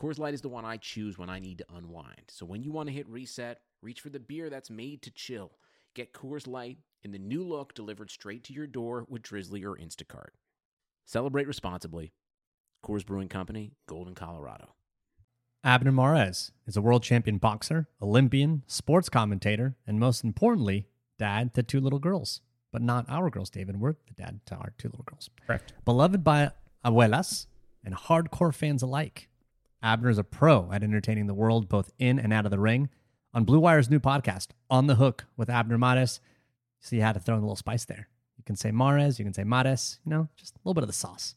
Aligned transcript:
Coors 0.00 0.18
Light 0.18 0.32
is 0.32 0.40
the 0.40 0.48
one 0.48 0.64
I 0.64 0.78
choose 0.78 1.18
when 1.18 1.28
I 1.28 1.38
need 1.40 1.58
to 1.58 1.66
unwind. 1.76 2.22
So 2.28 2.46
when 2.46 2.62
you 2.62 2.72
want 2.72 2.88
to 2.88 2.94
hit 2.94 3.06
reset, 3.06 3.60
reach 3.82 4.00
for 4.00 4.08
the 4.08 4.18
beer 4.18 4.48
that's 4.48 4.70
made 4.70 5.02
to 5.02 5.10
chill. 5.10 5.52
Get 5.94 6.14
Coors 6.14 6.46
Light 6.46 6.78
in 7.02 7.12
the 7.12 7.18
new 7.18 7.44
look 7.44 7.74
delivered 7.74 8.10
straight 8.10 8.42
to 8.44 8.54
your 8.54 8.66
door 8.66 9.04
with 9.10 9.22
Drizly 9.22 9.62
or 9.62 9.76
Instacart. 9.76 10.30
Celebrate 11.04 11.46
responsibly. 11.46 12.14
Coors 12.82 13.04
Brewing 13.04 13.28
Company, 13.28 13.72
Golden, 13.86 14.14
Colorado. 14.14 14.74
Abner 15.62 15.92
Mares 15.92 16.52
is 16.66 16.78
a 16.78 16.80
world 16.80 17.02
champion 17.02 17.36
boxer, 17.36 17.86
Olympian, 18.00 18.62
sports 18.66 19.10
commentator, 19.10 19.76
and 19.86 20.00
most 20.00 20.24
importantly, 20.24 20.86
dad 21.18 21.52
to 21.52 21.62
two 21.62 21.80
little 21.80 21.98
girls. 21.98 22.40
But 22.72 22.80
not 22.80 23.04
our 23.10 23.28
girls, 23.28 23.50
David. 23.50 23.78
We're 23.78 23.92
the 23.92 24.14
dad 24.16 24.40
to 24.46 24.54
our 24.54 24.72
two 24.78 24.88
little 24.88 25.04
girls. 25.04 25.28
Correct. 25.46 25.74
Beloved 25.84 26.24
by 26.24 26.52
abuelas 26.82 27.46
and 27.84 27.94
hardcore 27.94 28.54
fans 28.54 28.80
alike, 28.80 29.28
Abner 29.82 30.10
is 30.10 30.18
a 30.18 30.24
pro 30.24 30.70
at 30.72 30.82
entertaining 30.82 31.26
the 31.26 31.34
world 31.34 31.68
both 31.68 31.90
in 31.98 32.18
and 32.18 32.32
out 32.32 32.44
of 32.44 32.50
the 32.50 32.58
ring. 32.58 32.90
On 33.32 33.44
Blue 33.44 33.60
Wire's 33.60 33.88
new 33.88 34.00
podcast, 34.00 34.48
On 34.68 34.86
the 34.86 34.96
Hook 34.96 35.26
with 35.36 35.48
Abner 35.48 35.78
Mares, 35.78 36.20
see 36.80 36.98
how 36.98 37.12
to 37.12 37.20
throw 37.20 37.36
in 37.36 37.40
a 37.40 37.44
little 37.44 37.56
spice 37.56 37.84
there. 37.84 38.08
You 38.36 38.44
can 38.44 38.56
say 38.56 38.70
Mares, 38.70 39.18
you 39.18 39.24
can 39.24 39.34
say 39.34 39.44
Mares, 39.44 40.00
you 40.04 40.10
know, 40.10 40.28
just 40.36 40.54
a 40.54 40.58
little 40.64 40.74
bit 40.74 40.82
of 40.82 40.88
the 40.88 40.94
sauce. 40.94 41.34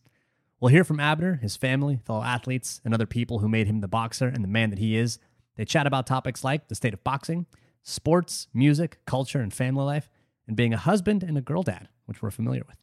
We'll 0.59 0.72
hear 0.72 0.84
from 0.84 1.00
Abner, 1.00 1.36
his 1.36 1.56
family, 1.56 2.00
fellow 2.06 2.23
athletes, 2.23 2.81
and 2.84 2.94
other 2.94 3.06
people 3.06 3.40
who 3.40 3.50
made 3.50 3.68
him 3.68 3.81
the 3.81 3.88
boxer 3.88 4.28
and 4.28 4.44
the 4.44 4.50
man 4.50 4.70
that 4.70 4.80
he 4.80 4.98
is. 4.98 5.20
They 5.56 5.66
chat 5.66 5.86
about 5.86 6.08
topics 6.08 6.44
like 6.44 6.68
the 6.68 6.75
state 6.75 6.94
of 6.94 7.03
boxing, 7.03 7.46
sports, 7.81 8.48
music, 8.53 9.00
culture, 9.06 9.42
and 9.42 9.53
family 9.53 9.84
life, 9.84 10.09
and 10.48 10.56
being 10.56 10.73
a 10.73 10.78
husband 10.78 11.22
and 11.22 11.38
a 11.38 11.42
girl 11.42 11.64
dad, 11.64 11.90
which 12.06 12.22
we're 12.22 12.31
familiar 12.31 12.64
with. 12.68 12.78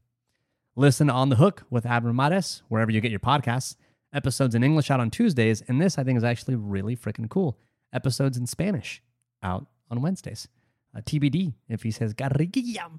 Listen 0.77 1.09
to 1.09 1.13
On 1.13 1.31
the 1.31 1.37
Hook 1.37 1.65
with 1.71 1.87
Abner 1.87 2.13
Mares, 2.13 2.63
wherever 2.69 2.91
you 2.91 3.01
get 3.01 3.11
your 3.11 3.21
podcasts. 3.21 3.77
Episodes 4.13 4.55
in 4.55 4.65
English 4.65 4.91
out 4.91 5.01
on 5.01 5.11
Tuesdays, 5.11 5.63
and 5.63 5.81
this 5.81 5.99
I 5.99 6.05
think 6.05 6.17
is 6.17 6.25
actually 6.25 6.57
really 6.57 6.97
freaking 6.97 7.29
cool. 7.29 7.59
Episodes 7.93 8.37
in 8.37 8.47
Spanish 8.47 9.03
out 9.43 9.67
on 9.91 10.03
Wednesdays. 10.03 10.49
Uh, 10.97 11.01
TBD 11.01 11.55
if 11.69 11.83
he 11.83 11.91
says 11.91 12.15
garriguilla. 12.15 12.99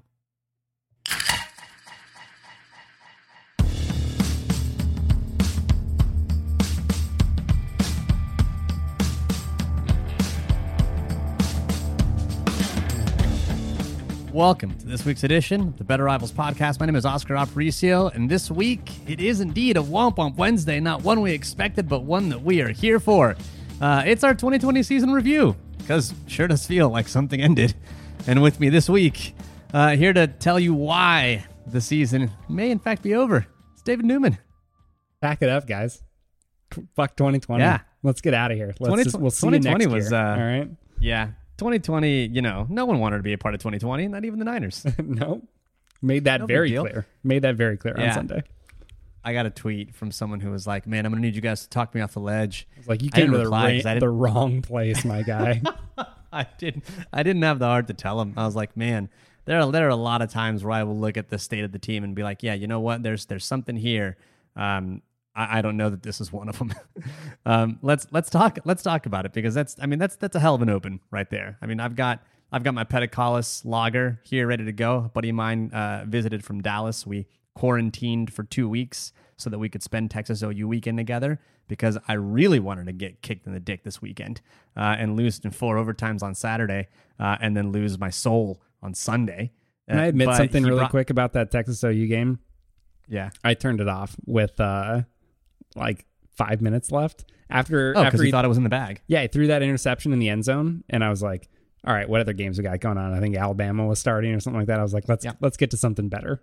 Welcome 14.32 14.78
to 14.78 14.86
this 14.86 15.04
week's 15.04 15.24
edition 15.24 15.60
of 15.60 15.76
the 15.76 15.84
Better 15.84 16.04
Rivals 16.04 16.32
podcast. 16.32 16.80
My 16.80 16.86
name 16.86 16.96
is 16.96 17.04
Oscar 17.04 17.34
Aparicio, 17.34 18.14
and 18.14 18.30
this 18.30 18.50
week 18.50 18.90
it 19.06 19.20
is 19.20 19.40
indeed 19.40 19.76
a 19.76 19.80
Womp 19.80 20.16
Womp 20.16 20.36
Wednesday, 20.36 20.80
not 20.80 21.02
one 21.02 21.20
we 21.20 21.32
expected, 21.32 21.86
but 21.86 22.04
one 22.04 22.30
that 22.30 22.40
we 22.42 22.62
are 22.62 22.70
here 22.70 22.98
for. 22.98 23.36
Uh, 23.78 24.02
it's 24.06 24.24
our 24.24 24.32
2020 24.32 24.82
season 24.82 25.10
review, 25.12 25.54
because 25.76 26.14
sure 26.28 26.48
does 26.48 26.66
feel 26.66 26.88
like 26.88 27.08
something 27.08 27.42
ended. 27.42 27.74
And 28.26 28.40
with 28.42 28.58
me 28.58 28.70
this 28.70 28.88
week, 28.88 29.34
uh, 29.74 29.96
here 29.96 30.14
to 30.14 30.26
tell 30.26 30.58
you 30.58 30.72
why 30.72 31.44
the 31.66 31.82
season 31.82 32.30
may 32.48 32.70
in 32.70 32.78
fact 32.78 33.02
be 33.02 33.14
over, 33.14 33.46
it's 33.74 33.82
David 33.82 34.06
Newman. 34.06 34.38
Back 35.20 35.42
it 35.42 35.50
up, 35.50 35.66
guys. 35.66 36.02
Fuck 36.96 37.16
2020. 37.16 37.62
Yeah. 37.62 37.80
Let's 38.02 38.22
get 38.22 38.32
out 38.32 38.50
of 38.50 38.56
here. 38.56 38.68
Let's 38.80 38.88
20 38.88 39.04
just, 39.04 39.20
we'll 39.20 39.30
see 39.30 39.46
you 39.46 39.52
2020 39.58 39.84
next 39.84 39.94
was, 39.94 40.12
uh, 40.12 40.16
All 40.16 40.42
right. 40.42 40.70
Yeah, 40.98 41.32
2020, 41.58 42.26
you 42.26 42.42
know, 42.42 42.66
no 42.68 42.84
one 42.84 42.98
wanted 42.98 43.18
to 43.18 43.22
be 43.22 43.32
a 43.32 43.38
part 43.38 43.54
of 43.54 43.60
2020, 43.60 44.08
not 44.08 44.24
even 44.24 44.38
the 44.38 44.44
Niners. 44.44 44.84
no. 44.98 45.42
Made 46.00 46.24
that 46.24 46.40
No 46.40 46.46
very 46.46 46.72
clear. 46.74 47.06
Made 47.22 47.42
that 47.42 47.54
very 47.56 47.76
clear 47.76 47.94
Yeah. 47.96 48.08
on 48.08 48.14
Sunday. 48.14 48.42
I 49.24 49.32
got 49.32 49.46
a 49.46 49.50
tweet 49.50 49.94
from 49.94 50.10
someone 50.10 50.40
who 50.40 50.50
was 50.50 50.66
like, 50.66 50.84
"Man, 50.84 51.06
I'm 51.06 51.12
gonna 51.12 51.22
need 51.22 51.36
you 51.36 51.40
guys 51.40 51.62
to 51.62 51.68
talk 51.68 51.94
me 51.94 52.00
off 52.00 52.12
the 52.12 52.20
ledge." 52.20 52.66
Like 52.88 53.02
you 53.02 53.10
came 53.10 53.30
to 53.30 53.38
the, 53.38 53.48
ra- 53.48 53.70
the 54.00 54.08
wrong 54.08 54.62
place, 54.62 55.04
my 55.04 55.22
guy. 55.22 55.62
I 56.32 56.46
didn't. 56.58 56.82
I 57.12 57.22
didn't 57.22 57.42
have 57.42 57.60
the 57.60 57.66
heart 57.66 57.86
to 57.86 57.94
tell 57.94 58.20
him. 58.20 58.34
I 58.36 58.44
was 58.44 58.56
like, 58.56 58.76
"Man, 58.76 59.08
there 59.44 59.60
are 59.60 59.70
there 59.70 59.86
are 59.86 59.90
a 59.90 59.94
lot 59.96 60.22
of 60.22 60.30
times 60.32 60.64
where 60.64 60.72
I 60.72 60.82
will 60.82 60.98
look 60.98 61.16
at 61.16 61.28
the 61.28 61.38
state 61.38 61.62
of 61.62 61.70
the 61.70 61.78
team 61.78 62.02
and 62.02 62.16
be 62.16 62.24
like, 62.24 62.42
yeah, 62.42 62.54
you 62.54 62.66
know 62.66 62.80
what? 62.80 63.04
There's 63.04 63.26
there's 63.26 63.44
something 63.44 63.76
here. 63.76 64.16
Um, 64.56 65.02
I, 65.34 65.58
I 65.58 65.62
don't 65.62 65.76
know 65.76 65.90
that 65.90 66.02
this 66.02 66.20
is 66.20 66.32
one 66.32 66.48
of 66.48 66.58
them. 66.58 66.72
um, 67.46 67.78
let's 67.82 68.06
let's 68.10 68.30
talk 68.30 68.58
let's 68.64 68.82
talk 68.82 69.06
about 69.06 69.26
it 69.26 69.32
because 69.32 69.54
that's 69.54 69.76
I 69.80 69.86
mean 69.86 69.98
that's 69.98 70.16
that's 70.16 70.36
a 70.36 70.40
hell 70.40 70.54
of 70.54 70.62
an 70.62 70.70
open 70.70 71.00
right 71.10 71.28
there. 71.30 71.58
I 71.62 71.66
mean 71.66 71.80
I've 71.80 71.96
got 71.96 72.20
I've 72.52 72.62
got 72.64 72.74
my 72.74 72.84
Pedicalis 72.84 73.64
lager 73.64 74.20
here 74.24 74.46
ready 74.46 74.64
to 74.64 74.72
go. 74.72 75.04
A 75.06 75.08
buddy 75.08 75.30
of 75.30 75.34
mine 75.34 75.70
uh, 75.72 76.04
visited 76.06 76.44
from 76.44 76.60
Dallas. 76.60 77.06
We 77.06 77.26
quarantined 77.54 78.32
for 78.32 78.44
two 78.44 78.68
weeks 78.68 79.12
so 79.36 79.48
that 79.50 79.58
we 79.58 79.68
could 79.68 79.82
spend 79.82 80.10
Texas 80.10 80.42
OU 80.42 80.68
weekend 80.68 80.98
together 80.98 81.40
because 81.68 81.96
I 82.08 82.14
really 82.14 82.60
wanted 82.60 82.86
to 82.86 82.92
get 82.92 83.22
kicked 83.22 83.46
in 83.46 83.52
the 83.52 83.60
dick 83.60 83.84
this 83.84 84.00
weekend 84.02 84.40
uh, 84.76 84.96
and 84.98 85.16
lose 85.16 85.38
in 85.40 85.50
four 85.50 85.76
overtimes 85.76 86.22
on 86.22 86.34
Saturday 86.34 86.88
uh, 87.20 87.36
and 87.40 87.56
then 87.56 87.70
lose 87.72 87.98
my 87.98 88.10
soul 88.10 88.62
on 88.82 88.94
Sunday. 88.94 89.52
Can 89.88 89.98
I 89.98 90.04
Uh, 90.06 90.08
admit 90.08 90.34
something 90.36 90.64
really 90.64 90.78
brought- 90.78 90.90
quick 90.90 91.10
about 91.10 91.32
that 91.34 91.50
Texas 91.50 91.82
OU 91.84 92.06
game? 92.06 92.38
Yeah. 93.08 93.30
I 93.44 93.54
turned 93.54 93.80
it 93.80 93.88
off 93.88 94.16
with 94.26 94.58
uh 94.60 95.02
like 95.76 96.06
five 96.36 96.60
minutes 96.60 96.90
left. 96.90 97.24
After 97.50 97.92
Oh, 97.96 98.02
after 98.02 98.18
he, 98.18 98.26
he 98.26 98.30
thought 98.30 98.44
it 98.46 98.48
was 98.48 98.56
in 98.56 98.64
the 98.64 98.70
bag. 98.70 99.02
yeah, 99.08 99.20
he 99.22 99.28
threw 99.28 99.48
that 99.48 99.62
interception 99.62 100.12
in 100.12 100.18
the 100.18 100.28
end 100.30 100.44
zone, 100.44 100.84
and 100.88 101.04
I 101.04 101.10
was 101.10 101.22
like, 101.22 101.48
all 101.86 101.92
right, 101.92 102.08
what 102.08 102.20
other 102.20 102.32
games 102.32 102.56
we 102.56 102.64
got 102.64 102.80
going 102.80 102.96
on? 102.96 103.12
I 103.12 103.20
think 103.20 103.36
Alabama 103.36 103.84
was 103.86 103.98
starting 103.98 104.32
or 104.32 104.40
something 104.40 104.60
like 104.60 104.68
that. 104.68 104.78
I 104.80 104.82
was 104.82 104.94
like, 104.94 105.08
let's 105.08 105.24
Yeah. 105.24 105.32
let's 105.40 105.56
get 105.56 105.70
to 105.72 105.76
something 105.76 106.08
better. 106.08 106.42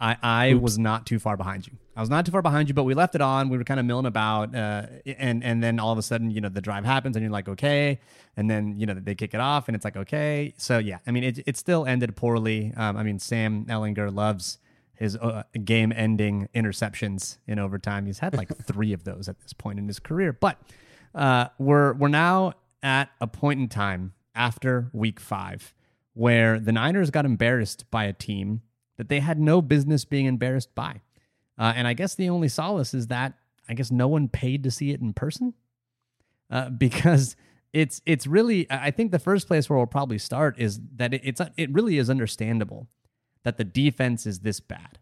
I, 0.00 0.16
I 0.20 0.54
was 0.54 0.78
not 0.80 1.06
too 1.06 1.20
far 1.20 1.36
behind 1.36 1.68
you. 1.68 1.74
I 1.94 2.00
was 2.00 2.10
not 2.10 2.26
too 2.26 2.32
far 2.32 2.42
behind 2.42 2.66
you, 2.68 2.74
but 2.74 2.82
we 2.82 2.94
left 2.94 3.14
it 3.14 3.20
on. 3.20 3.48
We 3.50 3.56
were 3.58 3.62
kind 3.62 3.78
of 3.78 3.86
milling 3.86 4.06
about, 4.06 4.52
uh, 4.52 4.86
and 5.06 5.44
and 5.44 5.62
then 5.62 5.78
all 5.78 5.92
of 5.92 5.98
a 5.98 6.02
sudden, 6.02 6.32
you 6.32 6.40
know, 6.40 6.48
the 6.48 6.60
drive 6.60 6.84
happens, 6.84 7.14
and 7.14 7.22
you're 7.22 7.30
like, 7.30 7.48
okay, 7.48 8.00
and 8.36 8.50
then 8.50 8.74
you 8.76 8.86
know 8.86 8.94
they 8.94 9.14
kick 9.14 9.32
it 9.34 9.38
off, 9.40 9.68
and 9.68 9.76
it's 9.76 9.84
like, 9.84 9.96
okay. 9.96 10.54
So 10.56 10.78
yeah, 10.78 10.98
I 11.06 11.12
mean, 11.12 11.22
it 11.22 11.38
it 11.46 11.56
still 11.56 11.86
ended 11.86 12.16
poorly. 12.16 12.72
Um, 12.76 12.96
I 12.96 13.04
mean, 13.04 13.20
Sam 13.20 13.66
Ehlinger 13.66 14.12
loves 14.12 14.58
his 14.94 15.16
uh, 15.16 15.42
game-ending 15.64 16.48
interceptions 16.54 17.38
in 17.46 17.58
overtime. 17.58 18.06
He's 18.06 18.18
had 18.20 18.36
like 18.36 18.56
three 18.64 18.92
of 18.92 19.04
those 19.04 19.28
at 19.28 19.40
this 19.40 19.52
point 19.52 19.78
in 19.78 19.86
his 19.86 19.98
career, 19.98 20.32
but 20.32 20.58
uh, 21.14 21.48
we're 21.58 21.92
we're 21.94 22.08
now 22.08 22.54
at 22.82 23.10
a 23.20 23.26
point 23.26 23.60
in 23.60 23.68
time 23.68 24.14
after 24.34 24.90
Week 24.92 25.20
Five 25.20 25.74
where 26.14 26.60
the 26.60 26.72
Niners 26.72 27.10
got 27.10 27.24
embarrassed 27.24 27.90
by 27.90 28.04
a 28.04 28.12
team 28.12 28.62
that 28.96 29.08
they 29.08 29.20
had 29.20 29.38
no 29.38 29.62
business 29.62 30.04
being 30.04 30.26
embarrassed 30.26 30.74
by. 30.74 31.00
Uh, 31.58 31.72
and 31.74 31.88
I 31.88 31.94
guess 31.94 32.14
the 32.14 32.28
only 32.28 32.48
solace 32.48 32.94
is 32.94 33.06
that 33.08 33.34
I 33.68 33.74
guess 33.74 33.90
no 33.90 34.08
one 34.08 34.28
paid 34.28 34.64
to 34.64 34.70
see 34.70 34.90
it 34.90 35.00
in 35.00 35.12
person 35.12 35.54
uh, 36.50 36.70
because 36.86 37.36
it's 37.72 38.02
it's 38.04 38.26
really 38.26 38.66
I 38.70 38.90
think 38.90 39.12
the 39.12 39.18
first 39.18 39.46
place 39.46 39.70
where 39.70 39.78
we'll 39.78 39.86
probably 39.86 40.18
start 40.18 40.58
is 40.58 40.80
that 40.96 41.14
it, 41.14 41.22
it's 41.24 41.40
it 41.56 41.72
really 41.72 41.98
is 41.98 42.10
understandable 42.10 42.88
that 43.44 43.56
the 43.56 43.64
defense 43.64 44.26
is 44.26 44.40
this 44.40 44.60
bad 44.60 44.98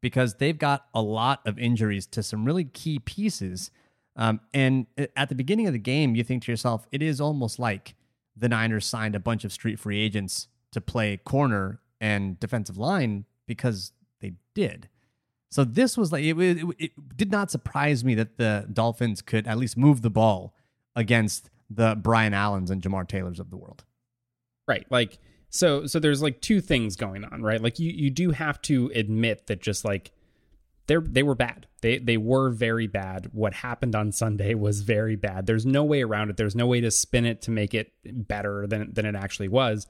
because 0.00 0.34
they've 0.34 0.58
got 0.58 0.86
a 0.94 1.02
lot 1.02 1.40
of 1.46 1.58
injuries 1.58 2.06
to 2.06 2.22
some 2.22 2.44
really 2.44 2.64
key 2.64 2.98
pieces. 2.98 3.70
Um, 4.14 4.40
and 4.54 4.86
at 5.16 5.28
the 5.28 5.34
beginning 5.34 5.66
of 5.66 5.72
the 5.72 5.78
game, 5.78 6.14
you 6.14 6.22
think 6.22 6.44
to 6.44 6.52
yourself, 6.52 6.86
it 6.92 7.02
is 7.02 7.20
almost 7.20 7.58
like 7.58 7.94
the 8.36 8.48
Niners 8.48 8.86
signed 8.86 9.14
a 9.14 9.20
bunch 9.20 9.44
of 9.44 9.52
street 9.52 9.78
free 9.78 10.00
agents 10.00 10.48
to 10.72 10.80
play 10.80 11.16
corner 11.16 11.80
and 12.00 12.38
defensive 12.38 12.76
line 12.76 13.24
because 13.46 13.92
they 14.20 14.34
did. 14.54 14.88
So 15.50 15.64
this 15.64 15.96
was 15.96 16.12
like 16.12 16.24
it, 16.24 16.38
it, 16.38 16.66
it 16.78 17.16
did 17.16 17.30
not 17.30 17.50
surprise 17.50 18.04
me 18.04 18.14
that 18.16 18.36
the 18.36 18.68
Dolphins 18.72 19.22
could 19.22 19.46
at 19.46 19.58
least 19.58 19.76
move 19.76 20.02
the 20.02 20.10
ball 20.10 20.54
against 20.94 21.50
the 21.70 21.96
Brian 21.96 22.34
Allens 22.34 22.70
and 22.70 22.82
Jamar 22.82 23.08
Taylors 23.08 23.40
of 23.40 23.50
the 23.50 23.56
world. 23.56 23.84
Right. 24.68 24.86
Like 24.90 25.18
so 25.50 25.86
so 25.86 25.98
there's 25.98 26.22
like 26.22 26.40
two 26.40 26.60
things 26.60 26.96
going 26.96 27.24
on, 27.24 27.42
right? 27.42 27.60
Like 27.60 27.78
you 27.78 27.90
you 27.90 28.10
do 28.10 28.30
have 28.30 28.60
to 28.62 28.90
admit 28.94 29.46
that 29.46 29.60
just 29.60 29.84
like 29.84 30.12
they 30.86 30.96
they 30.96 31.22
were 31.22 31.34
bad. 31.34 31.66
They 31.80 31.98
they 31.98 32.16
were 32.16 32.50
very 32.50 32.86
bad. 32.86 33.30
What 33.32 33.54
happened 33.54 33.94
on 33.94 34.12
Sunday 34.12 34.54
was 34.66 34.82
very 34.82 35.16
bad. 35.16 35.46
There's 35.46 35.66
no 35.66 35.84
way 35.84 36.02
around 36.02 36.30
it. 36.30 36.36
There's 36.36 36.56
no 36.56 36.66
way 36.66 36.80
to 36.80 36.90
spin 36.90 37.26
it 37.26 37.42
to 37.42 37.50
make 37.50 37.74
it 37.74 37.92
better 38.04 38.66
than 38.66 38.92
than 38.92 39.06
it 39.06 39.14
actually 39.14 39.48
was. 39.48 39.86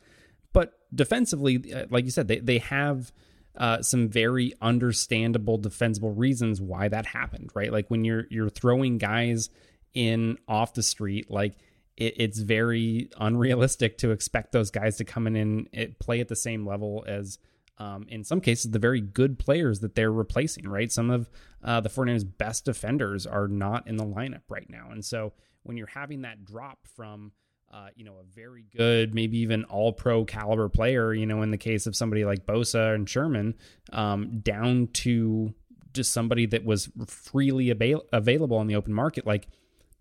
But 0.52 0.72
defensively, 0.94 1.72
uh, 1.72 1.86
like 1.90 2.04
you 2.04 2.10
said, 2.10 2.28
they 2.28 2.38
they 2.38 2.58
have 2.58 3.12
uh, 3.56 3.82
some 3.82 4.08
very 4.08 4.52
understandable 4.60 5.58
defensible 5.58 6.12
reasons 6.12 6.60
why 6.60 6.88
that 6.88 7.06
happened, 7.06 7.50
right? 7.54 7.72
Like 7.72 7.88
when 7.88 8.04
you're 8.04 8.24
you're 8.30 8.50
throwing 8.50 8.98
guys 8.98 9.50
in 9.94 10.38
off 10.46 10.74
the 10.74 10.82
street, 10.82 11.30
like 11.30 11.56
it, 11.96 12.14
it's 12.16 12.38
very 12.38 13.10
unrealistic 13.18 13.98
to 13.98 14.10
expect 14.10 14.52
those 14.52 14.70
guys 14.70 14.96
to 14.96 15.04
come 15.04 15.26
in 15.26 15.36
and 15.36 15.68
it, 15.72 15.98
play 15.98 16.20
at 16.20 16.28
the 16.28 16.36
same 16.36 16.66
level 16.66 17.04
as 17.06 17.38
um, 17.78 18.06
in 18.08 18.24
some 18.24 18.40
cases, 18.40 18.70
the 18.70 18.78
very 18.78 19.00
good 19.00 19.38
players 19.38 19.80
that 19.80 19.94
they're 19.94 20.12
replacing, 20.12 20.68
right? 20.68 20.90
Some 20.90 21.10
of 21.10 21.28
uh, 21.62 21.80
the 21.80 21.90
49ers' 21.90 22.24
best 22.38 22.64
defenders 22.64 23.26
are 23.26 23.48
not 23.48 23.86
in 23.86 23.96
the 23.96 24.04
lineup 24.04 24.42
right 24.48 24.68
now. 24.68 24.88
And 24.90 25.04
so 25.04 25.34
when 25.62 25.76
you're 25.76 25.86
having 25.86 26.22
that 26.22 26.44
drop 26.44 26.78
from, 26.96 27.32
uh, 27.72 27.88
you 27.94 28.04
know, 28.04 28.14
a 28.18 28.24
very 28.34 28.64
good, 28.74 29.14
maybe 29.14 29.38
even 29.38 29.64
all 29.64 29.92
pro 29.92 30.24
caliber 30.24 30.70
player, 30.70 31.12
you 31.12 31.26
know, 31.26 31.42
in 31.42 31.50
the 31.50 31.58
case 31.58 31.86
of 31.86 31.94
somebody 31.94 32.24
like 32.24 32.46
Bosa 32.46 32.94
and 32.94 33.08
Sherman, 33.08 33.54
um, 33.92 34.40
down 34.40 34.88
to 34.94 35.52
just 35.92 36.12
somebody 36.12 36.46
that 36.46 36.64
was 36.64 36.88
freely 37.06 37.70
avail- 37.70 38.04
available 38.12 38.56
on 38.56 38.68
the 38.68 38.76
open 38.76 38.94
market, 38.94 39.26
like 39.26 39.48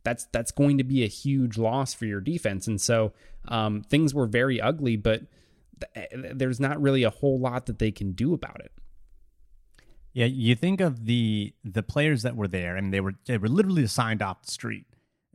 that's 0.06 0.26
that's 0.32 0.52
going 0.52 0.78
to 0.78 0.86
be 0.86 1.04
a 1.04 1.08
huge 1.08 1.58
loss 1.58 1.94
for 1.94 2.06
your 2.06 2.22
defense. 2.22 2.68
And 2.68 2.80
so 2.80 3.12
um, 3.48 3.82
things 3.82 4.14
were 4.14 4.28
very 4.28 4.62
ugly, 4.62 4.96
but 4.96 5.24
there's 6.34 6.60
not 6.60 6.82
really 6.82 7.04
a 7.04 7.10
whole 7.10 7.38
lot 7.38 7.66
that 7.66 7.80
they 7.80 7.92
can 7.92 8.14
do 8.14 8.34
about 8.34 8.62
it. 8.62 8.72
Yeah, 10.14 10.28
you 10.28 10.56
think 10.56 10.80
of 10.80 11.06
the 11.06 11.54
the 11.66 11.84
players 11.84 12.22
that 12.22 12.38
were 12.38 12.48
there, 12.48 12.78
and 12.78 12.94
they 12.94 13.02
were 13.02 13.16
they 13.26 13.38
were 13.38 13.50
literally 13.50 13.84
assigned 13.84 14.22
off 14.22 14.44
the 14.44 14.52
street. 14.52 14.86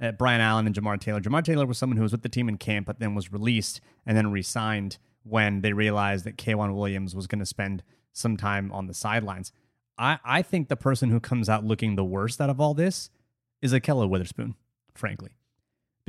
Uh, 0.00 0.12
Brian 0.12 0.40
Allen 0.40 0.66
and 0.66 0.74
Jamar 0.74 0.98
Taylor. 0.98 1.20
Jamar 1.20 1.44
Taylor 1.44 1.66
was 1.66 1.76
someone 1.76 1.98
who 1.98 2.02
was 2.02 2.12
with 2.12 2.22
the 2.22 2.30
team 2.30 2.48
in 2.48 2.56
camp, 2.56 2.86
but 2.86 3.00
then 3.00 3.14
was 3.14 3.30
released 3.30 3.82
and 4.06 4.16
then 4.16 4.32
re-signed 4.32 4.96
when 5.24 5.60
they 5.60 5.74
realized 5.74 6.24
that 6.24 6.38
K'Waun 6.38 6.74
Williams 6.74 7.14
was 7.14 7.26
going 7.26 7.40
to 7.40 7.44
spend 7.44 7.82
some 8.14 8.38
time 8.38 8.72
on 8.72 8.86
the 8.86 8.94
sidelines. 8.94 9.52
I, 9.98 10.18
I 10.24 10.40
think 10.40 10.68
the 10.68 10.76
person 10.76 11.10
who 11.10 11.20
comes 11.20 11.50
out 11.50 11.66
looking 11.66 11.96
the 11.96 12.04
worst 12.04 12.40
out 12.40 12.48
of 12.48 12.58
all 12.58 12.72
this 12.72 13.10
is 13.62 13.72
Ahkello 13.72 14.08
Witherspoon, 14.08 14.54
frankly 14.94 15.30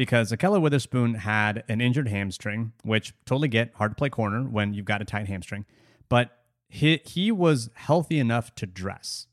because 0.01 0.31
Ahkello 0.31 0.59
Witherspoon 0.59 1.13
had 1.13 1.63
an 1.67 1.79
injured 1.79 2.07
hamstring, 2.07 2.71
which 2.83 3.13
totally 3.25 3.47
get 3.47 3.71
hard 3.75 3.91
to 3.91 3.95
play 3.95 4.09
corner 4.09 4.41
when 4.41 4.73
you've 4.73 4.85
got 4.85 4.99
a 4.99 5.05
tight 5.05 5.27
hamstring, 5.27 5.65
but 6.09 6.39
he 6.67 7.01
he 7.05 7.31
was 7.31 7.69
healthy 7.75 8.17
enough 8.17 8.55
to 8.55 8.65
dress. 8.65 9.27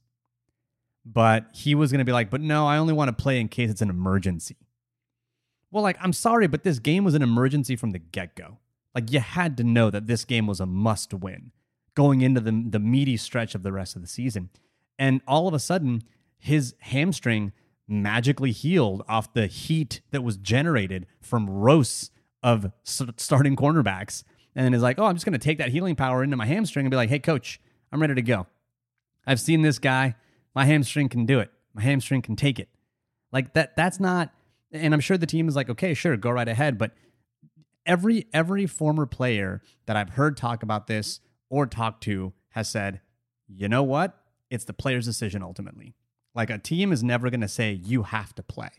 But 1.05 1.47
he 1.55 1.75
was 1.75 1.91
going 1.91 2.01
to 2.01 2.05
be 2.05 2.13
like, 2.13 2.29
"But 2.29 2.43
no, 2.43 2.67
I 2.67 2.77
only 2.77 2.93
want 2.93 3.09
to 3.09 3.23
play 3.23 3.41
in 3.41 3.49
case 3.49 3.71
it's 3.71 3.81
an 3.81 3.89
emergency." 3.89 4.57
Well, 5.71 5.83
like, 5.83 5.97
I'm 6.01 6.13
sorry, 6.13 6.47
but 6.49 6.65
this 6.65 6.79
game 6.79 7.05
was 7.05 7.15
an 7.15 7.23
emergency 7.23 7.75
from 7.75 7.93
the 7.93 7.99
get-go. 7.99 8.59
Like 8.95 9.11
you 9.13 9.21
had 9.21 9.57
to 9.59 9.65
know 9.65 9.91
that 9.91 10.07
this 10.07 10.25
game 10.25 10.47
was 10.47 10.61
a 10.61 10.67
must 10.67 11.15
win 11.15 11.53
going 11.95 12.21
into 12.21 12.41
the 12.41 12.65
the 12.69 12.79
meaty 12.79 13.17
stretch 13.17 13.55
of 13.55 13.63
the 13.63 13.73
rest 13.73 13.97
of 13.97 14.03
the 14.03 14.09
season. 14.09 14.51
And 14.99 15.23
all 15.27 15.49
of 15.49 15.55
a 15.55 15.59
sudden, 15.59 16.03
his 16.39 16.75
hamstring 16.81 17.53
magically 17.89 18.53
healed 18.53 19.03
off 19.09 19.33
the 19.33 19.47
heat 19.47 20.03
that 20.11 20.23
was 20.23 20.37
generated 20.37 21.07
from 21.21 21.49
roasts 21.49 22.11
of 22.43 22.71
starting 22.85 23.57
cornerbacks. 23.57 24.23
And 24.55 24.65
then 24.65 24.75
is 24.75 24.83
like, 24.83 24.99
oh, 24.99 25.07
I'm 25.07 25.15
just 25.15 25.25
going 25.25 25.33
to 25.33 25.39
take 25.39 25.59
that 25.59 25.71
healing 25.71 25.97
power 25.97 26.23
into 26.23 26.37
my 26.37 26.47
hamstring 26.47 26.85
and 26.85 26.91
be 26.91 26.97
like, 26.97 27.09
hey, 27.09 27.19
coach, 27.19 27.61
I'm 27.93 28.01
ready 28.01 28.15
to 28.15 28.23
go. 28.23 28.47
I've 29.27 29.41
seen 29.41 29.63
this 29.63 29.79
guy. 29.79 30.17
My 30.55 30.65
hamstring 30.65 31.09
can 31.09 31.27
do 31.27 31.39
it. 31.39 31.51
My 31.75 31.83
hamstring 31.83 32.23
can 32.23 32.35
take 32.37 32.59
it. 32.59 32.69
Like 33.33 33.55
that, 33.55 33.77
that's 33.77 34.01
not, 34.01 34.33
and 34.73 34.93
I'm 34.93 35.01
sure 35.01 35.17
the 35.17 35.27
team 35.27 35.49
is 35.49 35.57
like, 35.57 35.71
okay, 35.71 35.95
sure, 35.95 36.17
go 36.17 36.31
right 36.31 36.49
ahead. 36.49 36.77
But 36.77 36.93
every 37.87 38.27
every 38.33 38.67
former 38.67 39.07
player 39.07 39.63
that 39.87 39.97
I've 39.97 40.11
heard 40.11 40.37
talk 40.37 40.63
about 40.63 40.87
this 40.87 41.21
or 41.49 41.67
talk 41.67 42.01
to 42.03 42.33
has 42.51 42.69
said, 42.69 43.01
you 43.47 43.69
know 43.69 43.83
what? 43.83 44.19
It's 44.51 44.65
the 44.65 44.73
player's 44.73 45.07
decision 45.07 45.43
ultimately. 45.43 45.95
Like 46.39 46.51
a 46.51 46.59
team 46.59 46.93
is 46.93 47.03
never 47.03 47.31
going 47.31 47.41
to 47.41 47.49
say 47.49 47.73
you 47.73 48.05
have 48.05 48.33
to 48.37 48.45
play. 48.45 48.71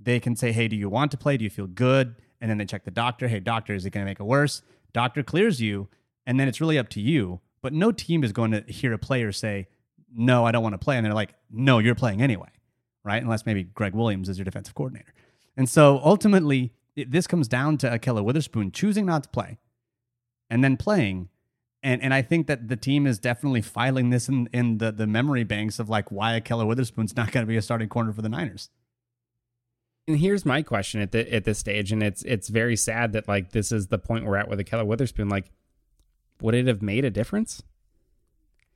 They 0.00 0.18
can 0.18 0.34
say, 0.34 0.52
"Hey, 0.52 0.68
do 0.68 0.74
you 0.74 0.88
want 0.88 1.10
to 1.10 1.18
play? 1.18 1.36
Do 1.36 1.44
you 1.44 1.50
feel 1.50 1.66
good?" 1.66 2.14
And 2.40 2.50
then 2.50 2.56
they 2.56 2.64
check 2.64 2.84
the 2.84 2.90
doctor. 2.90 3.28
"Hey, 3.28 3.40
doctor, 3.40 3.74
is 3.74 3.84
it 3.84 3.90
going 3.90 4.06
to 4.06 4.10
make 4.10 4.20
it 4.20 4.24
worse?" 4.24 4.62
Doctor 4.94 5.22
clears 5.22 5.60
you, 5.60 5.88
and 6.26 6.40
then 6.40 6.48
it's 6.48 6.62
really 6.62 6.78
up 6.78 6.88
to 6.90 7.00
you. 7.02 7.40
But 7.60 7.74
no 7.74 7.92
team 7.92 8.24
is 8.24 8.32
going 8.32 8.52
to 8.52 8.62
hear 8.62 8.94
a 8.94 8.98
player 8.98 9.32
say, 9.32 9.68
"No, 10.14 10.46
I 10.46 10.50
don't 10.50 10.62
want 10.62 10.72
to 10.72 10.78
play," 10.78 10.96
and 10.96 11.04
they're 11.04 11.12
like, 11.12 11.34
"No, 11.50 11.78
you're 11.78 11.94
playing 11.94 12.22
anyway." 12.22 12.48
Right? 13.04 13.22
Unless 13.22 13.44
maybe 13.44 13.64
Gregg 13.64 13.94
Williams 13.94 14.30
is 14.30 14.38
your 14.38 14.46
defensive 14.46 14.74
coordinator. 14.74 15.12
And 15.58 15.68
so 15.68 16.00
ultimately, 16.02 16.72
it, 16.96 17.10
this 17.10 17.26
comes 17.26 17.48
down 17.48 17.76
to 17.78 17.90
Ahkello 17.90 18.24
Witherspoon 18.24 18.72
choosing 18.72 19.04
not 19.04 19.24
to 19.24 19.28
play 19.28 19.58
and 20.48 20.64
then 20.64 20.78
playing 20.78 21.28
and 21.82 22.02
and 22.02 22.12
I 22.12 22.22
think 22.22 22.46
that 22.48 22.68
the 22.68 22.76
team 22.76 23.06
is 23.06 23.18
definitely 23.18 23.62
filing 23.62 24.10
this 24.10 24.28
in, 24.28 24.48
in 24.52 24.78
the, 24.78 24.90
the 24.90 25.06
memory 25.06 25.44
banks 25.44 25.78
of 25.78 25.88
like 25.88 26.10
why 26.10 26.38
Keller 26.40 26.66
Witherspoon's 26.66 27.16
not 27.16 27.30
going 27.30 27.44
to 27.44 27.48
be 27.48 27.56
a 27.56 27.62
starting 27.62 27.88
corner 27.88 28.12
for 28.12 28.22
the 28.22 28.28
Niners. 28.28 28.70
And 30.06 30.18
here's 30.18 30.44
my 30.44 30.62
question 30.62 31.00
at 31.00 31.12
the 31.12 31.32
at 31.32 31.44
this 31.44 31.58
stage, 31.58 31.92
and 31.92 32.02
it's 32.02 32.22
it's 32.22 32.48
very 32.48 32.76
sad 32.76 33.12
that 33.12 33.28
like 33.28 33.52
this 33.52 33.70
is 33.70 33.88
the 33.88 33.98
point 33.98 34.24
we're 34.24 34.36
at 34.36 34.48
with 34.48 34.58
Ahkello 34.58 34.86
Witherspoon. 34.86 35.28
Like, 35.28 35.50
would 36.40 36.54
it 36.54 36.66
have 36.66 36.82
made 36.82 37.04
a 37.04 37.10
difference? 37.10 37.62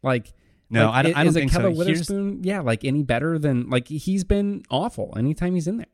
Like, 0.03 0.33
no, 0.69 0.87
like, 0.87 0.95
I 0.95 1.03
don't, 1.03 1.17
I 1.17 1.25
don't 1.25 1.29
is 1.29 1.35
think 1.35 1.53
Ahkello 1.53 1.73
so. 1.73 1.79
Witherspoon, 1.79 2.33
Here's... 2.35 2.47
yeah, 2.47 2.61
like 2.61 2.85
any 2.85 3.03
better 3.03 3.39
than 3.39 3.71
like 3.71 3.89
he's 3.89 4.25
been 4.25 4.63
awful 4.71 5.15
anytime 5.17 5.55
he's 5.55 5.67
in 5.67 5.79
there. 5.79 5.87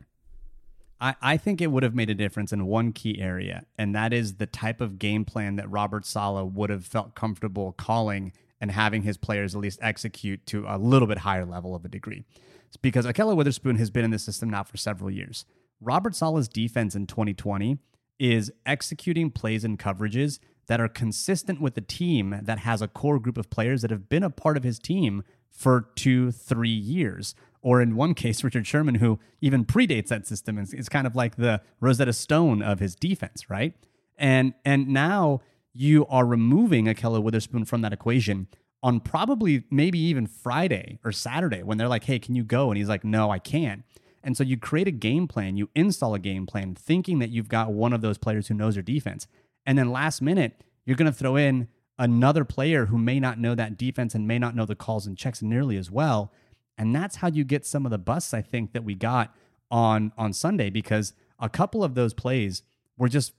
I, 1.01 1.15
I 1.21 1.37
think 1.37 1.61
it 1.61 1.69
would 1.69 1.83
have 1.83 1.95
made 1.95 2.11
a 2.11 2.15
difference 2.15 2.53
in 2.53 2.67
one 2.67 2.93
key 2.93 3.21
area, 3.21 3.65
and 3.77 3.95
that 3.95 4.13
is 4.13 4.35
the 4.35 4.47
type 4.47 4.81
of 4.81 4.99
game 4.99 5.25
plan 5.25 5.57
that 5.57 5.71
Robert 5.71 6.05
Saleh 6.05 6.53
would 6.53 6.71
have 6.71 6.85
felt 6.85 7.15
comfortable 7.15 7.73
calling 7.73 8.33
and 8.61 8.71
having 8.71 9.03
his 9.03 9.17
players 9.17 9.55
at 9.55 9.61
least 9.61 9.79
execute 9.83 10.45
to 10.47 10.65
a 10.67 10.79
little 10.79 11.07
bit 11.07 11.19
higher 11.19 11.45
level 11.45 11.75
of 11.75 11.85
a 11.85 11.89
degree. 11.89 12.25
It's 12.67 12.77
because 12.77 13.07
Ahkello 13.07 13.37
Witherspoon 13.37 13.77
has 13.77 13.91
been 13.91 14.05
in 14.05 14.11
the 14.11 14.19
system 14.19 14.51
now 14.51 14.65
for 14.65 14.77
several 14.77 15.11
years. 15.11 15.45
Robert 15.81 16.15
Saleh's 16.15 16.49
defense 16.49 16.95
in 16.95 17.07
2020 17.07 17.79
is 18.19 18.51
executing 18.67 19.31
plays 19.31 19.65
and 19.65 19.79
coverages 19.79 20.41
that 20.67 20.81
are 20.81 20.89
consistent 20.89 21.61
with 21.61 21.77
a 21.79 21.81
team 21.81 22.41
that 22.43 22.59
has 22.59 22.83
a 22.83 22.89
core 22.89 23.19
group 23.19 23.39
of 23.39 23.49
players 23.49 23.83
that 23.83 23.91
have 23.91 24.09
been 24.09 24.25
a 24.25 24.31
part 24.31 24.57
of 24.57 24.65
his 24.65 24.79
team 24.79 25.23
for 25.51 25.89
two, 25.95 26.31
three 26.31 26.69
years 26.69 27.35
or 27.63 27.81
in 27.81 27.97
one 27.97 28.15
case, 28.15 28.45
Richard 28.45 28.67
Sherman, 28.67 28.97
who 28.97 29.19
even 29.41 29.65
predates 29.65 30.09
that 30.09 30.27
system, 30.27 30.59
is, 30.59 30.73
is 30.73 30.89
kind 30.89 31.07
of 31.07 31.17
like 31.17 31.37
the 31.37 31.61
Rosetta 31.81 32.13
Stone 32.13 32.63
of 32.63 32.79
his 32.81 32.95
defense, 32.95 33.51
right? 33.51 33.75
And 34.17 34.55
and 34.65 34.89
now 34.89 35.41
you 35.73 36.07
are 36.07 36.27
removing 36.27 36.87
Ahkello 36.87 37.23
Witherspoon 37.23 37.65
from 37.65 37.83
that 37.83 37.93
equation 37.93 38.49
on 38.83 39.01
probably 39.01 39.65
maybe 39.71 39.99
even 39.99 40.27
Friday 40.27 40.99
or 41.05 41.13
Saturday 41.13 41.63
when 41.63 41.79
they're 41.79 41.89
like, 41.89 42.05
"Hey, 42.05 42.19
can 42.19 42.35
you 42.35 42.45
go?" 42.45 42.71
And 42.71 42.79
he's 42.79 42.89
like, 42.89 43.05
"No, 43.05 43.31
I 43.31 43.39
can't." 43.39 43.85
And 44.23 44.37
so 44.37 44.43
you 44.43 44.57
create 44.57 44.89
a 44.89 44.93
game 44.93 45.29
plan, 45.29 45.57
you 45.57 45.71
install 45.75 46.15
a 46.15 46.19
game 46.19 46.47
plan, 46.47 46.75
thinking 46.75 47.19
that 47.21 47.31
you've 47.31 47.49
got 47.49 47.73
one 47.73 47.93
of 47.93 48.01
those 48.01 48.19
players 48.19 48.49
who 48.49 48.55
knows 48.55 48.77
your 48.77 48.83
defense, 48.83 49.27
and 49.65 49.79
then 49.79 49.91
last 49.91 50.21
minute 50.21 50.63
you're 50.85 50.97
going 50.97 51.11
to 51.11 51.17
throw 51.17 51.37
in 51.37 51.69
another 51.99 52.45
player 52.45 52.87
who 52.87 52.97
may 52.97 53.19
not 53.21 53.39
know 53.39 53.55
that 53.55 53.77
defense 53.77 54.15
and 54.15 54.27
may 54.27 54.39
not 54.39 54.55
know 54.55 54.65
the 54.65 54.77
calls 54.77 55.07
and 55.07 55.19
checks 55.19 55.43
nearly 55.43 55.77
as 55.77 55.91
well 55.91 56.33
and 56.79 56.95
that's 56.95 57.17
how 57.17 57.29
you 57.29 57.45
get 57.45 57.67
some 57.67 57.85
of 57.85 57.91
the 57.91 57.99
busts 57.99 58.33
I 58.33 58.43
think 58.43 58.73
that 58.73 58.85
we 58.85 58.95
got 58.95 59.35
on 59.71 60.13
on 60.17 60.33
Sunday 60.33 60.71
because 60.71 61.13
a 61.39 61.49
couple 61.49 61.85
of 61.85 61.95
those 61.95 62.15
plays 62.15 62.63
were 62.97 63.09
just 63.09 63.33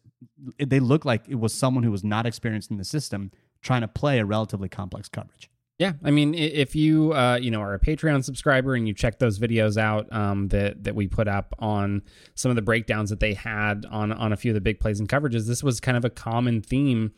they 0.57 0.79
looked 0.79 1.05
like 1.05 1.27
it 1.27 1.39
was 1.39 1.53
someone 1.53 1.83
who 1.83 1.91
was 1.91 2.03
not 2.03 2.25
experienced 2.25 2.69
in 2.69 2.77
the 2.77 2.83
system 2.83 3.31
trying 3.61 3.81
to 3.81 3.87
play 3.87 4.19
a 4.19 4.25
relatively 4.25 4.69
complex 4.69 5.09
coverage. 5.09 5.49
Yeah, 5.77 5.93
I 6.03 6.11
mean, 6.11 6.33
if 6.33 6.75
you 6.75 7.13
uh, 7.13 7.39
you 7.41 7.51
know 7.51 7.61
are 7.61 7.73
a 7.73 7.79
Patreon 7.79 8.25
subscriber 8.25 8.75
and 8.75 8.85
you 8.85 8.93
check 8.93 9.17
those 9.19 9.39
videos 9.39 9.77
out 9.77 10.11
um, 10.11 10.49
that 10.49 10.83
that 10.83 10.93
we 10.93 11.07
put 11.07 11.29
up 11.29 11.55
on 11.59 12.01
some 12.35 12.49
of 12.49 12.57
the 12.57 12.61
breakdowns 12.61 13.09
that 13.11 13.21
they 13.21 13.33
had 13.33 13.85
on 13.89 14.11
on 14.11 14.33
a 14.33 14.37
few 14.37 14.51
of 14.51 14.55
the 14.55 14.61
big 14.61 14.81
plays 14.81 14.99
and 14.99 15.07
coverages, 15.07 15.47
this 15.47 15.63
was 15.63 15.79
kind 15.79 15.95
of 15.95 16.03
a 16.03 16.09
common 16.09 16.61
theme 16.61 17.13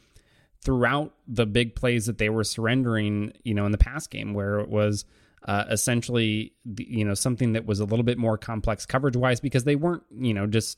throughout 0.63 1.12
the 1.28 1.48
big 1.48 1.75
plays 1.75 2.06
that 2.06 2.20
they 2.20 2.30
were 2.30 2.44
surrendering. 2.44 3.34
You 3.44 3.56
know, 3.56 3.66
in 3.66 3.72
the 3.72 3.80
past 3.80 4.12
game 4.12 4.36
where 4.36 4.60
it 4.60 4.70
was 4.70 5.06
uh, 5.45 5.65
essentially, 5.69 6.53
you 6.77 7.05
know, 7.05 7.13
something 7.13 7.53
that 7.53 7.65
was 7.65 7.79
a 7.79 7.86
little 7.86 8.03
bit 8.03 8.17
more 8.17 8.38
complex 8.38 8.86
coverage 8.86 9.15
wise 9.15 9.39
because 9.39 9.63
they 9.63 9.75
weren't, 9.75 10.03
you 10.19 10.33
know, 10.33 10.45
just 10.45 10.77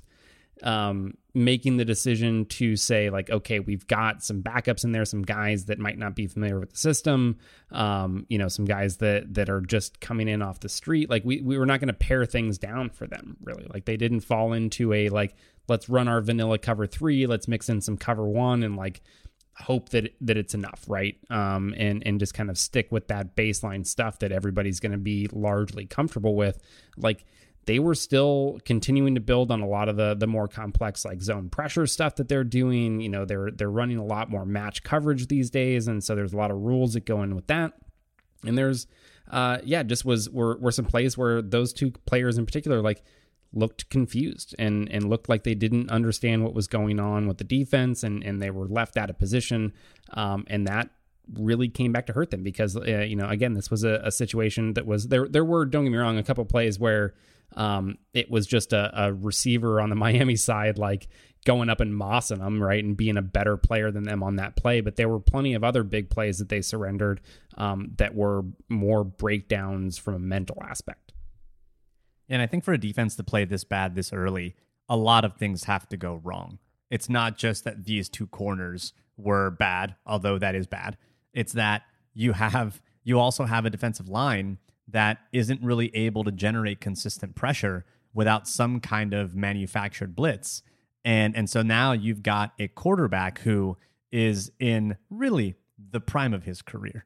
um, 0.62 1.15
making 1.34 1.77
the 1.77 1.86
decision 1.86 2.46
to 2.46 2.75
say 2.75 3.10
like, 3.10 3.29
okay, 3.29 3.60
we've 3.60 3.88
got 3.88 4.24
some 4.24 4.43
backups 4.43 4.84
in 4.84 4.91
there, 4.91 5.03
some 5.03 5.24
guys 5.24 5.65
that 5.65 5.79
might 5.79 5.98
not 5.98 6.15
be 6.15 6.27
familiar 6.27 6.60
with 6.60 6.72
the 6.72 6.77
system, 6.77 7.38
um, 7.72 8.25
you 8.29 8.38
know, 8.38 8.48
some 8.48 8.65
guys 8.65 8.98
that 8.98 9.34
that 9.34 9.50
are 9.50 9.62
just 9.62 10.00
coming 10.00 10.27
in 10.27 10.41
off 10.41 10.60
the 10.60 10.70
street. 10.70 11.10
Like 11.10 11.25
we 11.25 11.41
we 11.41 11.58
were 11.58 11.65
not 11.65 11.79
going 11.79 11.88
to 11.88 11.93
pare 11.93 12.25
things 12.25 12.58
down 12.58 12.89
for 12.89 13.08
them 13.08 13.38
really. 13.41 13.65
Like 13.74 13.86
they 13.86 13.98
didn't 13.98 14.22
fall 14.22 14.53
into 14.53 14.93
a 14.93 15.10
like 15.10 15.36
let's 15.67 15.89
run 15.89 16.08
our 16.08 16.22
vanilla 16.22 16.58
cover 16.60 16.86
three, 16.86 17.25
let's 17.25 17.48
mix 17.48 17.67
in 17.67 17.82
some 17.82 17.98
cover 17.98 18.25
one 18.27 18.63
and 18.63 18.75
like 18.75 19.01
hope 19.58 19.90
that 19.90 20.14
that 20.22 20.38
it's 20.38 20.54
enough, 20.54 20.84
right? 20.88 21.16
Um, 21.30 21.74
and 21.78 22.06
and 22.06 22.20
just 22.20 22.34
kind 22.34 22.50
of 22.50 22.58
stick 22.58 22.92
with 22.92 23.08
that 23.08 23.36
baseline 23.36 23.86
stuff 23.86 24.20
that 24.20 24.32
everybody's 24.32 24.80
going 24.80 24.92
to 24.92 24.98
be 24.98 25.28
largely 25.32 25.86
comfortable 25.86 26.36
with. 26.36 26.60
Like 26.98 27.26
they 27.66 27.80
were 27.80 27.96
still 27.96 28.60
continuing 28.66 29.16
to 29.16 29.22
build 29.22 29.52
on 29.52 29.62
a 29.62 29.68
lot 29.68 29.90
of 29.90 29.96
the 29.96 30.16
the 30.16 30.28
more 30.28 30.48
complex 30.48 31.06
like 31.06 31.22
zone 31.22 31.50
pressure 31.50 31.88
stuff 31.88 32.16
that 32.16 32.28
they're 32.28 32.44
doing. 32.44 33.00
You 33.00 33.10
know, 33.10 33.26
they're 33.26 33.52
they're 33.52 33.70
running 33.70 33.98
a 33.98 34.06
lot 34.06 34.30
more 34.30 34.46
match 34.46 34.84
coverage 34.84 35.28
these 35.28 35.50
days, 35.50 35.88
and 35.88 36.04
so 36.04 36.16
there's 36.16 36.34
a 36.34 36.38
lot 36.38 36.52
of 36.52 36.58
rules 36.58 36.94
that 36.94 37.06
go 37.06 37.22
in 37.24 37.36
with 37.36 37.48
that. 37.48 37.74
And 38.46 38.58
there's 38.58 38.88
uh 39.32 39.60
yeah, 39.64 39.84
just 39.84 40.04
was 40.04 40.30
were 40.30 40.58
were 40.58 40.72
some 40.72 40.86
plays 40.86 41.18
where 41.18 41.42
those 41.42 41.74
two 41.74 41.92
players 42.06 42.38
in 42.38 42.46
particular 42.46 42.82
like 42.82 43.04
looked 43.54 43.90
confused 43.90 44.56
and 44.58 44.90
and 44.92 45.10
looked 45.10 45.30
like 45.30 45.44
they 45.44 45.56
didn't 45.56 45.90
understand 45.90 46.44
what 46.44 46.54
was 46.54 46.68
going 46.68 47.00
on 47.00 47.28
with 47.28 47.38
the 47.38 47.44
defense 47.44 48.04
and 48.04 48.24
and 48.24 48.42
they 48.42 48.50
were 48.50 48.68
left 48.68 48.98
out 48.98 49.10
of 49.10 49.18
position. 49.18 49.74
Um, 50.14 50.46
and 50.48 50.68
that 50.68 50.90
really 51.34 51.70
came 51.70 51.92
back 51.92 52.06
to 52.08 52.14
hurt 52.14 52.32
them 52.32 52.44
because 52.44 52.76
uh, 52.76 52.82
you 52.82 53.16
know 53.16 53.30
again 53.30 53.54
this 53.54 53.72
was 53.72 53.84
a, 53.84 54.02
a, 54.04 54.12
situation 54.12 54.74
that 54.74 54.86
was 54.86 55.08
there 55.08 55.28
there 55.28 55.46
were 55.46 55.64
don't 55.64 55.86
get 55.86 55.92
me 55.92 55.98
wrong 55.98 56.18
a 56.18 56.24
couple 56.24 56.44
plays 56.44 56.78
where 56.78 57.14
um, 57.56 57.98
it 58.14 58.30
was 58.30 58.46
just 58.46 58.74
a, 58.74 59.06
a, 59.06 59.14
receiver 59.14 59.80
on 59.80 59.90
the 59.90 59.96
Miami 60.08 60.36
side 60.36 60.78
like 60.78 61.08
going 61.46 61.70
up 61.70 61.80
and 61.80 61.94
mossing 61.94 62.40
them 62.40 62.62
right 62.62 62.84
and 62.84 62.98
being 62.98 63.18
a 63.18 63.22
better 63.22 63.58
player 63.58 63.92
than 63.92 64.04
them 64.04 64.24
on 64.24 64.38
that 64.38 64.56
play. 64.56 64.82
But 64.82 64.96
there 64.96 65.10
were 65.10 65.20
plenty 65.20 65.54
of 65.54 65.64
other 65.64 65.84
big 65.84 66.10
plays 66.10 66.40
that 66.40 66.50
they 66.50 66.62
surrendered 66.62 67.22
um, 67.58 67.92
that 67.98 68.16
were 68.16 68.44
more 68.70 69.04
breakdowns 69.04 69.98
from 69.98 70.16
a 70.16 70.20
mental 70.20 70.58
aspect 70.64 71.12
and 72.30 72.42
I 72.42 72.48
think 72.48 72.63
for 72.63 72.74
a 72.74 72.77
defense 72.77 73.15
to 73.15 73.24
play 73.24 73.46
this 73.46 73.63
bad 73.63 73.96
this 73.96 74.13
early 74.13 74.56
a 74.89 74.98
lot 74.98 75.25
of 75.25 75.36
things 75.36 75.65
have 75.65 75.88
to 75.89 75.98
go 75.98 76.20
wrong 76.24 76.60
it's 76.89 77.10
not 77.10 77.38
just 77.38 77.63
that 77.63 77.86
these 77.86 78.10
two 78.10 78.27
corners 78.27 78.94
were 79.18 79.50
bad 79.50 79.96
although 80.06 80.38
that 80.38 80.56
is 80.56 80.68
bad 80.68 80.98
it's 81.34 81.53
that 81.53 81.84
you 82.13 82.34
have 82.34 82.82
you 83.03 83.20
also 83.20 83.46
have 83.46 83.65
a 83.65 83.70
defensive 83.70 84.10
line 84.10 84.58
that 84.88 85.20
isn't 85.32 85.62
really 85.62 85.96
able 85.96 86.24
to 86.24 86.32
generate 86.32 86.80
consistent 86.80 87.36
pressure 87.36 87.86
without 88.13 88.48
some 88.48 88.80
kind 88.80 89.13
of 89.13 89.36
manufactured 89.36 90.15
blitz. 90.15 90.62
And 91.03 91.36
and 91.36 91.50
so 91.50 91.62
now 91.62 91.92
you've 91.92 92.24
got 92.24 92.53
a 92.60 92.68
quarterback 92.68 93.39
who 93.39 93.77
is 94.12 94.51
in 94.60 94.98
really 95.10 95.56
the 95.77 96.00
prime 96.00 96.34
of 96.34 96.44
his 96.44 96.62
career. 96.62 97.06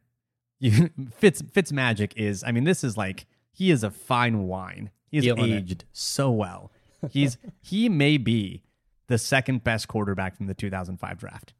You, 0.59 0.89
Fitz 1.15 1.41
Fitz 1.41 1.71
magic 1.71 2.13
is 2.15 2.43
I 2.43 2.51
mean 2.51 2.63
this 2.63 2.83
is 2.83 2.97
like 2.97 3.25
he 3.51 3.71
is 3.71 3.83
a 3.83 3.89
fine 3.91 4.43
wine. 4.43 4.91
He's 5.09 5.23
Feeling 5.23 5.53
aged 5.53 5.83
it. 5.83 5.85
so 5.91 6.31
well. 6.31 6.71
He's 7.11 7.37
he 7.61 7.89
may 7.89 8.17
be 8.17 8.63
the 9.07 9.17
second 9.17 9.63
best 9.63 9.87
quarterback 9.87 10.35
from 10.35 10.47
the 10.47 10.53
2005 10.53 11.17
draft. 11.17 11.53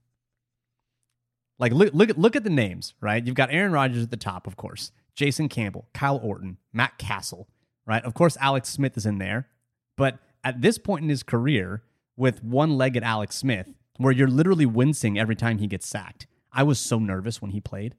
Like 1.59 1.71
look 1.71 1.93
look 1.93 2.09
at 2.09 2.17
look 2.17 2.35
at 2.35 2.43
the 2.43 2.49
names, 2.49 2.93
right? 3.01 3.25
You've 3.25 3.35
got 3.35 3.51
Aaron 3.51 3.71
Rodgers 3.71 4.03
at 4.03 4.11
the 4.11 4.17
top, 4.17 4.47
of 4.47 4.57
course. 4.57 4.91
Jason 5.15 5.49
Campbell, 5.49 5.87
Kyle 5.93 6.19
Orton, 6.21 6.57
Matt 6.71 6.97
Cassel, 6.99 7.47
right? 7.87 8.03
Of 8.03 8.13
course, 8.13 8.37
Alex 8.39 8.69
Smith 8.69 8.95
is 8.97 9.05
in 9.05 9.17
there. 9.17 9.47
But 9.95 10.19
at 10.43 10.61
this 10.61 10.77
point 10.77 11.03
in 11.03 11.09
his 11.09 11.23
career, 11.23 11.81
with 12.15 12.43
one-legged 12.43 13.03
Alex 13.03 13.35
Smith, 13.35 13.73
where 13.97 14.13
you're 14.13 14.27
literally 14.27 14.65
wincing 14.65 15.17
every 15.17 15.35
time 15.35 15.57
he 15.57 15.67
gets 15.67 15.87
sacked. 15.87 16.27
I 16.51 16.63
was 16.63 16.79
so 16.79 16.99
nervous 16.99 17.41
when 17.41 17.51
he 17.51 17.59
played 17.59 17.95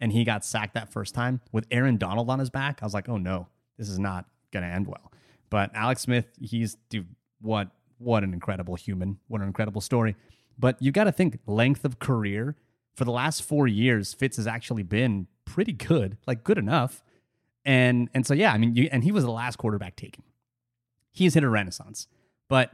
and 0.00 0.12
he 0.12 0.24
got 0.24 0.44
sacked 0.44 0.74
that 0.74 0.92
first 0.92 1.14
time 1.14 1.40
with 1.52 1.66
Aaron 1.70 1.96
Donald 1.96 2.28
on 2.30 2.38
his 2.38 2.50
back. 2.50 2.78
I 2.82 2.86
was 2.86 2.94
like, 2.94 3.08
oh 3.08 3.16
no, 3.18 3.48
this 3.78 3.88
is 3.88 3.98
not 3.98 4.26
gonna 4.54 4.66
end 4.68 4.86
well. 4.86 5.12
But 5.50 5.70
Alex 5.74 6.02
Smith, 6.02 6.26
he's 6.40 6.76
dude, 6.88 7.08
what 7.40 7.68
what 7.98 8.24
an 8.24 8.32
incredible 8.32 8.74
human, 8.74 9.18
what 9.28 9.40
an 9.40 9.46
incredible 9.46 9.80
story. 9.80 10.16
But 10.58 10.80
you 10.80 10.92
got 10.92 11.04
to 11.04 11.12
think 11.12 11.38
length 11.46 11.84
of 11.84 11.98
career 11.98 12.56
for 12.94 13.04
the 13.04 13.10
last 13.10 13.42
four 13.42 13.66
years, 13.66 14.14
Fitz 14.14 14.36
has 14.36 14.46
actually 14.46 14.82
been 14.82 15.26
pretty 15.44 15.72
good, 15.72 16.16
like 16.26 16.44
good 16.44 16.58
enough. 16.58 17.02
And 17.64 18.08
and 18.14 18.26
so 18.26 18.34
yeah, 18.34 18.52
I 18.52 18.58
mean, 18.58 18.74
you, 18.74 18.88
and 18.92 19.04
he 19.04 19.12
was 19.12 19.24
the 19.24 19.30
last 19.30 19.56
quarterback 19.56 19.96
taken. 19.96 20.22
He's 21.12 21.34
hit 21.34 21.44
a 21.44 21.48
renaissance, 21.48 22.08
but 22.48 22.70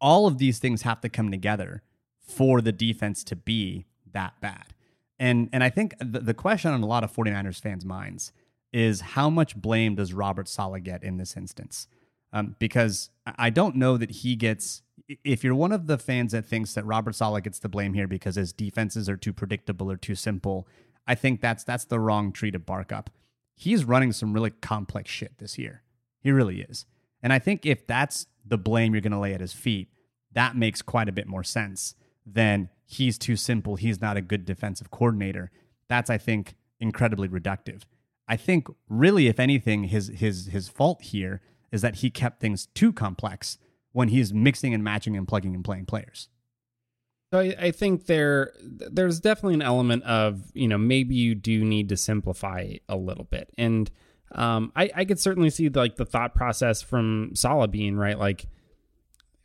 all 0.00 0.26
of 0.26 0.38
these 0.38 0.58
things 0.58 0.82
have 0.82 1.00
to 1.02 1.08
come 1.08 1.30
together 1.30 1.82
for 2.18 2.60
the 2.60 2.72
defense 2.72 3.22
to 3.24 3.36
be 3.36 3.86
that 4.12 4.40
bad. 4.40 4.74
And 5.18 5.48
and 5.52 5.62
I 5.62 5.70
think 5.70 5.94
the, 5.98 6.20
the 6.20 6.34
question 6.34 6.72
on 6.72 6.82
a 6.82 6.86
lot 6.86 7.04
of 7.04 7.12
49ers 7.12 7.60
fans' 7.60 7.84
minds 7.84 8.32
is 8.74 9.00
how 9.00 9.30
much 9.30 9.56
blame 9.56 9.94
does 9.94 10.12
Robert 10.12 10.48
Saleh 10.48 10.82
get 10.82 11.04
in 11.04 11.16
this 11.16 11.36
instance? 11.36 11.86
Um, 12.32 12.56
because 12.58 13.10
I 13.24 13.48
don't 13.48 13.76
know 13.76 13.96
that 13.96 14.10
he 14.10 14.34
gets 14.34 14.82
if 15.22 15.44
you're 15.44 15.54
one 15.54 15.70
of 15.70 15.86
the 15.86 15.96
fans 15.96 16.32
that 16.32 16.44
thinks 16.44 16.74
that 16.74 16.84
Robert 16.84 17.14
Saleh 17.14 17.44
gets 17.44 17.60
the 17.60 17.68
blame 17.68 17.94
here 17.94 18.08
because 18.08 18.34
his 18.34 18.52
defenses 18.52 19.08
are 19.08 19.16
too 19.16 19.32
predictable 19.32 19.90
or 19.90 19.96
too 19.96 20.16
simple, 20.16 20.66
I 21.06 21.14
think 21.14 21.40
that's 21.40 21.62
that's 21.62 21.84
the 21.84 22.00
wrong 22.00 22.32
tree 22.32 22.50
to 22.50 22.58
bark 22.58 22.90
up. 22.90 23.10
He's 23.54 23.84
running 23.84 24.10
some 24.10 24.32
really 24.32 24.50
complex 24.50 25.08
shit 25.08 25.38
this 25.38 25.56
year. 25.56 25.82
He 26.20 26.32
really 26.32 26.62
is. 26.62 26.84
And 27.22 27.32
I 27.32 27.38
think 27.38 27.64
if 27.64 27.86
that's 27.86 28.26
the 28.44 28.58
blame 28.58 28.92
you're 28.92 29.00
going 29.00 29.12
to 29.12 29.18
lay 29.18 29.34
at 29.34 29.40
his 29.40 29.52
feet, 29.52 29.88
that 30.32 30.56
makes 30.56 30.82
quite 30.82 31.08
a 31.08 31.12
bit 31.12 31.28
more 31.28 31.44
sense 31.44 31.94
than 32.26 32.70
he's 32.84 33.18
too 33.18 33.36
simple, 33.36 33.76
he's 33.76 34.00
not 34.00 34.16
a 34.16 34.20
good 34.20 34.44
defensive 34.44 34.90
coordinator. 34.90 35.52
That's 35.88 36.10
I 36.10 36.18
think 36.18 36.54
incredibly 36.80 37.28
reductive. 37.28 37.82
I 38.26 38.36
think 38.36 38.68
really 38.88 39.26
if 39.28 39.38
anything 39.38 39.84
his 39.84 40.08
his 40.08 40.46
his 40.46 40.68
fault 40.68 41.02
here 41.02 41.40
is 41.72 41.82
that 41.82 41.96
he 41.96 42.10
kept 42.10 42.40
things 42.40 42.66
too 42.66 42.92
complex 42.92 43.58
when 43.92 44.08
he's 44.08 44.32
mixing 44.32 44.74
and 44.74 44.82
matching 44.82 45.16
and 45.16 45.26
plugging 45.26 45.54
and 45.54 45.64
playing 45.64 45.86
players. 45.86 46.28
So 47.32 47.40
I, 47.40 47.54
I, 47.58 47.70
think 47.72 48.06
there 48.06 48.52
there's 48.60 49.18
definitely 49.18 49.54
an 49.54 49.62
element 49.62 50.04
of 50.04 50.52
you 50.54 50.68
know 50.68 50.78
maybe 50.78 51.16
you 51.16 51.34
do 51.34 51.64
need 51.64 51.88
to 51.88 51.96
simplify 51.96 52.74
a 52.88 52.96
little 52.96 53.24
bit, 53.24 53.50
and 53.58 53.90
um, 54.32 54.72
I, 54.76 54.90
I 54.94 55.04
could 55.04 55.18
certainly 55.18 55.50
see 55.50 55.68
like 55.68 55.96
the 55.96 56.04
thought 56.04 56.34
process 56.34 56.80
from 56.80 57.32
Saleh 57.34 57.70
being 57.70 57.96
right, 57.96 58.18
like 58.18 58.46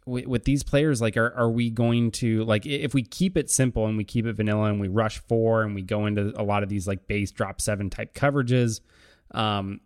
with, 0.09 0.25
with 0.25 0.43
these 0.43 0.63
players, 0.63 1.01
like 1.01 1.15
are 1.15 1.33
are 1.35 1.49
we 1.49 1.69
going 1.69 2.11
to 2.11 2.43
like 2.43 2.65
if 2.65 2.93
we 2.93 3.03
keep 3.03 3.37
it 3.37 3.49
simple 3.49 3.85
and 3.85 3.97
we 3.97 4.03
keep 4.03 4.25
it 4.25 4.33
vanilla 4.33 4.65
and 4.65 4.79
we 4.79 4.87
rush 4.87 5.19
four 5.19 5.63
and 5.63 5.75
we 5.75 5.81
go 5.81 6.05
into 6.05 6.33
a 6.35 6.43
lot 6.43 6.63
of 6.63 6.69
these 6.69 6.87
like 6.87 7.07
base 7.07 7.31
drop 7.31 7.61
seven 7.61 7.89
type 7.89 8.13
coverages, 8.13 8.81
um, 9.31 9.79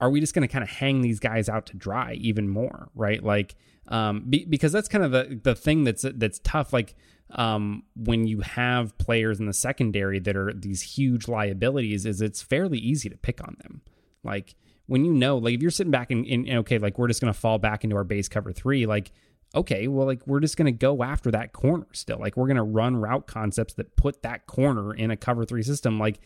are 0.00 0.10
we 0.10 0.20
just 0.20 0.34
going 0.34 0.46
to 0.46 0.52
kind 0.52 0.62
of 0.62 0.68
hang 0.70 1.00
these 1.00 1.18
guys 1.18 1.48
out 1.48 1.66
to 1.66 1.76
dry 1.76 2.14
even 2.14 2.48
more, 2.48 2.88
right? 2.94 3.22
Like 3.22 3.56
um, 3.88 4.24
be, 4.28 4.44
because 4.44 4.72
that's 4.72 4.88
kind 4.88 5.04
of 5.04 5.12
the 5.12 5.40
the 5.42 5.54
thing 5.54 5.84
that's 5.84 6.04
that's 6.14 6.40
tough. 6.40 6.72
Like 6.72 6.94
um, 7.30 7.84
when 7.96 8.26
you 8.26 8.40
have 8.40 8.96
players 8.98 9.40
in 9.40 9.46
the 9.46 9.52
secondary 9.52 10.18
that 10.20 10.36
are 10.36 10.52
these 10.52 10.82
huge 10.82 11.28
liabilities, 11.28 12.06
is 12.06 12.20
it's 12.20 12.42
fairly 12.42 12.78
easy 12.78 13.08
to 13.08 13.16
pick 13.16 13.40
on 13.40 13.56
them. 13.62 13.82
Like 14.22 14.54
when 14.86 15.04
you 15.04 15.12
know, 15.12 15.38
like 15.38 15.54
if 15.54 15.62
you're 15.62 15.70
sitting 15.70 15.90
back 15.90 16.10
and, 16.10 16.26
and 16.26 16.48
okay, 16.58 16.78
like 16.78 16.98
we're 16.98 17.08
just 17.08 17.20
gonna 17.20 17.32
fall 17.32 17.58
back 17.58 17.84
into 17.84 17.96
our 17.96 18.04
base 18.04 18.28
cover 18.28 18.52
three, 18.52 18.86
like 18.86 19.10
okay, 19.54 19.88
well, 19.88 20.06
like 20.06 20.26
we're 20.26 20.40
just 20.40 20.56
gonna 20.56 20.72
go 20.72 21.02
after 21.02 21.30
that 21.30 21.52
corner 21.52 21.86
still. 21.92 22.18
Like 22.18 22.36
we're 22.36 22.48
gonna 22.48 22.64
run 22.64 22.96
route 22.96 23.26
concepts 23.26 23.74
that 23.74 23.96
put 23.96 24.22
that 24.22 24.46
corner 24.46 24.94
in 24.94 25.10
a 25.10 25.16
cover 25.16 25.44
three 25.44 25.62
system. 25.62 25.98
Like 25.98 26.20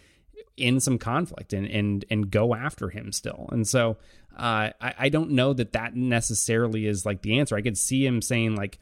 in 0.56 0.80
some 0.80 0.98
conflict 0.98 1.52
and 1.52 1.66
and 1.66 2.04
and 2.10 2.30
go 2.30 2.54
after 2.54 2.90
him 2.90 3.12
still. 3.12 3.48
And 3.52 3.66
so 3.66 3.96
uh, 4.36 4.70
I, 4.80 4.94
I 4.98 5.08
don't 5.08 5.30
know 5.30 5.52
that 5.52 5.72
that 5.72 5.94
necessarily 5.94 6.86
is 6.86 7.06
like 7.06 7.22
the 7.22 7.38
answer. 7.38 7.56
I 7.56 7.62
could 7.62 7.78
see 7.78 8.04
him 8.04 8.22
saying 8.22 8.56
like, 8.56 8.78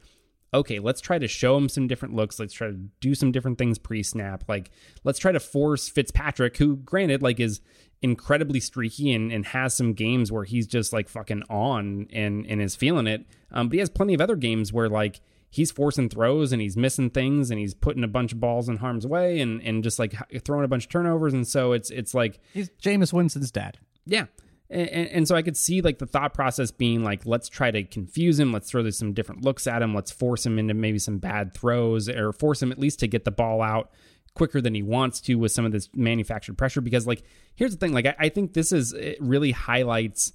okay, 0.53 0.79
let's 0.79 1.01
try 1.01 1.17
to 1.17 1.27
show 1.27 1.57
him 1.57 1.69
some 1.69 1.87
different 1.87 2.15
looks. 2.15 2.39
Let's 2.39 2.53
try 2.53 2.67
to 2.67 2.73
do 2.99 3.15
some 3.15 3.31
different 3.31 3.57
things 3.57 3.77
pre 3.77 4.03
snap. 4.03 4.43
Like 4.47 4.71
let's 5.03 5.19
try 5.19 5.31
to 5.31 5.39
force 5.39 5.89
Fitzpatrick, 5.89 6.57
who 6.57 6.77
granted 6.77 7.21
like 7.21 7.39
is 7.39 7.61
incredibly 8.01 8.59
streaky 8.59 9.13
and, 9.13 9.31
and 9.31 9.45
has 9.45 9.75
some 9.75 9.93
games 9.93 10.31
where 10.31 10.43
he's 10.43 10.67
just 10.67 10.91
like 10.91 11.07
fucking 11.07 11.43
on 11.49 12.07
and 12.11 12.45
and 12.47 12.61
is 12.61 12.75
feeling 12.75 13.07
it. 13.07 13.25
Um, 13.51 13.69
but 13.69 13.73
he 13.73 13.79
has 13.79 13.89
plenty 13.89 14.13
of 14.13 14.21
other 14.21 14.35
games 14.35 14.73
where 14.73 14.89
like 14.89 15.21
he's 15.49 15.71
forcing 15.71 16.09
throws 16.09 16.51
and 16.51 16.61
he's 16.61 16.77
missing 16.77 17.09
things 17.09 17.51
and 17.51 17.59
he's 17.59 17.73
putting 17.73 18.03
a 18.03 18.07
bunch 18.07 18.31
of 18.31 18.39
balls 18.39 18.69
in 18.69 18.77
harm's 18.77 19.05
way 19.05 19.39
and 19.39 19.61
and 19.61 19.83
just 19.83 19.99
like 19.99 20.15
throwing 20.43 20.65
a 20.65 20.67
bunch 20.67 20.85
of 20.85 20.89
turnovers 20.89 21.33
and 21.33 21.47
so 21.47 21.73
it's 21.73 21.91
it's 21.91 22.13
like 22.13 22.39
he's 22.53 22.69
Jameis 22.81 23.13
Winston's 23.13 23.51
dad. 23.51 23.77
Yeah. 24.05 24.25
And, 24.69 24.89
and, 24.89 25.27
so 25.27 25.35
I 25.35 25.41
could 25.41 25.57
see 25.57 25.81
like 25.81 25.99
the 25.99 26.05
thought 26.05 26.33
process 26.33 26.71
being 26.71 27.03
like, 27.03 27.25
let's 27.25 27.49
try 27.49 27.71
to 27.71 27.83
confuse 27.83 28.39
him. 28.39 28.53
Let's 28.53 28.69
throw 28.71 28.89
some 28.89 29.11
different 29.11 29.43
looks 29.43 29.67
at 29.67 29.81
him. 29.81 29.93
Let's 29.93 30.11
force 30.11 30.45
him 30.45 30.57
into 30.57 30.73
maybe 30.73 30.97
some 30.97 31.17
bad 31.17 31.53
throws 31.53 32.07
or 32.07 32.31
force 32.31 32.63
him 32.63 32.71
at 32.71 32.79
least 32.79 32.99
to 32.99 33.07
get 33.07 33.25
the 33.25 33.31
ball 33.31 33.61
out 33.61 33.91
quicker 34.33 34.61
than 34.61 34.73
he 34.73 34.83
wants 34.83 35.21
to 35.21 35.35
with 35.35 35.51
some 35.51 35.65
of 35.65 35.71
this 35.71 35.89
manufactured 35.93 36.57
pressure. 36.57 36.81
Because 36.81 37.07
like, 37.07 37.23
here's 37.55 37.71
the 37.71 37.77
thing, 37.77 37.93
like 37.93 38.05
I, 38.05 38.15
I 38.19 38.29
think 38.29 38.53
this 38.53 38.71
is 38.71 38.93
it 38.93 39.17
really 39.19 39.51
highlights 39.51 40.33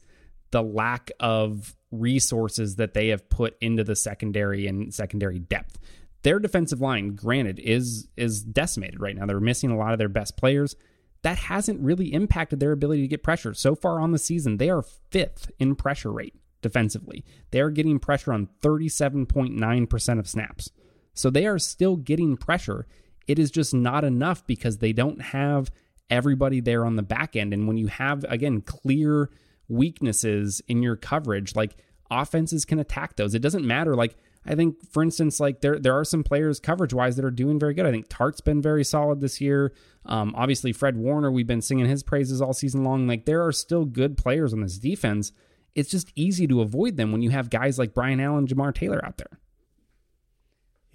the 0.50 0.62
lack 0.62 1.10
of 1.20 1.76
resources 1.90 2.76
that 2.76 2.94
they 2.94 3.08
have 3.08 3.28
put 3.28 3.56
into 3.60 3.84
the 3.84 3.96
secondary 3.96 4.66
and 4.66 4.92
secondary 4.92 5.38
depth. 5.38 5.78
Their 6.22 6.38
defensive 6.38 6.80
line, 6.80 7.14
granted, 7.14 7.58
is 7.58 8.08
is 8.16 8.42
decimated 8.42 9.00
right 9.00 9.16
now. 9.16 9.26
They're 9.26 9.40
missing 9.40 9.70
a 9.70 9.76
lot 9.76 9.92
of 9.92 9.98
their 9.98 10.08
best 10.08 10.36
players. 10.36 10.74
That 11.22 11.38
hasn't 11.38 11.80
really 11.80 12.12
impacted 12.12 12.60
their 12.60 12.72
ability 12.72 13.02
to 13.02 13.08
get 13.08 13.22
pressure. 13.22 13.54
So 13.54 13.74
far 13.74 14.00
on 14.00 14.12
the 14.12 14.18
season, 14.18 14.58
they 14.58 14.70
are 14.70 14.82
fifth 14.82 15.50
in 15.58 15.74
pressure 15.74 16.12
rate 16.12 16.34
defensively. 16.62 17.24
They 17.50 17.60
are 17.60 17.70
getting 17.70 17.98
pressure 17.98 18.32
on 18.32 18.48
37.9% 18.60 20.18
of 20.18 20.28
snaps. 20.28 20.70
So 21.14 21.30
they 21.30 21.46
are 21.46 21.58
still 21.58 21.96
getting 21.96 22.36
pressure. 22.36 22.86
It 23.26 23.38
is 23.38 23.50
just 23.50 23.75
not 23.75 24.04
enough 24.04 24.47
because 24.47 24.78
they 24.78 24.92
don't 24.92 25.21
have 25.21 25.71
everybody 26.11 26.61
there 26.61 26.85
on 26.85 26.97
the 26.97 27.02
back 27.02 27.37
end. 27.37 27.52
And 27.52 27.66
when 27.66 27.76
you 27.76 27.88
have, 27.88 28.25
again, 28.28 28.61
clear 28.61 29.30
weaknesses 29.68 30.62
in 30.68 30.83
your 30.83 30.97
coverage, 30.97 31.56
like 31.56 31.76
offenses 32.11 32.64
can 32.64 32.78
attack 32.78 33.16
those. 33.16 33.35
It 33.35 33.42
doesn't 33.42 33.66
matter. 33.66 33.95
Like 33.95 34.16
I 34.47 34.54
think, 34.54 34.76
for 34.92 35.02
instance, 35.02 35.40
like 35.40 35.61
there 35.61 35.78
there 35.78 35.99
are 35.99 36.04
some 36.04 36.23
players 36.23 36.61
coverage 36.61 36.95
wise 36.95 37.16
that 37.16 37.25
are 37.25 37.30
doing 37.30 37.59
very 37.59 37.75
good. 37.75 37.87
I 37.87 37.90
think 37.90 38.06
Tartt's 38.09 38.40
been 38.40 38.62
very 38.62 38.85
solid 38.85 39.21
this 39.21 39.40
year. 39.40 39.73
Um, 40.04 40.35
obviously, 40.37 40.73
Fred 40.73 40.97
Warner, 40.97 41.33
we've 41.33 41.47
been 41.47 41.62
singing 41.62 41.87
his 41.87 42.04
praises 42.04 42.40
all 42.40 42.52
season 42.52 42.85
long. 42.85 43.09
Like 43.09 43.25
there 43.25 43.45
are 43.45 43.52
still 43.52 43.85
good 43.85 44.16
players 44.16 44.52
on 44.52 44.61
this 44.61 44.78
defense. 44.78 45.33
it's 45.75 45.90
just 45.90 46.11
easy 46.14 46.47
to 46.47 46.61
avoid 46.61 46.97
them 46.97 47.12
when 47.12 47.23
you 47.23 47.30
have 47.30 47.50
guys 47.50 47.78
like 47.78 47.92
Brian 47.92 48.21
Allen, 48.21 48.47
Jamar 48.47 48.75
Taylor 48.75 49.04
out 49.04 49.18
there. 49.18 49.38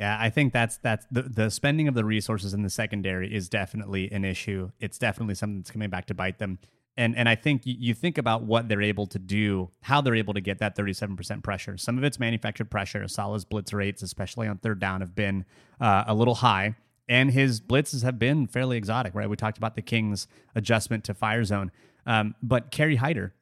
Yeah, 0.02 0.18
I 0.20 0.32
think 0.32 0.52
that's 0.52 0.78
that's 0.78 1.06
the 1.12 1.22
the 1.22 1.52
spending 1.52 1.88
of 1.88 1.94
the 1.94 2.04
resources 2.04 2.56
in 2.56 2.64
the 2.64 2.72
secondary 2.72 3.32
is 3.32 3.48
definitely 3.48 4.12
an 4.12 4.26
issue. 4.26 4.72
It's 4.80 4.98
definitely 4.98 5.36
something 5.36 5.60
that's 5.60 5.70
coming 5.70 5.92
back 5.92 6.08
to 6.08 6.16
bite 6.16 6.40
them. 6.40 6.58
And 6.98 7.16
and 7.16 7.30
I 7.30 7.36
think 7.36 7.62
you, 7.66 7.94
think 7.94 8.18
about 8.18 8.42
what 8.42 8.68
they're 8.68 8.82
able 8.82 9.06
to 9.06 9.20
do, 9.20 9.70
how 9.82 10.02
they're 10.02 10.16
able 10.16 10.34
to 10.34 10.42
get 10.42 10.58
that 10.58 10.76
37% 10.76 11.44
pressure. 11.44 11.78
Some 11.78 12.00
of 12.00 12.04
it's 12.04 12.18
manufactured 12.18 12.72
pressure. 12.72 13.08
Saleh's 13.08 13.46
blitz 13.46 13.74
rates, 13.74 14.02
especially 14.02 14.48
on 14.48 14.58
third 14.58 14.80
down, 14.80 15.02
have 15.02 15.14
been 15.14 15.46
uh, 15.80 16.06
a 16.08 16.16
little 16.16 16.36
high. 16.36 16.76
And 17.08 17.30
his 17.30 17.62
blitzes 17.62 18.02
have 18.02 18.18
been 18.18 18.48
fairly 18.48 18.78
exotic, 18.78 19.14
right? 19.14 19.30
We 19.30 19.36
talked 19.36 19.60
about 19.60 19.76
the 19.76 19.84
Kings' 19.84 20.28
adjustment 20.56 21.04
to 21.04 21.14
fire 21.14 21.44
zone. 21.44 21.70
Um, 22.08 22.34
but 22.42 22.72
Kerry 22.72 22.96
Hyder, 22.96 23.36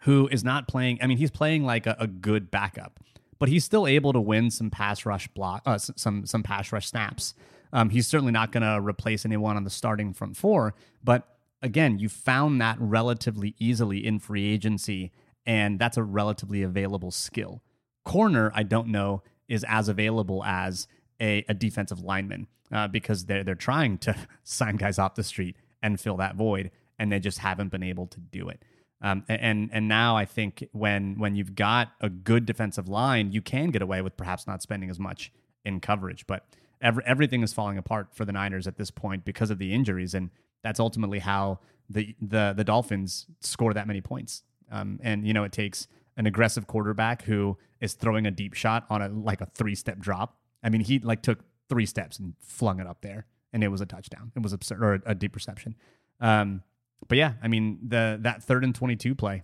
who 0.00 0.26
is 0.32 0.42
not 0.42 0.66
playing, 0.66 0.98
I 1.00 1.06
mean, 1.06 1.18
he's 1.18 1.30
playing 1.30 1.64
like 1.64 1.86
a, 1.86 1.94
a 2.00 2.08
good 2.08 2.50
backup 2.50 2.98
but 3.38 3.48
he's 3.48 3.64
still 3.64 3.86
able 3.86 4.12
to 4.12 4.20
win 4.20 4.50
some 4.50 4.70
pass 4.70 5.04
rush 5.06 5.28
block, 5.28 5.62
uh, 5.66 5.78
some 5.78 6.26
some 6.26 6.42
pass 6.42 6.72
rush 6.72 6.88
snaps. 6.88 7.34
Um, 7.72 7.90
he's 7.90 8.06
certainly 8.06 8.32
not 8.32 8.52
going 8.52 8.62
to 8.62 8.80
replace 8.80 9.24
anyone 9.24 9.56
on 9.56 9.64
the 9.64 9.70
starting 9.70 10.12
front 10.12 10.36
four, 10.36 10.74
but 11.02 11.28
again, 11.62 11.98
you 11.98 12.08
found 12.08 12.60
that 12.60 12.76
relatively 12.78 13.54
easily 13.58 14.06
in 14.06 14.18
free 14.18 14.46
agency, 14.46 15.10
and 15.44 15.78
that's 15.78 15.96
a 15.96 16.02
relatively 16.02 16.62
available 16.62 17.10
skill. 17.10 17.62
Corner, 18.04 18.52
I 18.54 18.62
don't 18.62 18.88
know, 18.88 19.22
is 19.48 19.64
as 19.66 19.88
available 19.88 20.44
as 20.44 20.86
a, 21.20 21.44
a 21.48 21.54
defensive 21.54 22.00
lineman 22.00 22.46
uh, 22.70 22.88
because 22.88 23.26
they're 23.26 23.42
they're 23.42 23.54
trying 23.54 23.98
to 23.98 24.14
sign 24.44 24.76
guys 24.76 24.98
off 24.98 25.14
the 25.14 25.24
street 25.24 25.56
and 25.82 26.00
fill 26.00 26.18
that 26.18 26.36
void, 26.36 26.70
and 26.98 27.10
they 27.10 27.18
just 27.18 27.38
haven't 27.38 27.70
been 27.70 27.82
able 27.82 28.06
to 28.08 28.20
do 28.20 28.48
it. 28.48 28.62
Um, 29.04 29.22
and 29.28 29.68
and 29.70 29.86
now 29.86 30.16
I 30.16 30.24
think 30.24 30.66
when 30.72 31.18
when 31.18 31.36
you've 31.36 31.54
got 31.54 31.92
a 32.00 32.08
good 32.08 32.46
defensive 32.46 32.88
line, 32.88 33.32
you 33.32 33.42
can 33.42 33.68
get 33.68 33.82
away 33.82 34.00
with 34.00 34.16
perhaps 34.16 34.46
not 34.46 34.62
spending 34.62 34.88
as 34.88 34.98
much 34.98 35.30
in 35.62 35.78
coverage. 35.78 36.26
But 36.26 36.46
every, 36.80 37.04
everything 37.04 37.42
is 37.42 37.52
falling 37.52 37.76
apart 37.76 38.08
for 38.14 38.24
the 38.24 38.32
Niners 38.32 38.66
at 38.66 38.78
this 38.78 38.90
point 38.90 39.26
because 39.26 39.50
of 39.50 39.58
the 39.58 39.74
injuries, 39.74 40.14
and 40.14 40.30
that's 40.62 40.80
ultimately 40.80 41.18
how 41.18 41.58
the 41.90 42.16
the 42.18 42.54
the 42.56 42.64
Dolphins 42.64 43.26
score 43.40 43.74
that 43.74 43.86
many 43.86 44.00
points. 44.00 44.42
Um, 44.72 44.98
and 45.02 45.26
you 45.26 45.34
know 45.34 45.44
it 45.44 45.52
takes 45.52 45.86
an 46.16 46.24
aggressive 46.24 46.66
quarterback 46.66 47.24
who 47.24 47.58
is 47.82 47.92
throwing 47.92 48.26
a 48.26 48.30
deep 48.30 48.54
shot 48.54 48.86
on 48.88 49.02
a 49.02 49.08
like 49.08 49.42
a 49.42 49.46
three 49.46 49.74
step 49.74 49.98
drop. 49.98 50.38
I 50.62 50.70
mean, 50.70 50.80
he 50.80 50.98
like 50.98 51.20
took 51.20 51.40
three 51.68 51.84
steps 51.84 52.18
and 52.18 52.32
flung 52.40 52.80
it 52.80 52.86
up 52.86 53.02
there, 53.02 53.26
and 53.52 53.62
it 53.62 53.68
was 53.68 53.82
a 53.82 53.86
touchdown. 53.86 54.32
It 54.34 54.40
was 54.40 54.54
absurd 54.54 54.82
or 54.82 55.02
a 55.04 55.14
deep 55.14 55.34
reception. 55.34 55.76
Um, 56.22 56.62
but 57.08 57.18
yeah, 57.18 57.34
I 57.42 57.48
mean 57.48 57.78
the 57.86 58.18
that 58.22 58.42
third 58.42 58.64
and 58.64 58.74
twenty 58.74 58.96
two 58.96 59.14
play, 59.14 59.42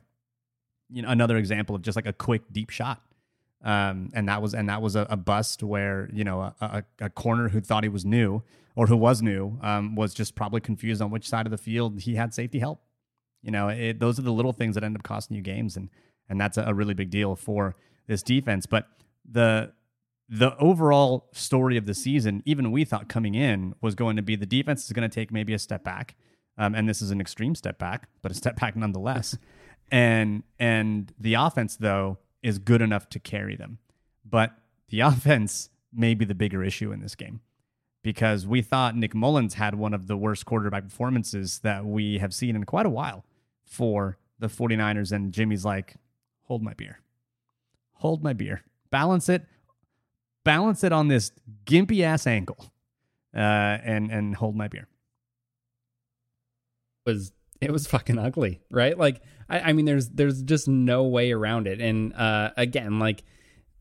you 0.88 1.02
know, 1.02 1.08
another 1.08 1.36
example 1.36 1.74
of 1.74 1.82
just 1.82 1.96
like 1.96 2.06
a 2.06 2.12
quick 2.12 2.42
deep 2.52 2.70
shot. 2.70 3.02
Um, 3.62 4.10
and 4.14 4.28
that 4.28 4.40
was 4.40 4.54
and 4.54 4.68
that 4.70 4.80
was 4.80 4.96
a, 4.96 5.06
a 5.10 5.16
bust 5.18 5.62
where 5.62 6.08
you 6.12 6.24
know 6.24 6.40
a, 6.40 6.54
a, 6.60 6.84
a, 7.00 7.10
corner 7.10 7.50
who 7.50 7.60
thought 7.60 7.82
he 7.82 7.90
was 7.90 8.06
new 8.06 8.42
or 8.74 8.86
who 8.86 8.96
was 8.96 9.20
new 9.20 9.58
um, 9.60 9.94
was 9.94 10.14
just 10.14 10.34
probably 10.34 10.62
confused 10.62 11.02
on 11.02 11.10
which 11.10 11.28
side 11.28 11.46
of 11.46 11.50
the 11.50 11.58
field 11.58 12.00
he 12.00 12.14
had 12.14 12.32
safety 12.32 12.58
help. 12.58 12.80
You 13.42 13.50
know, 13.50 13.68
it, 13.68 14.00
those 14.00 14.18
are 14.18 14.22
the 14.22 14.32
little 14.32 14.54
things 14.54 14.76
that 14.76 14.84
end 14.84 14.96
up 14.96 15.02
costing 15.02 15.36
you 15.36 15.42
games, 15.42 15.76
and 15.76 15.90
and 16.26 16.40
that's 16.40 16.56
a, 16.56 16.62
a 16.62 16.74
really 16.74 16.94
big 16.94 17.10
deal 17.10 17.36
for 17.36 17.76
this 18.06 18.22
defense. 18.22 18.64
But 18.64 18.88
the 19.30 19.72
the 20.26 20.56
overall 20.58 21.28
story 21.32 21.76
of 21.76 21.86
the 21.86 21.94
season, 21.94 22.42
even 22.46 22.70
we 22.70 22.84
thought 22.84 23.08
coming 23.08 23.34
in, 23.34 23.74
was 23.82 23.94
going 23.94 24.16
to 24.16 24.22
be 24.22 24.36
the 24.36 24.46
defense 24.46 24.86
is 24.86 24.92
going 24.92 25.08
to 25.08 25.14
take 25.14 25.32
maybe 25.32 25.52
a 25.52 25.58
step 25.58 25.84
back. 25.84 26.14
Um, 26.60 26.74
and 26.74 26.86
this 26.86 27.00
is 27.00 27.10
an 27.10 27.22
extreme 27.22 27.54
step 27.54 27.78
back, 27.78 28.06
but 28.20 28.30
a 28.30 28.34
step 28.34 28.60
back 28.60 28.76
nonetheless. 28.76 29.36
and 29.90 30.44
and 30.58 31.12
the 31.18 31.34
offense 31.34 31.74
though 31.74 32.18
is 32.42 32.58
good 32.58 32.82
enough 32.82 33.08
to 33.08 33.18
carry 33.18 33.56
them. 33.56 33.78
But 34.24 34.52
the 34.90 35.00
offense 35.12 35.70
may 35.92 36.14
be 36.14 36.26
the 36.26 36.34
bigger 36.34 36.62
issue 36.62 36.92
in 36.92 37.00
this 37.00 37.14
game 37.14 37.40
because 38.02 38.46
we 38.46 38.60
thought 38.60 38.94
Nick 38.94 39.14
Mullens 39.14 39.54
had 39.54 39.74
one 39.74 39.94
of 39.94 40.06
the 40.06 40.18
worst 40.18 40.44
quarterback 40.44 40.84
performances 40.84 41.60
that 41.60 41.86
we 41.86 42.18
have 42.18 42.34
seen 42.34 42.54
in 42.54 42.64
quite 42.64 42.86
a 42.86 42.90
while 42.90 43.24
for 43.64 44.18
the 44.38 44.46
49ers. 44.46 45.12
And 45.12 45.32
Jimmy's 45.32 45.64
like, 45.64 45.96
hold 46.42 46.62
my 46.62 46.74
beer. 46.74 47.00
Hold 47.94 48.22
my 48.22 48.34
beer. 48.34 48.62
Balance 48.90 49.30
it. 49.30 49.46
Balance 50.44 50.84
it 50.84 50.92
on 50.92 51.08
this 51.08 51.32
gimpy 51.64 52.02
ass 52.02 52.26
ankle. 52.26 52.70
Uh, 53.34 53.38
and 53.38 54.10
and 54.10 54.34
hold 54.34 54.56
my 54.56 54.68
beer 54.68 54.88
was 57.10 57.32
it 57.60 57.70
was 57.70 57.86
fucking 57.86 58.18
ugly, 58.18 58.60
right? 58.70 58.96
Like 58.96 59.20
I, 59.48 59.60
I 59.60 59.72
mean 59.72 59.84
there's 59.84 60.08
there's 60.08 60.42
just 60.42 60.68
no 60.68 61.04
way 61.04 61.32
around 61.32 61.66
it. 61.66 61.80
And 61.80 62.14
uh 62.14 62.50
again, 62.56 62.98
like 62.98 63.22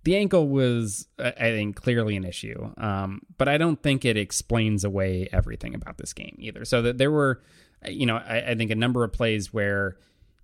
the 0.03 0.15
ankle 0.15 0.47
was 0.47 1.07
I 1.19 1.31
think 1.31 1.75
clearly 1.75 2.15
an 2.15 2.23
issue. 2.23 2.73
Um, 2.77 3.21
but 3.37 3.47
I 3.47 3.57
don't 3.57 3.81
think 3.81 4.05
it 4.05 4.17
explains 4.17 4.83
away 4.83 5.29
everything 5.31 5.75
about 5.75 5.97
this 5.97 6.13
game 6.13 6.35
either. 6.39 6.65
So 6.65 6.81
that 6.83 6.97
there 6.97 7.11
were 7.11 7.41
you 7.87 8.05
know, 8.05 8.17
I, 8.17 8.51
I 8.51 8.55
think 8.55 8.71
a 8.71 8.75
number 8.75 9.03
of 9.03 9.13
plays 9.13 9.53
where 9.53 9.97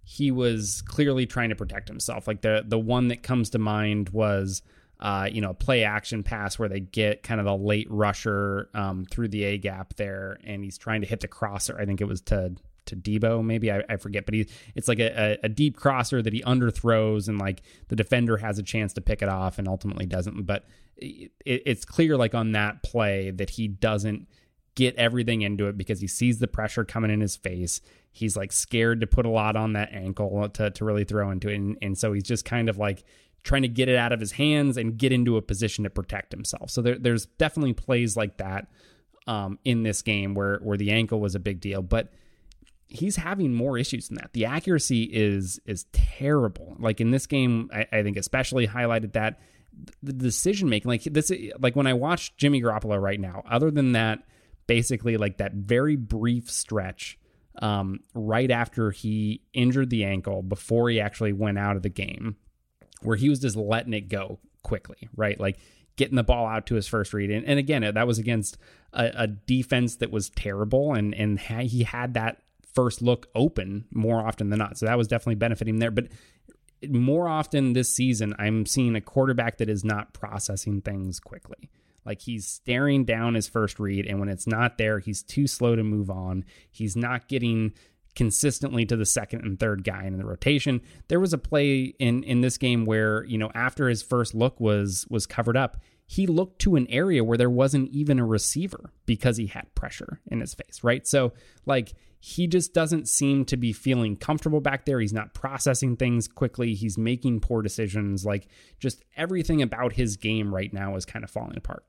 he 0.04 0.32
was 0.32 0.82
clearly 0.84 1.26
trying 1.26 1.50
to 1.50 1.56
protect 1.56 1.88
himself. 1.88 2.28
Like 2.28 2.41
the 2.41 2.63
the 2.65 2.80
one 2.80 3.10
that 3.10 3.24
comes 3.24 3.50
to 3.52 3.60
mind 3.60 4.10
was 4.10 4.62
uh, 5.00 5.28
you 5.32 5.41
know, 5.41 5.54
play 5.54 5.84
action 5.84 6.24
pass 6.24 6.58
where 6.58 6.69
they 6.69 6.80
get 6.80 7.21
kind 7.21 7.39
of 7.39 7.45
the 7.45 7.56
late 7.56 7.88
rusher 7.89 8.69
um, 8.74 9.06
through 9.06 9.28
the 9.28 9.43
A 9.43 9.58
gap 9.58 9.95
there, 9.95 10.39
and 10.43 10.63
he's 10.63 10.78
trying 10.78 11.02
to 11.02 11.08
hit 11.08 11.19
the 11.19 11.28
crosser. 11.28 11.78
I 11.78 11.86
think 11.86 12.02
it 12.02 12.06
was 12.06 12.21
to 12.21 12.56
to 12.88 12.95
Deebo, 12.95 13.43
maybe 13.43 13.71
I, 13.71 13.84
I 13.89 13.98
forget, 13.98 14.26
but 14.26 14.34
he 14.34 14.48
it's 14.76 14.88
like 14.88 15.00
a, 15.00 15.38
a, 15.43 15.50
deep 15.50 15.76
crosser 15.78 16.21
that 16.21 16.34
he 16.34 16.41
underthrows, 16.43 17.28
and 17.28 17.38
like 17.39 17.62
the 17.88 17.95
defender 17.95 18.38
has 18.38 18.60
a 18.60 18.63
chance 18.63 18.93
to 18.93 19.02
pick 19.02 19.21
it 19.21 19.30
off, 19.30 19.60
and 19.60 19.67
ultimately 19.67 20.06
doesn't. 20.06 20.43
But 20.43 20.65
it, 20.98 21.32
it's 21.45 21.86
clear, 21.86 22.17
like 22.17 22.36
on 22.36 22.52
that 22.54 22.84
play, 22.84 23.32
that 23.32 23.52
he 23.52 23.67
doesn't 23.67 24.28
get 24.76 24.95
everything 24.95 25.41
into 25.41 25.67
it 25.67 25.78
because 25.78 26.02
he 26.02 26.08
sees 26.08 26.39
the 26.39 26.48
pressure 26.48 26.84
coming 26.84 27.12
in 27.12 27.21
his 27.21 27.36
face. 27.36 27.82
He's 28.12 28.36
like 28.36 28.52
scared 28.52 29.02
to 29.02 29.08
put 29.08 29.26
a 29.26 29.30
lot 29.30 29.56
on 29.56 29.74
that 29.74 29.93
ankle 29.93 30.50
to 30.50 30.71
to 30.71 30.86
really 30.86 31.04
throw 31.04 31.32
into 31.32 31.50
it, 31.50 31.56
and, 31.56 31.78
and 31.82 31.98
so 31.98 32.13
he's 32.13 32.24
just 32.24 32.45
kind 32.45 32.69
of 32.69 32.78
like 32.78 33.04
trying 33.45 33.62
to 33.62 33.67
get 33.67 33.88
it 33.88 33.95
out 33.95 34.12
of 34.12 34.19
his 34.19 34.34
hands 34.34 34.76
and 34.76 34.98
get 34.98 35.12
into 35.12 35.38
a 35.38 35.41
position 35.41 35.84
to 35.84 35.89
protect 35.89 36.32
himself. 36.32 36.71
So 36.71 36.82
there, 36.82 36.98
there's 36.98 37.28
definitely 37.28 37.74
plays 37.74 38.17
like 38.17 38.38
that 38.38 38.67
um, 39.28 39.60
in 39.63 39.84
this 39.84 40.02
game 40.02 40.34
where 40.34 40.58
where 40.58 40.78
the 40.78 40.91
ankle 40.91 41.19
was 41.19 41.36
a 41.36 41.39
big 41.39 41.62
deal, 41.62 41.82
but 41.82 42.12
he's 42.95 43.15
having 43.15 43.53
more 43.53 43.77
issues 43.77 44.08
than 44.08 44.17
that. 44.17 44.31
The 44.34 44.45
accuracy 44.45 45.03
is 45.03 45.60
is 45.65 45.86
terrible. 45.91 46.75
Like 46.79 47.01
in 47.01 47.12
this 47.12 47.27
game, 47.27 47.69
I, 47.73 47.86
I 47.91 48.03
think 48.03 48.17
especially 48.17 48.67
highlighted 48.67 49.13
that 49.13 49.39
the 50.01 50.13
decision 50.13 50.69
making. 50.69 50.89
Like 50.89 51.03
this, 51.03 51.31
like 51.60 51.75
when 51.75 51.88
I 51.88 51.93
watch 51.93 52.36
Jimmy 52.38 52.62
Garoppolo 52.62 53.01
right 53.01 53.19
now. 53.19 53.43
Other 53.49 53.71
than 53.71 53.93
that, 53.93 54.23
basically 54.67 55.17
like 55.17 55.38
that 55.38 55.53
very 55.53 55.95
brief 55.95 56.49
stretch 56.49 57.17
um, 57.60 57.99
right 58.13 58.51
after 58.51 58.91
he 58.91 59.41
injured 59.53 59.89
the 59.89 60.03
ankle 60.03 60.41
before 60.41 60.89
he 60.89 60.99
actually 60.99 61.34
went 61.34 61.58
out 61.58 61.75
of 61.75 61.84
the 61.84 61.89
game 61.89 62.36
where 63.01 63.15
he 63.15 63.29
was 63.29 63.39
just 63.39 63.55
letting 63.55 63.93
it 63.93 64.10
go 64.10 64.39
quickly, 64.63 65.10
right? 65.15 65.39
Like 65.39 65.60
getting 65.95 66.15
the 66.15 66.23
ball 66.23 66.47
out 66.47 66.65
to 66.67 66.75
his 66.75 66.88
first 66.88 67.13
read. 67.13 67.29
And, 67.29 67.45
and 67.45 67.60
again, 67.60 67.81
that 67.93 68.08
was 68.08 68.17
against 68.17 68.58
a, 68.93 69.12
a, 69.15 69.27
defense 69.27 69.97
that 69.97 70.12
was 70.12 70.29
terrible, 70.29 70.93
and 70.93 71.13
and 71.13 71.39
he 71.39 71.84
had 71.84 72.15
that 72.15 72.41
first 72.75 73.01
look 73.01 73.27
open 73.33 73.85
more 73.91 74.25
often 74.25 74.49
than 74.49 74.59
not. 74.59 74.77
So 74.77 74.85
that 74.85 74.97
was 74.97 75.07
definitely 75.07 75.35
benefiting 75.35 75.79
there. 75.79 75.91
But 75.91 76.09
more 76.88 77.27
often 77.27 77.73
this 77.73 77.93
season, 77.93 78.35
I'm 78.38 78.65
seeing 78.65 78.95
a 78.95 79.01
quarterback 79.01 79.57
that 79.57 79.69
is 79.69 79.83
not 79.83 80.13
processing 80.13 80.81
things 80.81 81.19
quickly. 81.19 81.69
Like 82.05 82.21
he's 82.21 82.45
staring 82.47 83.05
down 83.05 83.33
his 83.33 83.47
first 83.47 83.79
read, 83.79 84.05
and 84.05 84.19
when 84.19 84.29
it's 84.29 84.45
not 84.45 84.77
there, 84.77 84.99
he's 84.99 85.23
too 85.23 85.47
slow 85.47 85.75
to 85.75 85.83
move 85.83 86.11
on. 86.11 86.45
He's 86.71 86.95
not 86.95 87.27
getting 87.27 87.73
consistently 88.15 88.85
to 88.85 88.95
the 88.95 89.05
second 89.05 89.43
and 89.43 89.59
third 89.59 89.83
guy 89.83 90.05
in 90.05 90.17
the 90.17 90.25
rotation. 90.25 90.81
There 91.07 91.19
was 91.19 91.33
a 91.33 91.38
play 91.38 91.95
in 91.99 92.23
in 92.23 92.41
this 92.41 92.57
game 92.57 92.85
where, 92.85 93.23
you 93.25 93.38
know, 93.38 93.51
after 93.55 93.89
his 93.89 94.03
first 94.03 94.35
look 94.35 94.59
was 94.59 95.07
was 95.09 95.25
covered 95.25 95.57
up, 95.57 95.77
he 96.07 96.27
looked 96.27 96.59
to 96.59 96.75
an 96.75 96.87
area 96.89 97.23
where 97.23 97.37
there 97.37 97.49
wasn't 97.49 97.89
even 97.89 98.19
a 98.19 98.25
receiver 98.25 98.91
because 99.05 99.37
he 99.37 99.47
had 99.47 99.73
pressure 99.75 100.21
in 100.27 100.39
his 100.39 100.53
face, 100.53 100.83
right? 100.83 101.07
So, 101.07 101.33
like 101.65 101.93
he 102.19 102.47
just 102.47 102.73
doesn't 102.73 103.07
seem 103.07 103.45
to 103.45 103.55
be 103.55 103.71
feeling 103.71 104.15
comfortable 104.15 104.59
back 104.59 104.85
there. 104.85 104.99
He's 104.99 105.13
not 105.13 105.35
processing 105.35 105.95
things 105.95 106.27
quickly. 106.27 106.73
He's 106.73 106.97
making 106.97 107.41
poor 107.41 107.61
decisions. 107.61 108.25
Like 108.25 108.47
just 108.79 109.03
everything 109.15 109.61
about 109.61 109.93
his 109.93 110.17
game 110.17 110.53
right 110.53 110.73
now 110.73 110.95
is 110.95 111.05
kind 111.05 111.23
of 111.23 111.29
falling 111.29 111.55
apart. 111.55 111.83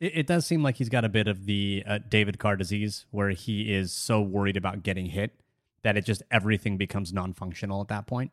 It, 0.00 0.12
it 0.18 0.26
does 0.26 0.46
seem 0.46 0.62
like 0.62 0.76
he's 0.76 0.88
got 0.88 1.04
a 1.04 1.10
bit 1.10 1.28
of 1.28 1.44
the 1.44 1.82
uh, 1.86 1.98
David 2.08 2.38
Carr 2.38 2.56
disease, 2.56 3.04
where 3.10 3.30
he 3.30 3.74
is 3.74 3.92
so 3.92 4.22
worried 4.22 4.56
about 4.56 4.82
getting 4.82 5.06
hit 5.06 5.38
that 5.82 5.96
it 5.96 6.06
just 6.06 6.22
everything 6.30 6.76
becomes 6.76 7.12
non-functional 7.12 7.80
at 7.82 7.88
that 7.88 8.06
point. 8.06 8.30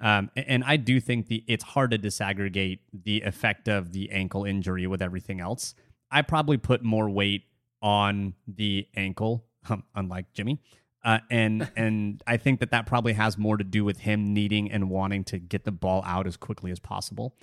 Um, 0.00 0.30
and 0.34 0.64
I 0.64 0.76
do 0.76 0.98
think 0.98 1.28
the 1.28 1.44
it's 1.46 1.64
hard 1.64 1.90
to 1.90 1.98
disaggregate 1.98 2.78
the 2.92 3.20
effect 3.22 3.68
of 3.68 3.92
the 3.92 4.10
ankle 4.10 4.44
injury 4.44 4.86
with 4.86 5.02
everything 5.02 5.40
else. 5.40 5.74
I 6.10 6.22
probably 6.22 6.56
put 6.56 6.82
more 6.82 7.08
weight 7.10 7.44
on 7.82 8.34
the 8.48 8.88
ankle, 8.96 9.44
um, 9.68 9.84
unlike 9.94 10.32
Jimmy, 10.32 10.58
Uh, 11.04 11.18
and 11.30 11.70
and 11.76 12.22
I 12.26 12.36
think 12.38 12.60
that 12.60 12.70
that 12.70 12.86
probably 12.86 13.12
has 13.14 13.36
more 13.38 13.56
to 13.56 13.64
do 13.64 13.84
with 13.84 14.00
him 14.00 14.32
needing 14.32 14.70
and 14.70 14.90
wanting 14.90 15.24
to 15.24 15.38
get 15.38 15.64
the 15.64 15.72
ball 15.72 16.02
out 16.06 16.26
as 16.26 16.36
quickly 16.36 16.70
as 16.70 16.78
possible. 16.78 17.36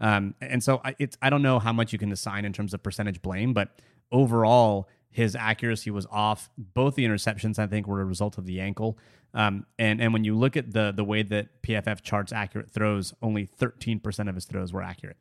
Um, 0.00 0.34
and 0.40 0.62
so 0.62 0.80
I, 0.84 0.94
it's 0.98 1.16
I 1.22 1.30
don't 1.30 1.42
know 1.42 1.58
how 1.58 1.72
much 1.72 1.92
you 1.92 1.98
can 1.98 2.12
assign 2.12 2.44
in 2.44 2.52
terms 2.52 2.74
of 2.74 2.82
percentage 2.82 3.22
blame, 3.22 3.52
but 3.52 3.80
overall 4.10 4.88
his 5.14 5.36
accuracy 5.36 5.92
was 5.92 6.06
off. 6.10 6.50
Both 6.58 6.96
the 6.96 7.04
interceptions 7.04 7.56
I 7.56 7.68
think 7.68 7.86
were 7.86 8.00
a 8.00 8.04
result 8.04 8.36
of 8.36 8.46
the 8.46 8.60
ankle. 8.60 8.98
Um, 9.32 9.64
and 9.78 10.00
and 10.00 10.12
when 10.12 10.24
you 10.24 10.36
look 10.36 10.56
at 10.56 10.72
the 10.72 10.92
the 10.94 11.04
way 11.04 11.22
that 11.22 11.62
PFF 11.62 12.02
charts 12.02 12.32
accurate 12.32 12.68
throws, 12.68 13.14
only 13.22 13.46
13% 13.46 14.28
of 14.28 14.34
his 14.34 14.44
throws 14.44 14.72
were 14.72 14.82
accurate 14.82 15.16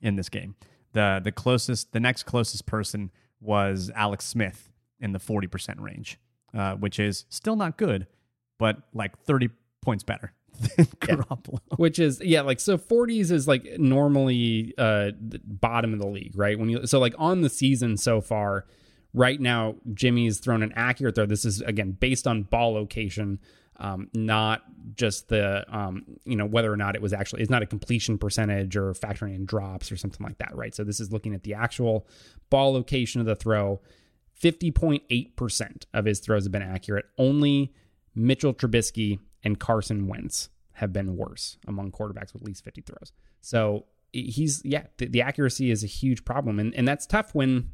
in 0.00 0.16
this 0.16 0.30
game. 0.30 0.56
The 0.94 1.20
the 1.22 1.32
closest 1.32 1.92
the 1.92 2.00
next 2.00 2.22
closest 2.22 2.64
person 2.64 3.10
was 3.42 3.90
Alex 3.94 4.24
Smith 4.24 4.72
in 5.00 5.12
the 5.12 5.18
40% 5.18 5.80
range, 5.80 6.18
uh, 6.54 6.76
which 6.76 6.98
is 6.98 7.26
still 7.28 7.56
not 7.56 7.76
good, 7.76 8.06
but 8.58 8.78
like 8.94 9.18
30 9.18 9.50
points 9.82 10.02
better 10.02 10.32
than 10.76 10.86
Garoppolo. 10.86 11.60
Which 11.76 11.98
is 11.98 12.22
yeah, 12.22 12.40
like 12.40 12.58
so 12.58 12.78
40s 12.78 13.30
is 13.30 13.46
like 13.46 13.66
normally 13.78 14.72
uh 14.78 15.10
bottom 15.44 15.92
of 15.92 16.00
the 16.00 16.08
league, 16.08 16.32
right? 16.38 16.58
When 16.58 16.70
you 16.70 16.86
so 16.86 16.98
like 16.98 17.14
on 17.18 17.42
the 17.42 17.50
season 17.50 17.98
so 17.98 18.22
far, 18.22 18.64
right 19.12 19.40
now 19.40 19.76
Jimmy's 19.92 20.38
thrown 20.38 20.62
an 20.62 20.72
accurate 20.76 21.14
throw. 21.14 21.26
This 21.26 21.44
is 21.44 21.60
again 21.60 21.92
based 21.92 22.26
on 22.26 22.42
ball 22.42 22.72
location. 22.72 23.40
Um, 23.76 24.10
not 24.12 24.62
just 24.94 25.28
the 25.28 25.64
um, 25.74 26.04
you 26.24 26.36
know 26.36 26.44
whether 26.44 26.70
or 26.70 26.76
not 26.76 26.96
it 26.96 27.02
was 27.02 27.12
actually 27.14 27.40
it's 27.40 27.50
not 27.50 27.62
a 27.62 27.66
completion 27.66 28.18
percentage 28.18 28.76
or 28.76 28.92
factoring 28.92 29.34
in 29.34 29.46
drops 29.46 29.90
or 29.90 29.96
something 29.96 30.24
like 30.24 30.38
that, 30.38 30.54
right? 30.54 30.74
So 30.74 30.84
this 30.84 31.00
is 31.00 31.12
looking 31.12 31.34
at 31.34 31.44
the 31.44 31.54
actual 31.54 32.06
ball 32.50 32.72
location 32.72 33.20
of 33.20 33.26
the 33.26 33.36
throw. 33.36 33.80
50.8% 34.42 35.84
of 35.92 36.06
his 36.06 36.18
throws 36.20 36.44
have 36.44 36.52
been 36.52 36.62
accurate. 36.62 37.04
Only 37.18 37.74
Mitchell 38.14 38.54
Trubisky 38.54 39.18
and 39.42 39.60
Carson 39.60 40.08
Wentz 40.08 40.48
have 40.72 40.94
been 40.94 41.16
worse 41.16 41.58
among 41.66 41.92
quarterbacks 41.92 42.32
with 42.32 42.42
at 42.42 42.46
least 42.46 42.64
50 42.64 42.80
throws. 42.80 43.12
So 43.42 43.84
he's 44.12 44.62
yeah, 44.64 44.84
the, 44.98 45.06
the 45.06 45.22
accuracy 45.22 45.70
is 45.70 45.84
a 45.84 45.86
huge 45.86 46.24
problem, 46.24 46.58
and 46.58 46.74
and 46.74 46.86
that's 46.86 47.06
tough 47.06 47.34
when 47.34 47.70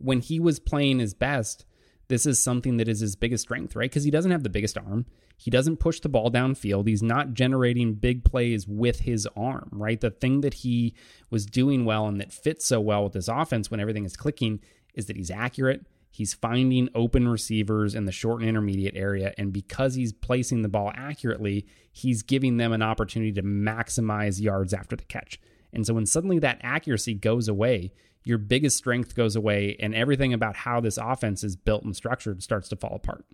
when 0.00 0.20
he 0.20 0.40
was 0.40 0.58
playing 0.58 0.98
his 0.98 1.14
best. 1.14 1.64
This 2.08 2.26
is 2.26 2.42
something 2.42 2.78
that 2.78 2.88
is 2.88 3.00
his 3.00 3.14
biggest 3.14 3.42
strength, 3.42 3.76
right? 3.76 3.88
Because 3.88 4.02
he 4.02 4.10
doesn't 4.10 4.32
have 4.32 4.42
the 4.42 4.48
biggest 4.48 4.76
arm. 4.76 5.06
He 5.36 5.50
doesn't 5.50 5.76
push 5.76 6.00
the 6.00 6.08
ball 6.08 6.30
downfield. 6.30 6.88
He's 6.88 7.02
not 7.02 7.34
generating 7.34 7.94
big 7.94 8.24
plays 8.24 8.66
with 8.66 9.00
his 9.00 9.28
arm, 9.36 9.68
right? 9.72 10.00
The 10.00 10.10
thing 10.10 10.40
that 10.40 10.54
he 10.54 10.94
was 11.30 11.46
doing 11.46 11.84
well 11.84 12.06
and 12.06 12.20
that 12.20 12.32
fits 12.32 12.66
so 12.66 12.80
well 12.80 13.04
with 13.04 13.12
this 13.12 13.28
offense 13.28 13.70
when 13.70 13.80
everything 13.80 14.04
is 14.04 14.16
clicking 14.16 14.60
is 14.94 15.06
that 15.06 15.16
he's 15.16 15.30
accurate. 15.30 15.86
He's 16.10 16.34
finding 16.34 16.88
open 16.94 17.28
receivers 17.28 17.94
in 17.94 18.04
the 18.04 18.12
short 18.12 18.40
and 18.40 18.48
intermediate 18.48 18.96
area. 18.96 19.32
And 19.38 19.52
because 19.52 19.94
he's 19.94 20.12
placing 20.12 20.62
the 20.62 20.68
ball 20.68 20.92
accurately, 20.94 21.66
he's 21.92 22.22
giving 22.22 22.56
them 22.56 22.72
an 22.72 22.82
opportunity 22.82 23.32
to 23.32 23.42
maximize 23.42 24.40
yards 24.40 24.74
after 24.74 24.96
the 24.96 25.04
catch. 25.04 25.40
And 25.72 25.86
so 25.86 25.94
when 25.94 26.06
suddenly 26.06 26.40
that 26.40 26.60
accuracy 26.62 27.14
goes 27.14 27.46
away, 27.46 27.92
your 28.24 28.38
biggest 28.38 28.76
strength 28.76 29.14
goes 29.14 29.36
away, 29.36 29.76
and 29.80 29.94
everything 29.94 30.32
about 30.32 30.56
how 30.56 30.80
this 30.80 30.98
offense 30.98 31.42
is 31.42 31.56
built 31.56 31.84
and 31.84 31.96
structured 31.96 32.42
starts 32.42 32.68
to 32.68 32.76
fall 32.76 32.94
apart. 32.94 33.24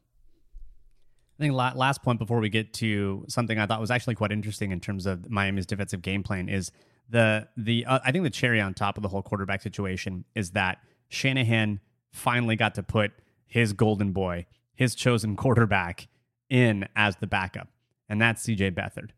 I 1.38 1.42
think 1.42 1.54
last 1.54 2.02
point 2.02 2.18
before 2.18 2.40
we 2.40 2.48
get 2.48 2.72
to 2.74 3.24
something 3.28 3.58
I 3.58 3.66
thought 3.66 3.80
was 3.80 3.90
actually 3.90 4.14
quite 4.14 4.32
interesting 4.32 4.70
in 4.70 4.80
terms 4.80 5.04
of 5.04 5.28
Miami's 5.30 5.66
defensive 5.66 6.00
game 6.00 6.22
plan 6.22 6.48
is 6.48 6.72
the 7.10 7.46
the 7.56 7.84
uh, 7.84 7.98
I 8.04 8.10
think 8.10 8.24
the 8.24 8.30
cherry 8.30 8.60
on 8.60 8.72
top 8.72 8.96
of 8.96 9.02
the 9.02 9.08
whole 9.08 9.22
quarterback 9.22 9.60
situation 9.60 10.24
is 10.34 10.52
that 10.52 10.78
Shanahan 11.08 11.80
finally 12.12 12.56
got 12.56 12.74
to 12.76 12.82
put 12.82 13.12
his 13.46 13.74
golden 13.74 14.12
boy, 14.12 14.46
his 14.74 14.94
chosen 14.94 15.36
quarterback, 15.36 16.08
in 16.48 16.88
as 16.96 17.16
the 17.16 17.26
backup, 17.26 17.68
and 18.08 18.20
that's 18.20 18.44
CJ 18.44 18.72
Beathard. 18.74 19.10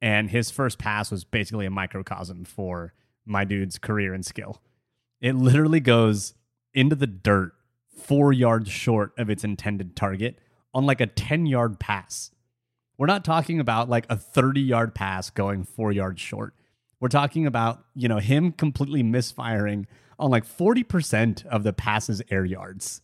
And 0.00 0.30
his 0.30 0.50
first 0.50 0.78
pass 0.78 1.10
was 1.10 1.24
basically 1.24 1.66
a 1.66 1.70
microcosm 1.70 2.44
for 2.44 2.92
my 3.24 3.44
dude's 3.44 3.78
career 3.78 4.14
and 4.14 4.24
skill. 4.24 4.62
It 5.20 5.34
literally 5.34 5.80
goes 5.80 6.34
into 6.74 6.96
the 6.96 7.06
dirt 7.06 7.52
four 7.96 8.32
yards 8.32 8.70
short 8.70 9.12
of 9.18 9.30
its 9.30 9.44
intended 9.44 9.96
target 9.96 10.38
on 10.74 10.84
like 10.86 11.00
a 11.00 11.06
10 11.06 11.46
yard 11.46 11.80
pass. 11.80 12.30
We're 12.98 13.06
not 13.06 13.24
talking 13.24 13.60
about 13.60 13.88
like 13.88 14.06
a 14.08 14.16
30 14.16 14.60
yard 14.60 14.94
pass 14.94 15.30
going 15.30 15.64
four 15.64 15.92
yards 15.92 16.20
short. 16.20 16.54
We're 17.00 17.08
talking 17.08 17.46
about, 17.46 17.84
you 17.94 18.08
know, 18.08 18.18
him 18.18 18.52
completely 18.52 19.02
misfiring 19.02 19.86
on 20.18 20.30
like 20.30 20.46
40% 20.46 21.44
of 21.46 21.62
the 21.62 21.72
passes 21.72 22.22
air 22.30 22.44
yards. 22.44 23.02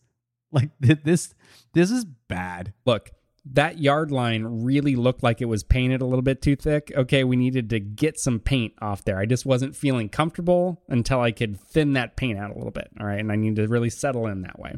Like 0.51 0.69
this 0.79 1.33
this 1.73 1.89
is 1.89 2.05
bad. 2.05 2.73
Look, 2.85 3.09
that 3.45 3.79
yard 3.79 4.11
line 4.11 4.63
really 4.63 4.95
looked 4.95 5.21
like 5.21 5.41
it 5.41 5.45
was 5.45 5.63
painted 5.63 6.01
a 6.01 6.05
little 6.05 6.21
bit 6.21 6.41
too 6.41 6.55
thick. 6.55 6.91
Okay, 6.95 7.23
we 7.23 7.35
needed 7.35 7.69
to 7.71 7.79
get 7.79 8.17
some 8.17 8.39
paint 8.39 8.73
off 8.81 9.03
there. 9.03 9.19
I 9.19 9.25
just 9.25 9.45
wasn't 9.45 9.75
feeling 9.75 10.07
comfortable 10.07 10.81
until 10.87 11.19
I 11.19 11.31
could 11.31 11.59
thin 11.59 11.93
that 11.93 12.15
paint 12.15 12.39
out 12.39 12.51
a 12.51 12.55
little 12.55 12.71
bit. 12.71 12.89
All 12.99 13.05
right, 13.05 13.19
and 13.19 13.31
I 13.31 13.35
need 13.35 13.57
to 13.57 13.67
really 13.67 13.89
settle 13.89 14.27
in 14.27 14.41
that 14.41 14.59
way. 14.59 14.75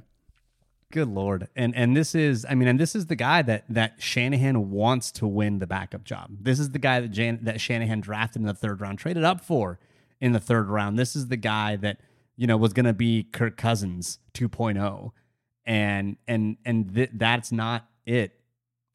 Good 0.92 1.10
lord. 1.10 1.50
And 1.56 1.76
and 1.76 1.96
this 1.96 2.16
is 2.16 2.46
I 2.50 2.56
mean 2.56 2.68
and 2.68 2.80
this 2.80 2.96
is 2.96 3.08
the 3.08 3.16
guy 3.16 3.42
that 3.44 3.66
that 3.70 3.96
Shanahan 4.02 4.72
wants 4.72 5.12
to 5.14 5.28
win 5.28 5.60
the 5.60 5.68
backup 5.68 6.04
job. 6.04 6.38
This 6.42 6.60
is 6.60 6.72
the 6.72 6.80
guy 6.80 7.02
that 7.02 7.10
Jan, 7.10 7.40
that 7.44 7.60
Shanahan 7.60 8.02
drafted 8.02 8.42
in 8.42 8.48
the 8.48 8.54
3rd 8.54 8.82
round, 8.82 9.00
traded 9.00 9.24
up 9.24 9.42
for 9.42 9.80
in 10.22 10.32
the 10.32 10.40
3rd 10.40 10.70
round. 10.70 10.98
This 10.98 11.16
is 11.16 11.28
the 11.28 11.38
guy 11.38 11.76
that 11.78 12.00
you 12.36 12.48
know 12.48 12.56
was 12.56 12.74
going 12.74 12.86
to 12.86 12.94
be 12.94 13.24
Kirk 13.24 13.58
Cousins 13.58 14.20
2.0 14.34 15.12
and 15.66 16.18
and 16.28 16.58
and 16.66 16.96
th- 16.96 17.12
that's 17.14 17.52
not 17.52 17.88
it 18.06 18.40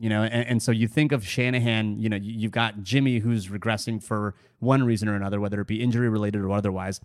you 0.01 0.09
know 0.09 0.23
and, 0.23 0.49
and, 0.49 0.63
so 0.63 0.73
you 0.73 0.89
think 0.89 1.13
of 1.13 1.25
shanahan 1.25 2.01
you 2.01 2.09
know 2.09 2.17
you've 2.17 2.51
got 2.51 2.83
jimmy 2.83 3.19
who's 3.19 3.47
regressing 3.49 4.03
for 4.03 4.35
one 4.61 4.83
reason 4.83 5.09
or 5.09 5.17
another 5.17 5.41
whether 5.41 5.61
it 5.61 5.67
be 5.67 5.83
injury 5.83 6.09
related 6.09 6.43
or 6.43 6.53
otherwise. 6.53 7.01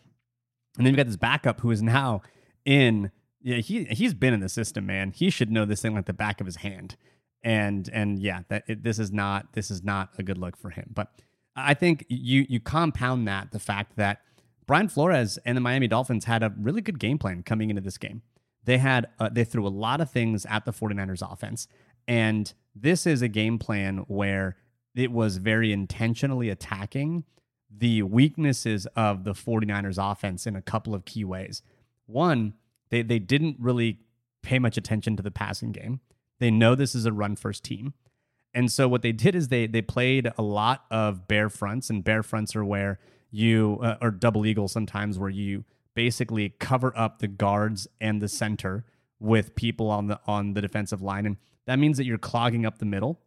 And 0.77 0.86
then 0.86 0.93
you've 0.93 0.97
got 0.97 1.08
this 1.08 1.17
backup 1.17 1.62
who 1.62 1.71
is 1.71 1.81
now 1.81 2.21
in 2.65 3.12
yeah 3.41 3.58
he 3.58 3.86
he's 3.86 4.13
been 4.13 4.34
in 4.34 4.41
the 4.41 4.49
system 4.49 4.86
man. 4.86 5.12
He 5.12 5.29
should 5.29 5.51
know 5.51 5.65
this 5.65 5.81
thing 5.81 5.95
like 5.95 6.05
the 6.05 6.13
back 6.13 6.39
of 6.39 6.45
his 6.45 6.58
hand. 6.58 6.95
And 7.43 7.89
and 7.91 8.19
yeah 8.19 8.41
that 8.49 8.63
it, 8.67 8.84
this 8.84 8.99
is 8.99 9.12
not 9.12 9.53
this 9.53 9.71
is 9.71 9.84
not 9.84 10.10
a 10.17 10.23
good 10.23 10.38
look 10.38 10.55
for 10.58 10.69
him. 10.69 10.91
But 10.93 11.12
i 11.58 11.73
think 11.73 12.05
you 12.10 12.45
you 12.49 12.60
compound 12.60 13.25
that 13.25 13.51
the 13.53 13.60
fact 13.60 13.95
that 13.95 14.19
brian 14.67 14.89
flores 14.89 15.39
and 15.45 15.55
the 15.55 15.62
miami 15.62 15.88
dolphins 15.88 16.25
had 16.25 16.43
a 16.43 16.53
really 16.60 16.81
good 16.81 16.99
game 16.99 17.17
plan 17.17 17.41
coming 17.43 17.69
into 17.69 17.81
this 17.81 17.97
game. 17.97 18.21
They 18.65 18.79
had 18.79 19.08
uh, 19.19 19.29
they 19.29 19.45
threw 19.45 19.65
a 19.65 19.69
lot 19.69 20.01
of 20.01 20.12
things 20.12 20.45
at 20.47 20.65
the 20.65 20.73
49ers 20.73 21.21
offense 21.31 21.67
and 22.08 22.54
this 22.76 23.06
is 23.06 23.22
a 23.22 23.28
game 23.28 23.58
plan 23.58 24.00
where 24.08 24.58
it 24.96 25.12
was 25.12 25.38
very 25.38 25.72
intentionally 25.72 26.50
attacking 26.50 27.24
the 27.70 28.02
weaknesses 28.04 28.88
of 28.96 29.24
the 29.24 29.34
49ers 29.34 29.98
offense 30.00 30.48
in 30.48 30.56
a 30.56 30.62
couple 30.62 30.96
of 30.96 31.06
key 31.06 31.26
ways. 31.26 31.62
One, 32.06 32.54
they, 32.89 33.02
they 33.02 33.20
didn't 33.20 33.58
really 33.60 34.00
pay 34.41 34.60
much 34.60 34.78
attention 34.78 35.18
to 35.18 35.24
the 35.24 35.32
passing 35.32 35.72
game. 35.72 36.00
They 36.39 36.52
know 36.52 36.76
this 36.76 36.96
is 36.96 37.06
a 37.06 37.12
run 37.12 37.36
first 37.36 37.63
team. 37.63 37.94
And 38.54 38.72
so 38.72 38.88
what 38.88 39.02
they 39.02 39.12
did 39.12 39.36
is 39.36 39.50
they 39.50 39.68
they 39.68 39.82
played 39.82 40.32
a 40.38 40.41
lot 40.41 40.86
of 40.89 41.28
bear 41.28 41.50
fronts, 41.50 41.89
and 41.89 42.04
bear 42.04 42.24
fronts 42.24 42.56
are 42.56 42.63
where 42.63 43.00
you 43.30 43.80
uh, 43.84 43.98
or 44.02 44.12
double 44.12 44.46
eagle 44.46 44.70
sometimes 44.70 45.20
where 45.20 45.30
you 45.30 45.65
basically 45.94 46.50
cover 46.58 46.98
up 46.98 47.20
the 47.20 47.28
guards 47.28 47.86
and 48.00 48.22
the 48.22 48.30
center 48.30 48.86
with 49.20 49.56
people 49.56 49.89
on 49.89 50.08
the 50.08 50.22
on 50.26 50.54
the 50.54 50.62
defensive 50.62 51.02
line, 51.02 51.26
and 51.26 51.36
that 51.65 51.80
means 51.80 51.97
that 51.97 52.06
you're 52.06 52.17
clogging 52.17 52.65
up 52.65 52.78
the 52.78 52.86
middle. 52.86 53.19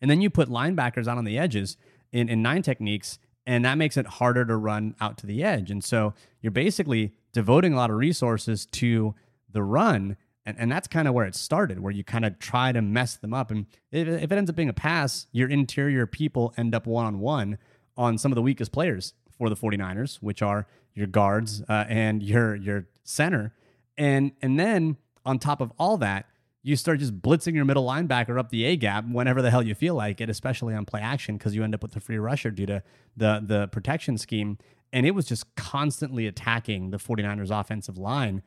And 0.00 0.10
then 0.10 0.20
you 0.20 0.30
put 0.30 0.48
linebackers 0.48 1.06
out 1.06 1.18
on 1.18 1.24
the 1.24 1.38
edges 1.38 1.76
in, 2.10 2.28
in 2.28 2.42
nine 2.42 2.62
techniques, 2.62 3.18
and 3.46 3.64
that 3.64 3.78
makes 3.78 3.96
it 3.96 4.06
harder 4.06 4.44
to 4.44 4.56
run 4.56 4.94
out 5.00 5.16
to 5.18 5.26
the 5.26 5.42
edge. 5.42 5.70
And 5.70 5.82
so 5.82 6.14
you're 6.40 6.50
basically 6.50 7.12
devoting 7.32 7.72
a 7.72 7.76
lot 7.76 7.90
of 7.90 7.96
resources 7.96 8.66
to 8.66 9.14
the 9.50 9.62
run. 9.62 10.16
And, 10.44 10.56
and 10.58 10.70
that's 10.70 10.88
kind 10.88 11.06
of 11.06 11.14
where 11.14 11.26
it 11.26 11.34
started, 11.34 11.80
where 11.80 11.92
you 11.92 12.04
kind 12.04 12.24
of 12.24 12.38
try 12.38 12.72
to 12.72 12.82
mess 12.82 13.16
them 13.16 13.32
up. 13.32 13.50
And 13.50 13.66
if, 13.90 14.08
if 14.08 14.30
it 14.30 14.36
ends 14.36 14.50
up 14.50 14.56
being 14.56 14.68
a 14.68 14.74
pass, 14.74 15.26
your 15.32 15.48
interior 15.48 16.06
people 16.06 16.52
end 16.56 16.74
up 16.74 16.86
one 16.86 17.06
on 17.06 17.20
one 17.20 17.58
on 17.96 18.18
some 18.18 18.32
of 18.32 18.36
the 18.36 18.42
weakest 18.42 18.72
players 18.72 19.14
for 19.38 19.48
the 19.48 19.56
49ers, 19.56 20.16
which 20.16 20.42
are 20.42 20.66
your 20.94 21.06
guards 21.06 21.62
uh, 21.68 21.84
and 21.88 22.22
your 22.22 22.54
your 22.54 22.86
center. 23.04 23.52
And 23.96 24.32
and 24.42 24.58
then 24.58 24.96
on 25.24 25.38
top 25.38 25.60
of 25.60 25.72
all 25.78 25.96
that, 25.98 26.26
you 26.62 26.76
start 26.76 27.00
just 27.00 27.20
blitzing 27.20 27.54
your 27.54 27.64
middle 27.64 27.84
linebacker 27.84 28.38
up 28.38 28.50
the 28.50 28.64
A 28.64 28.76
gap 28.76 29.04
whenever 29.08 29.42
the 29.42 29.50
hell 29.50 29.62
you 29.62 29.74
feel 29.74 29.94
like 29.94 30.20
it, 30.20 30.30
especially 30.30 30.74
on 30.74 30.84
play 30.84 31.00
action, 31.00 31.36
because 31.36 31.54
you 31.54 31.64
end 31.64 31.74
up 31.74 31.82
with 31.82 31.96
a 31.96 32.00
free 32.00 32.18
rusher 32.18 32.50
due 32.50 32.66
to 32.66 32.82
the 33.16 33.42
the 33.44 33.68
protection 33.68 34.16
scheme. 34.16 34.58
And 34.92 35.06
it 35.06 35.12
was 35.12 35.26
just 35.26 35.54
constantly 35.56 36.26
attacking 36.26 36.90
the 36.90 36.98
49ers 36.98 37.50
offensive 37.50 37.96
line, 37.96 38.42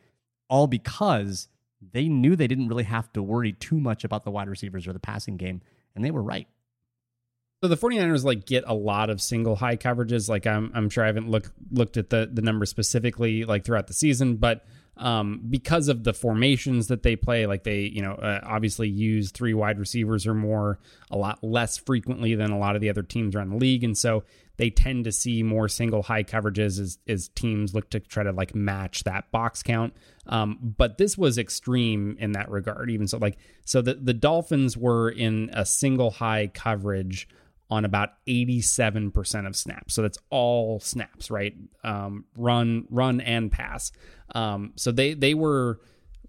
all 0.48 0.68
because 0.68 1.50
they 1.82 2.08
knew 2.08 2.36
they 2.36 2.48
didn't 2.48 2.68
really 2.68 2.84
have 2.84 3.12
to 3.14 3.24
worry 3.24 3.52
too 3.52 3.80
much 3.80 4.04
about 4.04 4.24
the 4.24 4.32
wide 4.32 4.48
receivers 4.48 4.88
or 4.88 4.94
the 4.94 5.00
passing 5.00 5.38
game. 5.38 5.62
And 5.96 6.06
they 6.06 6.12
were 6.12 6.24
right. 6.24 6.48
So 7.64 7.68
the 7.68 7.78
49ers 7.78 8.24
like 8.24 8.46
get 8.46 8.64
a 8.68 8.74
lot 8.74 9.10
of 9.10 9.22
single 9.22 9.56
high 9.56 9.76
coverages. 9.76 10.30
Like 10.30 10.48
I'm 10.48 10.72
I'm 10.74 10.90
sure 10.90 11.04
I 11.04 11.08
haven't 11.08 11.30
looked 11.30 11.52
looked 11.72 11.98
at 11.98 12.12
the 12.12 12.30
the 12.32 12.42
number 12.42 12.66
specifically 12.66 13.44
like 13.44 13.66
throughout 13.66 13.88
the 13.88 13.94
season, 13.94 14.38
but 14.38 14.66
um, 14.98 15.42
because 15.50 15.88
of 15.88 16.04
the 16.04 16.14
formations 16.14 16.88
that 16.88 17.04
they 17.04 17.16
play. 17.16 17.46
Like 17.46 17.64
they, 17.64 17.82
you 17.82 18.02
know, 18.02 18.14
uh, 18.14 18.40
obviously 18.44 18.88
use 18.88 19.32
three 19.32 19.54
wide 19.54 19.80
receivers 19.80 20.26
or 20.26 20.34
more 20.34 20.80
a 21.12 21.18
lot 21.18 21.44
less 21.44 21.78
frequently 21.78 22.36
than 22.36 22.52
a 22.52 22.58
lot 22.58 22.76
of 22.76 22.82
the 22.82 22.90
other 22.90 23.04
teams 23.04 23.36
around 23.36 23.50
the 23.50 23.58
league, 23.58 23.84
and 23.84 23.98
so 23.98 24.24
they 24.58 24.70
tend 24.70 25.04
to 25.04 25.12
see 25.12 25.44
more 25.44 25.68
single 25.68 26.04
high 26.04 26.24
coverages 26.24 26.80
as, 26.80 26.98
as 27.08 27.28
teams 27.30 27.74
look 27.74 27.90
to 27.90 28.00
try 28.00 28.24
to 28.24 28.32
like 28.32 28.56
match 28.56 29.04
that 29.04 29.30
box 29.32 29.62
count. 29.62 29.94
Um, 30.28 30.74
but 30.78 30.98
this 30.98 31.18
was 31.18 31.38
extreme 31.38 32.16
in 32.20 32.32
that 32.34 32.50
regard. 32.50 32.90
Even 32.90 33.08
so, 33.08 33.18
like 33.18 33.38
so 33.66 33.82
the 33.82 33.96
the 33.96 34.14
Dolphins 34.14 34.78
were 34.78 35.10
in 35.10 35.50
a 35.54 35.66
single 35.66 36.12
high 36.12 36.48
coverage 36.48 37.28
on 37.70 37.86
about 37.86 38.10
87% 38.28 39.48
of 39.48 39.56
snaps. 39.56 39.94
So 39.94 40.02
that's 40.02 40.18
all 40.30 40.80
snaps, 40.80 41.32
right? 41.32 41.56
Um, 41.84 42.26
run, 42.38 42.86
run 42.90 43.22
and 43.22 43.52
pass. 43.52 43.92
Um, 44.34 44.74
so 44.76 44.92
they 44.92 45.14
they 45.14 45.34
were 45.34 45.80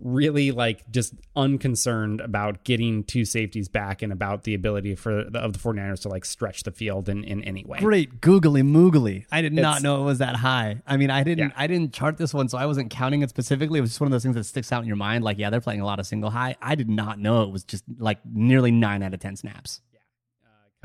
really 0.01 0.51
like 0.51 0.91
just 0.91 1.15
unconcerned 1.35 2.21
about 2.21 2.65
getting 2.65 3.05
two 3.05 3.25
safeties 3.25 3.69
back 3.69 4.03
and 4.03 4.13
about 4.13 4.45
the 4.45 4.53
ability 4.53 4.95
for 4.95 5.25
the, 5.25 5.39
of 5.39 5.55
the 5.55 5.59
49ers 5.59 6.03
to 6.03 6.09
like 6.09 6.25
stretch 6.25 6.65
the 6.65 6.71
field 6.71 7.09
in, 7.09 7.25
in 7.25 7.43
any 7.45 7.65
way. 7.65 7.79
Great 7.79 8.21
googly 8.21 8.63
moogly. 8.63 9.25
I 9.33 9.41
did 9.43 9.55
not 9.55 9.83
know 9.83 10.03
it 10.03 10.05
was 10.05 10.19
that 10.19 10.37
high. 10.37 10.83
I 10.87 10.97
mean, 10.99 11.11
I 11.11 11.23
didn't 11.23 11.49
Yeah. 11.51 11.55
I 11.57 11.67
didn't 11.67 11.95
chart 11.95 12.19
this 12.19 12.35
one, 12.35 12.49
so 12.49 12.59
I 12.59 12.67
wasn't 12.67 12.91
counting 12.91 13.23
it 13.23 13.31
specifically. 13.31 13.79
It 13.79 13.83
was 13.83 13.91
just 13.91 14.01
one 14.01 14.09
of 14.09 14.13
those 14.13 14.23
things 14.23 14.35
that 14.37 14.45
sticks 14.45 14.73
out 14.73 14.83
in 14.83 14.87
your 14.87 14.97
mind. 14.97 15.25
Like, 15.25 15.39
yeah, 15.39 15.49
they're 15.51 15.61
playing 15.61 15.81
a 15.81 15.87
lot 15.87 15.99
of 15.99 16.07
single 16.07 16.31
high. 16.31 16.57
I 16.61 16.75
did 16.75 16.91
not 16.91 17.19
know 17.19 17.43
it 17.43 17.51
was 17.51 17.65
just 17.65 17.85
like 17.99 18.19
nearly 18.31 18.71
nine 18.71 19.03
out 19.03 19.15
of 19.15 19.21
ten 19.21 19.37
snaps. 19.37 19.81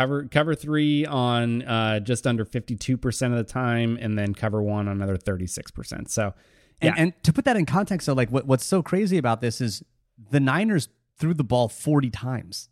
Cover 0.01 0.23
cover 0.25 0.55
three 0.55 1.05
on 1.05 1.61
uh, 1.61 1.99
just 1.99 2.25
under 2.25 2.43
52% 2.43 3.25
of 3.27 3.37
the 3.37 3.43
time, 3.43 3.99
and 4.01 4.17
then 4.17 4.33
cover 4.33 4.59
one 4.59 4.87
on 4.87 4.95
another 4.95 5.15
36%. 5.15 6.09
So, 6.09 6.33
yeah. 6.81 6.89
And, 6.89 6.97
and 6.97 7.23
to 7.23 7.31
put 7.31 7.45
that 7.45 7.55
in 7.55 7.67
context, 7.67 8.05
so 8.05 8.13
like 8.13 8.29
what, 8.29 8.47
what's 8.47 8.65
so 8.65 8.81
crazy 8.81 9.19
about 9.19 9.41
this 9.41 9.61
is 9.61 9.83
the 10.31 10.39
Niners 10.39 10.89
threw 11.19 11.35
the 11.35 11.43
ball 11.43 11.67
40 11.67 12.09
times. 12.09 12.69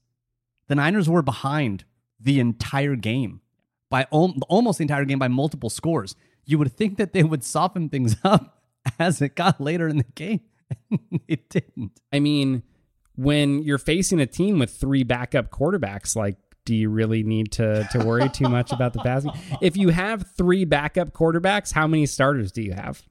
The 0.69 0.75
Niners 0.75 1.07
were 1.07 1.21
behind 1.21 1.85
the 2.19 2.39
entire 2.39 2.95
game 2.95 3.41
by 3.91 4.07
al- 4.11 4.35
almost 4.49 4.79
the 4.79 4.83
entire 4.83 5.05
game 5.05 5.19
by 5.19 5.27
multiple 5.27 5.69
scores. 5.69 6.15
You 6.45 6.57
would 6.57 6.73
think 6.73 6.97
that 6.97 7.13
they 7.13 7.21
would 7.21 7.43
soften 7.43 7.89
things 7.89 8.15
up 8.23 8.63
as 8.97 9.21
it 9.21 9.35
got 9.35 9.61
later 9.61 9.87
in 9.87 9.97
the 9.97 10.05
game. 10.15 10.41
it 11.27 11.47
didn't. 11.49 11.99
I 12.11 12.19
mean, 12.19 12.63
when 13.15 13.61
you're 13.61 13.77
facing 13.77 14.19
a 14.19 14.25
team 14.25 14.57
with 14.57 14.71
three 14.71 15.03
backup 15.03 15.51
quarterbacks, 15.51 16.15
like, 16.15 16.37
do 16.65 16.75
you 16.75 16.89
really 16.89 17.23
need 17.23 17.51
to 17.53 17.87
to 17.91 17.99
worry 18.05 18.29
too 18.29 18.47
much 18.49 18.71
about 18.71 18.93
the 18.93 18.99
passing? 18.99 19.31
If 19.61 19.75
you 19.77 19.89
have 19.89 20.25
three 20.37 20.65
backup 20.65 21.11
quarterbacks, 21.13 21.71
how 21.73 21.87
many 21.87 22.05
starters 22.05 22.51
do 22.51 22.61
you 22.61 22.73
have? 22.73 23.01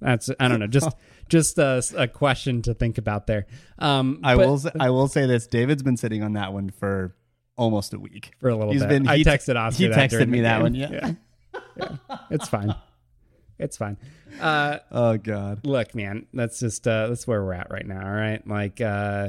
That's 0.00 0.30
I 0.40 0.48
don't 0.48 0.58
know, 0.58 0.66
just 0.66 0.88
just 1.28 1.58
a, 1.58 1.82
a 1.96 2.08
question 2.08 2.62
to 2.62 2.74
think 2.74 2.98
about 2.98 3.26
there. 3.26 3.46
Um, 3.78 4.20
I 4.24 4.34
but 4.36 4.46
will. 4.46 4.58
Say, 4.58 4.70
I 4.80 4.90
will 4.90 5.06
say 5.08 5.26
this: 5.26 5.46
David's 5.46 5.82
been 5.82 5.96
sitting 5.96 6.22
on 6.22 6.32
that 6.32 6.52
one 6.52 6.70
for 6.70 7.14
almost 7.56 7.94
a 7.94 7.98
week. 8.00 8.32
for 8.40 8.48
a 8.48 8.56
little 8.56 8.72
He's 8.72 8.82
bit. 8.82 8.88
been- 8.88 9.06
I 9.08 9.18
he 9.18 9.24
te- 9.24 9.30
texted 9.30 9.56
Oscar. 9.56 9.82
he 9.84 9.88
texted 9.90 10.28
me 10.28 10.40
that 10.40 10.54
game. 10.56 10.62
one, 10.62 10.74
yeah. 10.74 10.88
yeah, 10.90 11.12
Yeah. 11.76 12.16
it's 12.30 12.48
fine. 12.48 12.74
It's 13.58 13.76
fine. 13.76 13.96
Uh, 14.40 14.78
Oh 14.90 15.16
God. 15.18 15.64
look 15.64 15.94
man 15.94 16.26
that's 16.34 16.58
just 16.58 16.88
uh 16.88 17.06
that's 17.08 17.26
where 17.28 17.44
we're 17.44 17.52
at 17.52 17.70
right 17.70 17.86
now 17.86 18.04
all 18.04 18.12
right 18.12 18.44
like 18.48 18.80
uh 18.80 19.28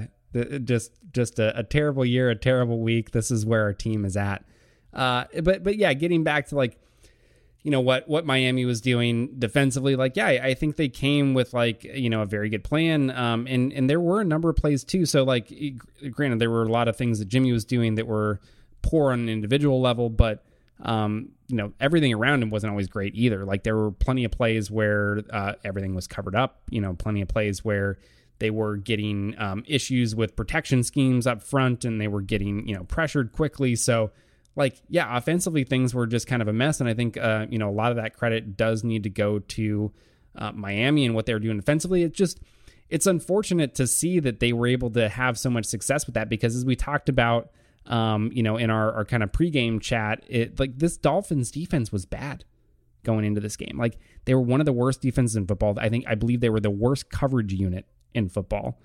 just 0.63 0.91
just 1.11 1.39
a, 1.39 1.57
a 1.57 1.63
terrible 1.63 2.05
year 2.05 2.29
a 2.29 2.35
terrible 2.35 2.79
week 2.79 3.11
this 3.11 3.31
is 3.31 3.45
where 3.45 3.61
our 3.61 3.73
team 3.73 4.05
is 4.05 4.17
at 4.17 4.43
uh 4.93 5.25
but 5.43 5.63
but 5.63 5.75
yeah 5.77 5.93
getting 5.93 6.23
back 6.23 6.47
to 6.47 6.55
like 6.55 6.77
you 7.61 7.71
know 7.71 7.79
what 7.79 8.07
what 8.09 8.25
Miami 8.25 8.65
was 8.65 8.81
doing 8.81 9.35
defensively 9.39 9.95
like 9.95 10.15
yeah 10.15 10.27
I, 10.27 10.53
think 10.53 10.75
they 10.75 10.89
came 10.89 11.33
with 11.33 11.53
like 11.53 11.83
you 11.83 12.09
know 12.09 12.21
a 12.21 12.25
very 12.25 12.49
good 12.49 12.63
plan 12.63 13.09
um 13.11 13.47
and 13.47 13.71
and 13.71 13.89
there 13.89 13.99
were 13.99 14.21
a 14.21 14.25
number 14.25 14.49
of 14.49 14.55
plays 14.55 14.83
too 14.83 15.05
so 15.05 15.23
like 15.23 15.53
granted 16.11 16.39
there 16.39 16.49
were 16.49 16.63
a 16.63 16.69
lot 16.69 16.87
of 16.87 16.97
things 16.97 17.19
that 17.19 17.29
Jimmy 17.29 17.51
was 17.51 17.63
doing 17.63 17.95
that 17.95 18.05
were 18.05 18.41
poor 18.81 19.13
on 19.13 19.19
an 19.21 19.29
individual 19.29 19.79
level 19.79 20.09
but 20.09 20.43
um, 20.81 21.29
you 21.47 21.55
know, 21.55 21.71
everything 21.79 22.13
around 22.13 22.43
him 22.43 22.49
wasn't 22.49 22.71
always 22.71 22.87
great 22.87 23.15
either. 23.15 23.45
Like 23.45 23.63
there 23.63 23.75
were 23.75 23.91
plenty 23.91 24.23
of 24.25 24.31
plays 24.31 24.69
where 24.69 25.21
uh, 25.31 25.53
everything 25.63 25.95
was 25.95 26.07
covered 26.07 26.35
up. 26.35 26.61
You 26.69 26.81
know, 26.81 26.93
plenty 26.93 27.21
of 27.21 27.27
plays 27.27 27.63
where 27.63 27.97
they 28.43 28.51
were 28.51 28.75
getting 28.75 29.35
um, 29.39 29.63
issues 29.65 30.15
with 30.15 30.35
protection 30.35 30.83
schemes 30.83 31.25
up 31.25 31.41
front, 31.41 31.85
and 31.85 32.01
they 32.01 32.09
were 32.09 32.21
getting 32.21 32.67
you 32.67 32.75
know 32.75 32.83
pressured 32.83 33.31
quickly. 33.31 33.75
So, 33.75 34.11
like, 34.57 34.81
yeah, 34.89 35.17
offensively 35.17 35.63
things 35.63 35.95
were 35.95 36.05
just 36.05 36.27
kind 36.27 36.41
of 36.41 36.49
a 36.49 36.53
mess. 36.53 36.81
And 36.81 36.89
I 36.89 36.93
think 36.93 37.17
uh, 37.17 37.45
you 37.49 37.57
know 37.57 37.69
a 37.69 37.71
lot 37.71 37.91
of 37.91 37.97
that 37.97 38.17
credit 38.17 38.57
does 38.57 38.83
need 38.83 39.03
to 39.03 39.09
go 39.09 39.39
to 39.39 39.93
uh, 40.35 40.51
Miami 40.51 41.05
and 41.05 41.15
what 41.15 41.25
they 41.25 41.33
were 41.33 41.39
doing 41.39 41.57
defensively. 41.57 42.03
It 42.03 42.13
just 42.13 42.41
it's 42.89 43.07
unfortunate 43.07 43.75
to 43.75 43.87
see 43.87 44.19
that 44.19 44.41
they 44.41 44.51
were 44.51 44.67
able 44.67 44.89
to 44.91 45.07
have 45.07 45.39
so 45.39 45.49
much 45.49 45.65
success 45.65 46.05
with 46.05 46.15
that 46.15 46.27
because 46.27 46.55
as 46.55 46.65
we 46.65 46.75
talked 46.75 47.07
about 47.07 47.49
um, 47.85 48.31
you 48.33 48.43
know, 48.43 48.57
in 48.57 48.69
our, 48.69 48.93
our 48.93 49.05
kind 49.05 49.23
of 49.23 49.31
pregame 49.31 49.81
chat, 49.81 50.23
it 50.27 50.59
like 50.59 50.77
this 50.77 50.97
Dolphins 50.97 51.51
defense 51.51 51.91
was 51.91 52.05
bad 52.05 52.45
going 53.03 53.25
into 53.25 53.41
this 53.41 53.57
game. 53.57 53.77
Like 53.77 53.97
they 54.25 54.33
were 54.33 54.41
one 54.41 54.61
of 54.61 54.65
the 54.65 54.73
worst 54.73 55.01
defenses 55.01 55.35
in 55.35 55.45
football. 55.45 55.77
I 55.77 55.89
think 55.89 56.05
I 56.07 56.15
believe 56.15 56.39
they 56.39 56.49
were 56.49 56.59
the 56.59 56.71
worst 56.71 57.09
coverage 57.09 57.53
unit 57.53 57.85
in 58.13 58.29
football. 58.29 58.79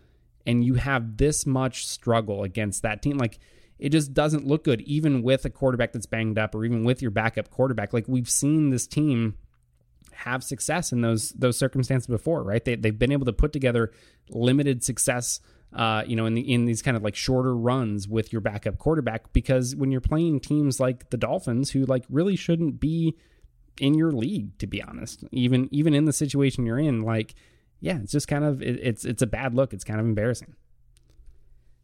And 0.47 0.65
you 0.65 0.75
have 0.75 1.17
this 1.17 1.47
much 1.47 1.87
struggle 1.87 2.43
against 2.43 2.83
that 2.83 3.03
team. 3.03 3.19
Like 3.19 3.39
it 3.79 3.91
just 3.91 4.15
doesn't 4.15 4.47
look 4.47 4.65
good, 4.65 4.81
even 4.83 5.23
with 5.23 5.45
a 5.45 5.51
quarterback 5.51 5.93
that's 5.93 6.07
banged 6.07 6.39
up 6.39 6.55
or 6.55 6.65
even 6.65 6.85
with 6.85 7.03
your 7.03 7.11
backup 7.11 7.51
quarterback. 7.51 7.93
Like 7.93 8.09
we've 8.09 8.29
seen 8.29 8.71
this 8.71 8.87
team 8.87 9.37
have 10.13 10.43
success 10.43 10.91
in 10.91 11.01
those 11.01 11.31
those 11.31 11.57
circumstances 11.57 12.07
before, 12.07 12.43
right? 12.43 12.65
They 12.65 12.77
they've 12.77 12.99
been 12.99 13.13
able 13.13 13.27
to 13.27 13.33
put 13.33 13.53
together 13.53 13.93
limited 14.31 14.83
success 14.83 15.41
uh, 15.73 16.03
you 16.07 16.17
know, 16.17 16.25
in 16.27 16.35
the 16.35 16.53
in 16.53 16.65
these 16.65 16.81
kind 16.81 16.97
of 16.97 17.03
like 17.03 17.15
shorter 17.15 17.55
runs 17.55 18.09
with 18.09 18.33
your 18.33 18.41
backup 18.41 18.79
quarterback 18.79 19.33
because 19.33 19.77
when 19.77 19.91
you're 19.91 20.01
playing 20.01 20.41
teams 20.41 20.81
like 20.81 21.11
the 21.11 21.17
Dolphins 21.17 21.71
who 21.71 21.85
like 21.85 22.05
really 22.09 22.37
shouldn't 22.37 22.81
be 22.81 23.15
in 23.79 23.95
your 23.95 24.11
league 24.11 24.57
to 24.59 24.67
be 24.67 24.83
honest, 24.83 25.25
even 25.31 25.69
even 25.71 25.93
in 25.93 26.07
the 26.07 26.13
situation 26.13 26.65
you're 26.65 26.79
in, 26.79 27.03
like 27.03 27.35
yeah, 27.81 27.99
it's 28.03 28.13
just 28.13 28.29
kind 28.29 28.45
of 28.45 28.63
it, 28.63 28.79
it's 28.83 29.05
it's 29.05 29.23
a 29.23 29.27
bad 29.27 29.55
look. 29.55 29.73
It's 29.73 29.85
kind 29.85 30.01
of 30.01 30.07
embarrassing. 30.07 30.55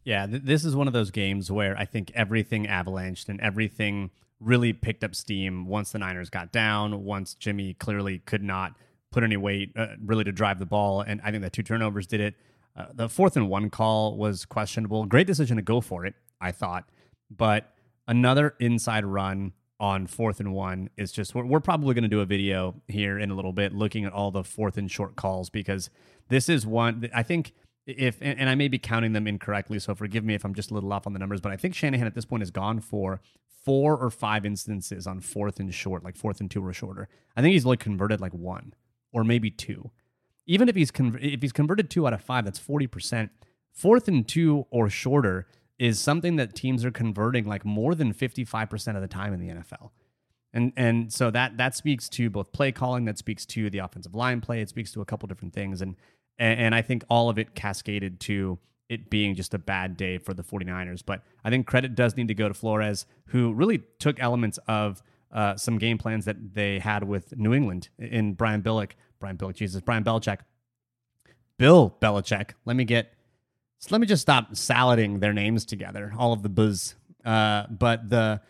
Yeah, 0.03 0.27
th- 0.27 0.43
this 0.43 0.65
is 0.65 0.75
one 0.75 0.87
of 0.87 0.93
those 0.93 1.11
games 1.11 1.51
where 1.51 1.77
I 1.77 1.85
think 1.85 2.11
everything 2.13 2.65
avalanched 2.65 3.27
and 3.29 3.41
everything 3.41 4.11
really 4.39 4.73
picked 4.73 5.03
up 5.03 5.15
steam 5.15 5.65
once 5.65 5.91
the 5.91 5.99
Niners 5.99 6.29
got 6.29 6.51
down, 6.51 7.03
once 7.03 7.33
Jimmy 7.33 7.73
clearly 7.73 8.19
could 8.19 8.43
not 8.43 8.75
put 9.11 9.23
any 9.23 9.37
weight 9.37 9.71
uh, 9.75 9.87
really 10.03 10.23
to 10.25 10.31
drive 10.31 10.59
the 10.59 10.65
ball. 10.65 11.01
And 11.01 11.21
I 11.23 11.31
think 11.31 11.41
the 11.41 11.49
two 11.49 11.63
turnovers 11.63 12.05
did 12.05 12.19
it. 12.19 12.35
Uh, 12.75 12.87
the 12.93 13.09
fourth 13.09 13.37
and 13.37 13.49
one 13.49 13.69
call 13.69 14.17
was 14.17 14.45
questionable. 14.45 15.05
Great 15.05 15.25
decision 15.25 15.55
to 15.55 15.63
go 15.63 15.79
for 15.79 16.05
it, 16.05 16.13
I 16.41 16.51
thought. 16.51 16.89
But 17.31 17.73
another 18.07 18.55
inside 18.59 19.05
run 19.05 19.53
on 19.79 20.07
fourth 20.07 20.39
and 20.39 20.53
one 20.53 20.89
is 20.95 21.11
just, 21.11 21.35
we're, 21.35 21.45
we're 21.45 21.59
probably 21.59 21.93
going 21.93 22.03
to 22.03 22.09
do 22.09 22.21
a 22.21 22.25
video 22.25 22.75
here 22.87 23.19
in 23.19 23.29
a 23.31 23.35
little 23.35 23.51
bit 23.51 23.73
looking 23.73 24.05
at 24.05 24.13
all 24.13 24.31
the 24.31 24.43
fourth 24.43 24.77
and 24.77 24.89
short 24.89 25.15
calls 25.15 25.49
because 25.49 25.89
this 26.29 26.47
is 26.47 26.65
one, 26.65 27.09
I 27.13 27.23
think 27.23 27.53
if 27.85 28.17
and, 28.21 28.39
and 28.39 28.49
I 28.49 28.55
may 28.55 28.67
be 28.67 28.79
counting 28.79 29.13
them 29.13 29.27
incorrectly, 29.27 29.79
so 29.79 29.93
forgive 29.93 30.23
me 30.23 30.33
if 30.33 30.43
I'm 30.43 30.53
just 30.53 30.71
a 30.71 30.73
little 30.73 30.91
off 30.91 31.05
on 31.05 31.13
the 31.13 31.19
numbers, 31.19 31.41
but 31.41 31.51
I 31.51 31.57
think 31.57 31.75
Shanahan 31.75 32.07
at 32.07 32.15
this 32.15 32.25
point 32.25 32.41
has 32.41 32.51
gone 32.51 32.79
for 32.79 33.21
four 33.63 33.97
or 33.97 34.09
five 34.09 34.45
instances 34.45 35.07
on 35.07 35.19
fourth 35.19 35.59
and 35.59 35.73
short, 35.73 36.03
like 36.03 36.15
fourth 36.15 36.39
and 36.39 36.49
two 36.49 36.65
or 36.65 36.73
shorter. 36.73 37.09
I 37.35 37.41
think 37.41 37.53
he's 37.53 37.65
like 37.65 37.79
converted 37.79 38.21
like 38.21 38.33
one 38.33 38.73
or 39.11 39.23
maybe 39.23 39.51
two. 39.51 39.91
Even 40.47 40.69
if 40.69 40.75
he's 40.75 40.91
con- 40.91 41.19
if 41.21 41.41
he's 41.41 41.51
converted 41.51 41.89
two 41.89 42.07
out 42.07 42.13
of 42.13 42.21
five, 42.21 42.45
that's 42.45 42.59
forty 42.59 42.87
percent. 42.87 43.31
Fourth 43.71 44.07
and 44.07 44.27
two 44.27 44.67
or 44.69 44.89
shorter 44.89 45.47
is 45.77 45.99
something 45.99 46.37
that 46.37 46.55
teams 46.55 46.85
are 46.85 46.91
converting 46.91 47.45
like 47.45 47.65
more 47.65 47.95
than 47.95 48.13
fifty 48.13 48.43
five 48.43 48.69
percent 48.69 48.97
of 48.97 49.01
the 49.01 49.07
time 49.07 49.33
in 49.33 49.39
the 49.39 49.49
NFL. 49.49 49.91
And 50.53 50.71
and 50.77 51.11
so 51.11 51.31
that 51.31 51.57
that 51.57 51.75
speaks 51.75 52.07
to 52.09 52.29
both 52.29 52.51
play 52.51 52.71
calling, 52.71 53.05
that 53.05 53.17
speaks 53.17 53.45
to 53.47 53.69
the 53.69 53.79
offensive 53.79 54.15
line 54.15 54.41
play, 54.41 54.61
it 54.61 54.69
speaks 54.69 54.91
to 54.93 55.01
a 55.01 55.05
couple 55.05 55.27
different 55.27 55.53
things. 55.53 55.81
And 55.81 55.95
and, 56.37 56.59
and 56.59 56.75
I 56.75 56.81
think 56.81 57.03
all 57.09 57.29
of 57.29 57.37
it 57.37 57.55
cascaded 57.55 58.19
to 58.21 58.57
it 58.89 59.09
being 59.09 59.35
just 59.35 59.53
a 59.53 59.57
bad 59.57 59.97
day 59.97 60.17
for 60.17 60.33
the 60.33 60.43
49ers. 60.43 61.01
But 61.05 61.23
I 61.43 61.49
think 61.49 61.65
credit 61.65 61.95
does 61.95 62.15
need 62.15 62.27
to 62.27 62.33
go 62.33 62.47
to 62.47 62.53
Flores, 62.53 63.05
who 63.27 63.53
really 63.53 63.83
took 63.99 64.19
elements 64.19 64.59
of 64.67 65.01
uh, 65.31 65.55
some 65.55 65.77
game 65.77 65.97
plans 65.97 66.25
that 66.25 66.53
they 66.53 66.79
had 66.79 67.03
with 67.03 67.35
New 67.37 67.53
England 67.53 67.89
in 67.97 68.33
Brian 68.33 68.61
Billick, 68.61 68.91
Brian 69.19 69.37
Billick, 69.37 69.55
Jesus, 69.55 69.81
Brian 69.81 70.03
Belichick, 70.03 70.39
Bill 71.57 71.95
Belichick. 72.01 72.51
Let 72.65 72.75
me 72.75 72.85
get, 72.85 73.13
so 73.79 73.89
let 73.91 74.01
me 74.01 74.07
just 74.07 74.21
stop 74.21 74.55
salading 74.55 75.19
their 75.19 75.33
names 75.33 75.65
together, 75.65 76.13
all 76.17 76.33
of 76.33 76.43
the 76.43 76.49
buzz. 76.49 76.95
Uh, 77.23 77.65
but 77.69 78.09
the 78.09 78.41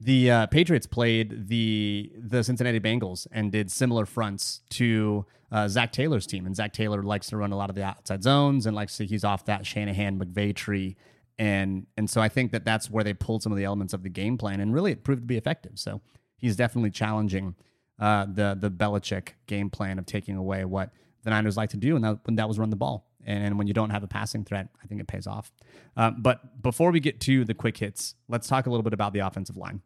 the 0.00 0.30
uh, 0.30 0.46
Patriots 0.46 0.86
played 0.86 1.48
the 1.48 2.12
the 2.18 2.42
Cincinnati 2.42 2.80
Bengals 2.80 3.26
and 3.30 3.52
did 3.52 3.70
similar 3.70 4.04
fronts 4.04 4.62
to 4.70 5.24
uh, 5.52 5.68
Zac 5.68 5.92
Taylor's 5.92 6.26
team, 6.26 6.46
and 6.46 6.56
Zac 6.56 6.72
Taylor 6.72 7.02
likes 7.02 7.28
to 7.28 7.36
run 7.36 7.52
a 7.52 7.56
lot 7.56 7.70
of 7.70 7.76
the 7.76 7.84
outside 7.84 8.22
zones 8.22 8.66
and 8.66 8.74
likes 8.74 8.96
to 8.96 9.06
he's 9.06 9.24
off 9.24 9.44
that 9.44 9.66
Shanahan 9.66 10.18
McVay 10.18 10.54
tree, 10.54 10.96
and 11.38 11.86
and 11.96 12.10
so 12.10 12.20
I 12.20 12.28
think 12.28 12.52
that 12.52 12.64
that's 12.64 12.90
where 12.90 13.04
they 13.04 13.14
pulled 13.14 13.42
some 13.42 13.52
of 13.52 13.58
the 13.58 13.64
elements 13.64 13.92
of 13.92 14.02
the 14.02 14.08
game 14.08 14.38
plan, 14.38 14.60
and 14.60 14.74
really 14.74 14.92
it 14.92 15.04
proved 15.04 15.22
to 15.22 15.26
be 15.26 15.36
effective. 15.36 15.72
So 15.78 16.00
he's 16.36 16.56
definitely 16.56 16.90
challenging 16.90 17.54
uh, 17.98 18.26
the 18.26 18.56
the 18.58 18.70
Belichick 18.70 19.34
game 19.46 19.70
plan 19.70 19.98
of 19.98 20.06
taking 20.06 20.36
away 20.36 20.64
what 20.64 20.90
the 21.22 21.30
Niners 21.30 21.56
like 21.56 21.70
to 21.70 21.76
do, 21.76 21.94
and 21.94 22.04
that, 22.04 22.18
when 22.24 22.36
that 22.36 22.48
was 22.48 22.58
run 22.58 22.70
the 22.70 22.76
ball. 22.76 23.06
And 23.24 23.58
when 23.58 23.66
you 23.66 23.74
don't 23.74 23.90
have 23.90 24.02
a 24.02 24.08
passing 24.08 24.44
threat, 24.44 24.68
I 24.82 24.86
think 24.86 25.00
it 25.00 25.06
pays 25.06 25.26
off. 25.26 25.52
Uh, 25.96 26.10
but 26.10 26.62
before 26.62 26.90
we 26.90 27.00
get 27.00 27.20
to 27.20 27.44
the 27.44 27.54
quick 27.54 27.76
hits, 27.76 28.14
let's 28.28 28.48
talk 28.48 28.66
a 28.66 28.70
little 28.70 28.82
bit 28.82 28.92
about 28.92 29.12
the 29.12 29.20
offensive 29.20 29.56
line 29.56 29.82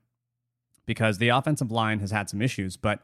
because 0.87 1.18
the 1.18 1.29
offensive 1.29 1.70
line 1.70 2.01
has 2.01 2.11
had 2.11 2.31
some 2.31 2.40
issues. 2.40 2.77
But 2.77 3.01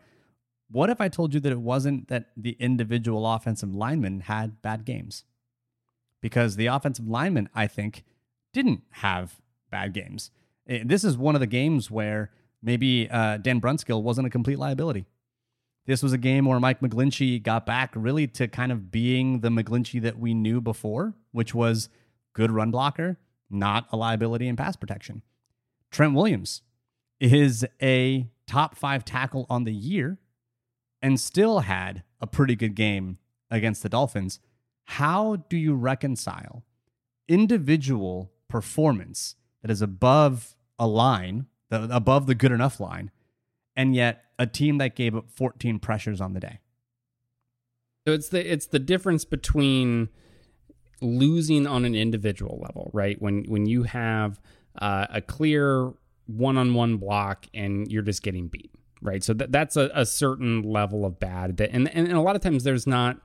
what 0.71 0.89
if 0.89 1.01
I 1.01 1.09
told 1.09 1.35
you 1.35 1.41
that 1.41 1.53
it 1.53 1.61
wasn't 1.61 2.09
that 2.09 2.31
the 2.37 2.57
individual 2.59 3.31
offensive 3.31 3.75
linemen 3.75 4.21
had 4.21 4.63
bad 4.63 4.85
games? 4.85 5.25
Because 6.21 6.57
the 6.57 6.67
offensive 6.67 7.07
linemen, 7.07 7.49
I 7.55 7.67
think, 7.67 8.05
didn't 8.53 8.83
have 8.91 9.41
bad 9.71 9.93
games. 9.93 10.31
Eh, 10.69 10.83
this 10.85 11.05
is 11.05 11.17
one 11.17 11.35
of 11.35 11.41
the 11.41 11.47
games 11.47 11.91
where 11.91 12.31
maybe 12.63 13.09
uh, 13.11 13.39
Dan 13.39 13.61
Brunskill 13.61 14.03
wasn't 14.03 14.27
a 14.27 14.31
complete 14.31 14.59
liability. 14.59 15.07
This 15.87 16.03
was 16.03 16.13
a 16.13 16.19
game 16.19 16.45
where 16.45 16.61
Mike 16.61 16.81
McGlinchey 16.81 17.43
got 17.43 17.67
back 17.67 17.91
really 17.95 18.27
to 18.29 18.47
kind 18.47 18.71
of 18.71 18.91
being 18.91 19.41
the 19.41 19.49
McGlinchey 19.49 20.01
that 20.03 20.19
we 20.19 20.33
knew 20.33 20.61
before, 20.61 21.15
which 21.33 21.55
was 21.55 21.89
good 22.35 22.53
run 22.53 22.71
blocker, 22.71 23.19
not 23.51 23.87
a 23.91 23.97
liability 23.97 24.47
in 24.47 24.57
pass 24.57 24.77
protection. 24.77 25.23
Trent 25.91 26.15
Williams 26.15 26.63
is 27.21 27.67
a 27.83 28.29
top 28.47 28.77
five 28.77 29.05
tackle 29.05 29.47
on 29.51 29.65
the 29.65 29.75
year 29.75 30.19
and 31.01 31.19
still 31.19 31.61
had 31.61 32.05
a 32.21 32.27
pretty 32.27 32.55
good 32.55 32.75
game 32.75 33.19
against 33.51 33.83
the 33.83 33.89
Dolphins. 33.89 34.39
How 34.85 35.45
do 35.49 35.57
you 35.57 35.75
reconcile 35.75 36.65
individual 37.29 38.33
performance 38.49 39.37
that 39.63 39.71
is 39.71 39.83
above 39.83 40.57
a 40.79 40.87
line, 40.87 41.47
above 41.71 42.27
the 42.27 42.35
good 42.35 42.53
enough 42.53 42.79
line, 42.81 43.11
and 43.77 43.95
yet 43.95 44.25
a 44.39 44.47
team 44.47 44.79
that 44.79 44.97
gave 44.97 45.15
up 45.15 45.31
14 45.31 45.79
pressures 45.79 46.21
on 46.21 46.33
the 46.33 46.41
day. 46.41 46.61
So 48.07 48.13
it's 48.13 48.29
the 48.29 48.53
it's 48.53 48.67
the 48.67 48.81
difference 48.81 49.25
between 49.25 50.09
losing 51.01 51.67
on 51.67 51.85
an 51.85 51.95
individual 51.95 52.59
level, 52.61 52.91
right? 52.93 53.21
When 53.21 53.45
when 53.45 53.67
you 53.67 53.85
have 53.85 54.41
uh, 54.81 55.07
a 55.11 55.21
clear 55.21 55.93
one-on-one 56.27 56.97
block 56.97 57.47
and 57.53 57.91
you're 57.91 58.03
just 58.03 58.23
getting 58.23 58.49
beat, 58.49 58.73
right? 59.01 59.23
So 59.23 59.35
that 59.35 59.53
that's 59.53 59.77
a, 59.77 59.91
a 59.95 60.05
certain 60.07 60.63
level 60.63 61.05
of 61.05 61.21
bad 61.21 61.57
that 61.59 61.71
and, 61.73 61.89
and 61.95 62.09
and 62.09 62.17
a 62.17 62.21
lot 62.21 62.35
of 62.35 62.43
times 62.43 62.65
there's 62.65 62.87
not 62.87 63.19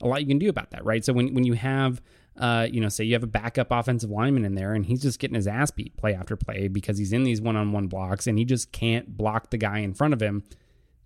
a 0.00 0.06
lot 0.06 0.20
you 0.20 0.26
can 0.26 0.38
do 0.38 0.48
about 0.48 0.70
that, 0.70 0.84
right? 0.84 1.04
So 1.04 1.12
when 1.12 1.34
when 1.34 1.44
you 1.44 1.54
have 1.54 2.00
uh, 2.36 2.66
you 2.70 2.80
know, 2.80 2.88
say 2.88 3.04
you 3.04 3.12
have 3.12 3.22
a 3.22 3.28
backup 3.28 3.68
offensive 3.70 4.10
lineman 4.10 4.44
in 4.44 4.54
there 4.54 4.72
and 4.72 4.86
he's 4.86 5.02
just 5.02 5.18
getting 5.18 5.34
his 5.34 5.46
ass 5.46 5.70
beat 5.70 5.96
play 5.96 6.14
after 6.14 6.36
play 6.36 6.68
because 6.68 6.98
he's 6.98 7.12
in 7.12 7.24
these 7.24 7.40
one 7.40 7.56
on 7.56 7.72
one 7.72 7.88
blocks 7.88 8.26
and 8.26 8.38
he 8.38 8.44
just 8.44 8.72
can't 8.72 9.16
block 9.16 9.50
the 9.50 9.58
guy 9.58 9.78
in 9.78 9.92
front 9.92 10.14
of 10.14 10.22
him. 10.22 10.42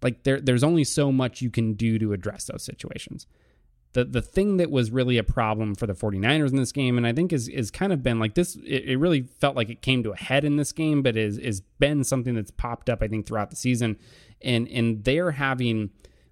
Like 0.03 0.23
there, 0.23 0.41
there's 0.41 0.63
only 0.63 0.85
so 0.85 1.11
much 1.11 1.43
you 1.43 1.51
can 1.51 1.75
do 1.75 1.99
to 1.99 2.13
address 2.13 2.45
those 2.45 2.63
situations. 2.63 3.27
The, 3.95 4.05
the 4.05 4.23
thing 4.23 4.59
that 4.59 4.71
was 4.71 4.91
really 4.91 5.17
a 5.17 5.25
problem 5.25 5.75
for 5.75 5.87
the 5.87 5.95
49ers 5.95 6.51
in 6.51 6.57
this 6.57 6.71
game, 6.71 6.99
and 6.99 7.07
I 7.07 7.15
think 7.15 7.33
is 7.33 7.49
is 7.49 7.71
kind 7.71 7.95
of 7.95 8.03
been 8.03 8.19
like 8.21 8.35
this, 8.35 8.55
it, 8.57 8.85
it 8.85 8.97
really 8.99 9.23
felt 9.23 9.57
like 9.57 9.71
it 9.71 9.81
came 9.81 10.03
to 10.03 10.13
a 10.13 10.17
head 10.17 10.45
in 10.45 10.57
this 10.57 10.71
game, 10.71 11.03
but 11.03 11.17
is 11.17 11.39
is 11.39 11.63
been 11.79 12.05
something 12.05 12.35
that's 12.35 12.51
popped 12.51 12.91
up, 12.91 13.03
I 13.03 13.09
think, 13.09 13.27
throughout 13.27 13.49
the 13.49 13.57
season. 13.57 13.97
And 14.43 14.69
and 14.69 15.03
they're 15.03 15.31
having 15.31 15.91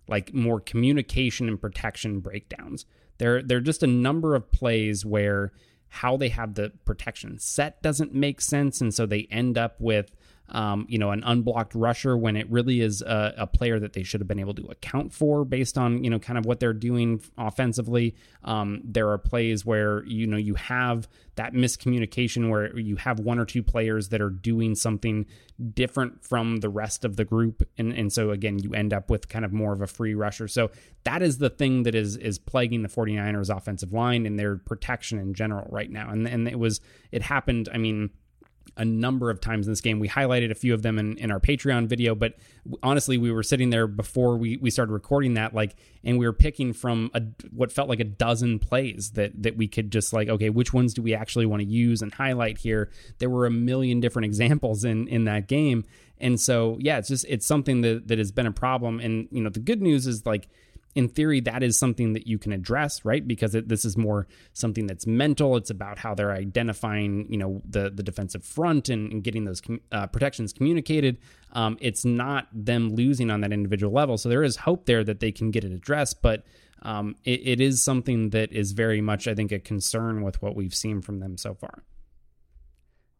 like 0.08 0.34
more 0.34 0.60
communication 0.60 1.48
and 1.48 1.58
protection 1.58 2.20
breakdowns. 2.20 2.84
There, 3.18 3.42
there 3.42 3.58
are 3.58 3.62
just 3.62 3.82
a 3.82 3.88
number 3.88 4.34
of 4.34 4.50
plays 4.50 5.04
where 5.04 5.52
how 5.88 6.16
they 6.16 6.28
have 6.30 6.54
the 6.54 6.72
protection 6.84 7.38
set 7.38 7.80
doesn't 7.82 8.12
make 8.12 8.40
sense, 8.40 8.80
and 8.80 8.92
so 8.92 9.06
they 9.06 9.28
end 9.30 9.56
up 9.56 9.80
with 9.80 10.10
um, 10.50 10.86
you 10.88 10.98
know, 10.98 11.10
an 11.10 11.22
unblocked 11.24 11.74
rusher 11.74 12.16
when 12.16 12.36
it 12.36 12.48
really 12.50 12.80
is 12.80 13.00
a, 13.00 13.34
a, 13.38 13.46
player 13.46 13.78
that 13.78 13.94
they 13.94 14.02
should 14.02 14.20
have 14.20 14.28
been 14.28 14.38
able 14.38 14.52
to 14.54 14.66
account 14.66 15.12
for 15.12 15.44
based 15.44 15.78
on, 15.78 16.04
you 16.04 16.10
know, 16.10 16.18
kind 16.18 16.38
of 16.38 16.44
what 16.44 16.60
they're 16.60 16.74
doing 16.74 17.22
offensively. 17.38 18.14
Um, 18.44 18.82
there 18.84 19.08
are 19.08 19.16
plays 19.16 19.64
where, 19.64 20.04
you 20.04 20.26
know, 20.26 20.36
you 20.36 20.54
have 20.54 21.08
that 21.36 21.54
miscommunication 21.54 22.50
where 22.50 22.78
you 22.78 22.96
have 22.96 23.20
one 23.20 23.38
or 23.38 23.46
two 23.46 23.62
players 23.62 24.10
that 24.10 24.20
are 24.20 24.30
doing 24.30 24.74
something 24.74 25.24
different 25.72 26.22
from 26.22 26.58
the 26.58 26.68
rest 26.68 27.06
of 27.06 27.16
the 27.16 27.24
group. 27.24 27.66
And, 27.78 27.92
and 27.92 28.12
so 28.12 28.30
again, 28.30 28.58
you 28.58 28.74
end 28.74 28.92
up 28.92 29.08
with 29.08 29.28
kind 29.28 29.46
of 29.46 29.52
more 29.52 29.72
of 29.72 29.80
a 29.80 29.86
free 29.86 30.14
rusher. 30.14 30.46
So 30.46 30.70
that 31.04 31.22
is 31.22 31.38
the 31.38 31.50
thing 31.50 31.84
that 31.84 31.94
is, 31.94 32.16
is 32.16 32.38
plaguing 32.38 32.82
the 32.82 32.88
49ers 32.88 33.54
offensive 33.54 33.94
line 33.94 34.26
and 34.26 34.38
their 34.38 34.56
protection 34.56 35.18
in 35.18 35.32
general 35.32 35.66
right 35.70 35.90
now. 35.90 36.10
And, 36.10 36.28
and 36.28 36.46
it 36.46 36.58
was, 36.58 36.80
it 37.12 37.22
happened, 37.22 37.70
I 37.72 37.78
mean, 37.78 38.10
a 38.76 38.84
number 38.84 39.30
of 39.30 39.40
times 39.40 39.66
in 39.66 39.72
this 39.72 39.80
game. 39.80 40.00
We 40.00 40.08
highlighted 40.08 40.50
a 40.50 40.54
few 40.54 40.74
of 40.74 40.82
them 40.82 40.98
in, 40.98 41.16
in 41.18 41.30
our 41.30 41.40
Patreon 41.40 41.86
video, 41.86 42.14
but 42.14 42.34
honestly, 42.82 43.18
we 43.18 43.30
were 43.30 43.42
sitting 43.42 43.70
there 43.70 43.86
before 43.86 44.36
we, 44.36 44.56
we 44.56 44.70
started 44.70 44.92
recording 44.92 45.34
that, 45.34 45.54
like, 45.54 45.76
and 46.02 46.18
we 46.18 46.26
were 46.26 46.32
picking 46.32 46.72
from 46.72 47.10
a, 47.14 47.22
what 47.52 47.70
felt 47.70 47.88
like 47.88 48.00
a 48.00 48.04
dozen 48.04 48.58
plays 48.58 49.12
that 49.12 49.42
that 49.42 49.56
we 49.56 49.68
could 49.68 49.92
just 49.92 50.12
like, 50.12 50.28
okay, 50.28 50.50
which 50.50 50.72
ones 50.72 50.94
do 50.94 51.02
we 51.02 51.14
actually 51.14 51.46
want 51.46 51.62
to 51.62 51.68
use 51.68 52.02
and 52.02 52.12
highlight 52.14 52.58
here? 52.58 52.90
There 53.18 53.30
were 53.30 53.46
a 53.46 53.50
million 53.50 54.00
different 54.00 54.24
examples 54.30 54.84
in 54.84 55.06
in 55.08 55.24
that 55.24 55.46
game, 55.46 55.84
and 56.18 56.40
so 56.40 56.78
yeah, 56.80 56.98
it's 56.98 57.08
just 57.08 57.24
it's 57.28 57.46
something 57.46 57.82
that 57.82 58.08
that 58.08 58.18
has 58.18 58.32
been 58.32 58.46
a 58.46 58.52
problem. 58.52 59.00
And 59.00 59.28
you 59.30 59.42
know, 59.42 59.50
the 59.50 59.60
good 59.60 59.82
news 59.82 60.06
is 60.06 60.26
like 60.26 60.48
in 60.94 61.08
theory, 61.08 61.40
that 61.40 61.62
is 61.62 61.78
something 61.78 62.12
that 62.12 62.26
you 62.26 62.38
can 62.38 62.52
address, 62.52 63.04
right? 63.04 63.26
Because 63.26 63.54
it, 63.54 63.68
this 63.68 63.84
is 63.84 63.96
more 63.96 64.26
something 64.52 64.86
that's 64.86 65.06
mental. 65.06 65.56
It's 65.56 65.70
about 65.70 65.98
how 65.98 66.14
they're 66.14 66.32
identifying, 66.32 67.26
you 67.28 67.36
know, 67.36 67.62
the 67.68 67.90
the 67.90 68.02
defensive 68.02 68.44
front 68.44 68.88
and, 68.88 69.12
and 69.12 69.24
getting 69.24 69.44
those 69.44 69.60
uh, 69.92 70.06
protections 70.06 70.52
communicated. 70.52 71.18
Um, 71.52 71.78
it's 71.80 72.04
not 72.04 72.48
them 72.52 72.94
losing 72.94 73.30
on 73.30 73.40
that 73.40 73.52
individual 73.52 73.92
level. 73.92 74.18
So 74.18 74.28
there 74.28 74.44
is 74.44 74.56
hope 74.56 74.86
there 74.86 75.04
that 75.04 75.20
they 75.20 75.32
can 75.32 75.50
get 75.50 75.64
it 75.64 75.72
addressed, 75.72 76.22
but 76.22 76.44
um, 76.82 77.16
it, 77.24 77.40
it 77.44 77.60
is 77.60 77.82
something 77.82 78.30
that 78.30 78.52
is 78.52 78.72
very 78.72 79.00
much, 79.00 79.26
I 79.26 79.34
think, 79.34 79.52
a 79.52 79.58
concern 79.58 80.22
with 80.22 80.42
what 80.42 80.54
we've 80.54 80.74
seen 80.74 81.00
from 81.00 81.18
them 81.20 81.36
so 81.36 81.54
far. 81.54 81.82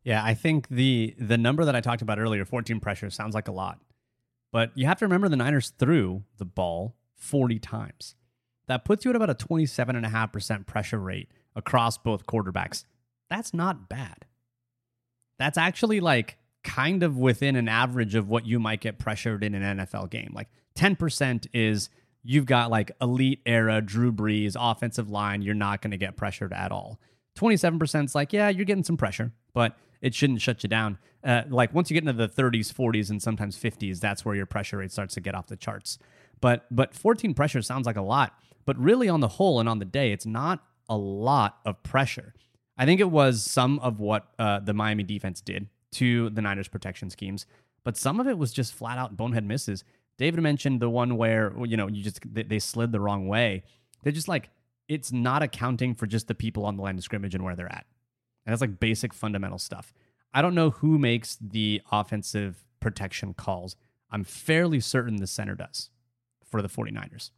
Yeah, 0.04 0.22
I 0.22 0.34
think 0.34 0.68
the 0.68 1.14
the 1.18 1.38
number 1.38 1.64
that 1.64 1.74
I 1.74 1.80
talked 1.80 2.02
about 2.02 2.18
earlier, 2.18 2.44
14 2.44 2.78
pressure, 2.78 3.10
sounds 3.10 3.34
like 3.34 3.48
a 3.48 3.52
lot. 3.52 3.80
But 4.52 4.70
you 4.76 4.87
have 4.87 4.98
to 4.98 5.06
remember 5.06 5.28
the 5.28 5.37
Niners 5.37 5.72
threw 5.78 6.22
the 6.38 6.44
ball 6.44 6.94
40 7.24 7.58
times. 7.58 8.14
That 8.66 8.84
puts 8.84 9.04
you 9.04 9.10
at 9.10 9.16
about 9.16 9.30
a 9.30 9.34
27.5% 9.34 10.66
pressure 10.66 10.98
rate 10.98 11.30
across 11.56 11.98
both 11.98 12.26
quarterbacks. 12.26 12.84
That's 13.28 13.52
not 13.52 13.88
bad. 13.88 14.26
That's 15.38 15.58
actually 15.58 16.00
like 16.00 16.38
kind 16.62 17.02
of 17.02 17.18
within 17.18 17.56
an 17.56 17.68
average 17.68 18.14
of 18.14 18.28
what 18.28 18.46
you 18.46 18.58
might 18.58 18.80
get 18.80 18.98
pressured 18.98 19.44
in 19.44 19.54
an 19.54 19.78
NFL 19.78 20.10
game. 20.10 20.32
Like 20.34 20.48
10% 20.76 21.46
is 21.52 21.90
you've 22.22 22.46
got 22.46 22.70
like 22.70 22.92
elite 23.00 23.40
era 23.44 23.80
Drew 23.82 24.12
Brees 24.12 24.56
offensive 24.58 25.10
line, 25.10 25.42
you're 25.42 25.54
not 25.54 25.82
going 25.82 25.90
to 25.90 25.96
get 25.98 26.16
pressured 26.16 26.52
at 26.52 26.72
all. 26.72 26.98
27% 27.38 28.04
is 28.04 28.14
like, 28.14 28.32
yeah, 28.32 28.48
you're 28.48 28.64
getting 28.64 28.84
some 28.84 28.96
pressure, 28.96 29.32
but 29.52 29.76
it 30.00 30.14
shouldn't 30.14 30.40
shut 30.40 30.62
you 30.62 30.68
down. 30.68 30.98
Uh, 31.22 31.42
like 31.48 31.74
once 31.74 31.90
you 31.90 31.94
get 31.94 32.08
into 32.08 32.12
the 32.12 32.28
30s, 32.28 32.72
40s, 32.72 33.10
and 33.10 33.22
sometimes 33.22 33.58
50s, 33.58 34.00
that's 34.00 34.24
where 34.24 34.34
your 34.34 34.46
pressure 34.46 34.78
rate 34.78 34.92
starts 34.92 35.14
to 35.14 35.20
get 35.20 35.34
off 35.34 35.46
the 35.48 35.56
charts. 35.56 35.98
But 36.44 36.66
but 36.70 36.92
14 36.92 37.33
pressure 37.33 37.62
sounds 37.62 37.87
like 37.87 37.96
a 37.96 38.02
lot, 38.02 38.38
but 38.66 38.78
really 38.78 39.09
on 39.09 39.20
the 39.20 39.28
whole 39.28 39.61
and 39.61 39.66
on 39.66 39.78
the 39.78 39.87
day, 39.87 40.12
it's 40.12 40.26
not 40.26 40.62
a 40.90 40.96
lot 40.98 41.57
of 41.64 41.83
pressure. 41.83 42.35
I 42.76 42.85
think 42.85 43.00
it 43.00 43.11
was 43.11 43.42
some 43.42 43.78
of 43.78 43.98
what 43.98 44.26
uh, 44.38 44.61
the 44.61 44.74
Miami 44.74 45.04
defense 45.04 45.40
did 45.40 45.68
to 45.92 46.28
the 46.28 46.42
Niners 46.42 46.68
protection 46.68 47.09
schemes, 47.09 47.46
but 47.83 47.96
some 47.96 48.20
of 48.20 48.28
it 48.28 48.37
was 48.37 48.52
just 48.52 48.74
flat 48.74 48.98
out 48.98 49.16
bonehead 49.16 49.46
misses. 49.46 49.85
David 50.18 50.42
mentioned 50.42 50.80
the 50.80 50.90
one 50.90 51.16
where 51.16 51.50
you 51.64 51.78
know 51.78 51.88
you 51.88 52.02
just 52.02 52.20
they, 52.30 52.42
they 52.42 52.59
slid 52.59 52.92
the 52.92 53.00
wrong 53.00 53.26
way. 53.26 53.62
They're 54.02 54.12
just 54.12 54.28
like 54.28 54.50
it's 54.87 55.12
not 55.12 55.42
accounting 55.42 55.94
for 55.94 56.07
just 56.07 56.28
the 56.28 56.35
people 56.35 56.66
on 56.66 56.76
the 56.76 56.83
line 56.83 56.98
of 56.98 57.04
scrimmage 57.04 57.35
and 57.35 57.42
where 57.42 57.57
they're 57.57 57.72
at. 57.72 57.87
And 58.44 58.52
that's 58.52 58.61
like 58.61 58.78
basic 58.78 59.14
fundamental 59.14 59.59
stuff. 59.59 59.94
I 60.35 60.42
don't 60.42 60.54
know 60.54 60.68
who 60.68 60.98
makes 60.98 61.38
the 61.40 61.80
offensive 61.90 62.66
protection 62.80 63.33
calls. 63.33 63.76
I'm 64.11 64.24
fairly 64.24 64.80
certain 64.80 65.16
the 65.16 65.26
center 65.26 65.54
does 65.54 65.88
for 66.54 66.62
the 66.62 66.68
49ers. 66.68 67.30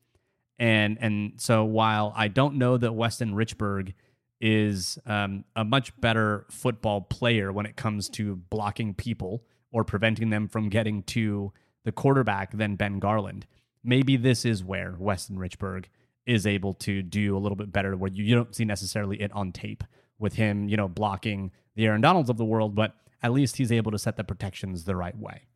And 0.59 0.98
and 1.00 1.33
so 1.38 1.64
while 1.64 2.12
I 2.14 2.29
don't 2.29 2.57
know 2.57 2.76
that 2.76 2.92
Weston 2.92 3.33
Richburg 3.33 3.94
is 4.42 4.98
um, 5.07 5.46
a 5.55 5.64
much 5.64 5.98
better 6.02 6.44
football 6.50 7.00
player 7.00 7.50
when 7.50 7.64
it 7.64 7.76
comes 7.76 8.11
to 8.11 8.37
blocking 8.37 8.92
people 8.92 9.43
or 9.72 9.84
preventing 9.84 10.28
them 10.28 10.49
from 10.49 10.68
getting 10.68 11.03
to 11.05 11.51
the 11.86 11.93
quarterback 11.93 12.55
than 12.59 12.76
Ben 12.76 12.99
Garland, 12.99 13.47
maybe 13.82 14.18
this 14.18 14.45
is 14.45 14.62
where 14.62 14.95
Weston 14.99 15.38
Richburg 15.38 15.86
is 16.26 16.47
able 16.47 16.74
to 16.74 17.01
do 17.01 17.34
a 17.34 17.41
little 17.41 17.57
bit 17.57 17.72
better 17.72 17.97
where 17.97 18.11
you, 18.11 18.22
you 18.22 18.34
don't 18.34 18.55
see 18.55 18.66
necessarily 18.66 19.18
it 19.22 19.32
on 19.32 19.51
tape 19.51 19.82
with 20.18 20.34
him, 20.34 20.68
you 20.68 20.76
know, 20.76 20.88
blocking 20.88 21.53
the 21.74 21.86
Aaron 21.86 22.03
Donalds 22.03 22.28
of 22.28 22.36
the 22.36 22.45
world, 22.45 22.74
but 22.74 22.95
at 23.22 23.32
least 23.32 23.57
he's 23.57 23.72
able 23.72 23.93
to 23.93 23.99
set 23.99 24.18
the 24.18 24.24
protections 24.24 24.84
the 24.84 24.95
right 24.95 25.16
way. 25.16 25.47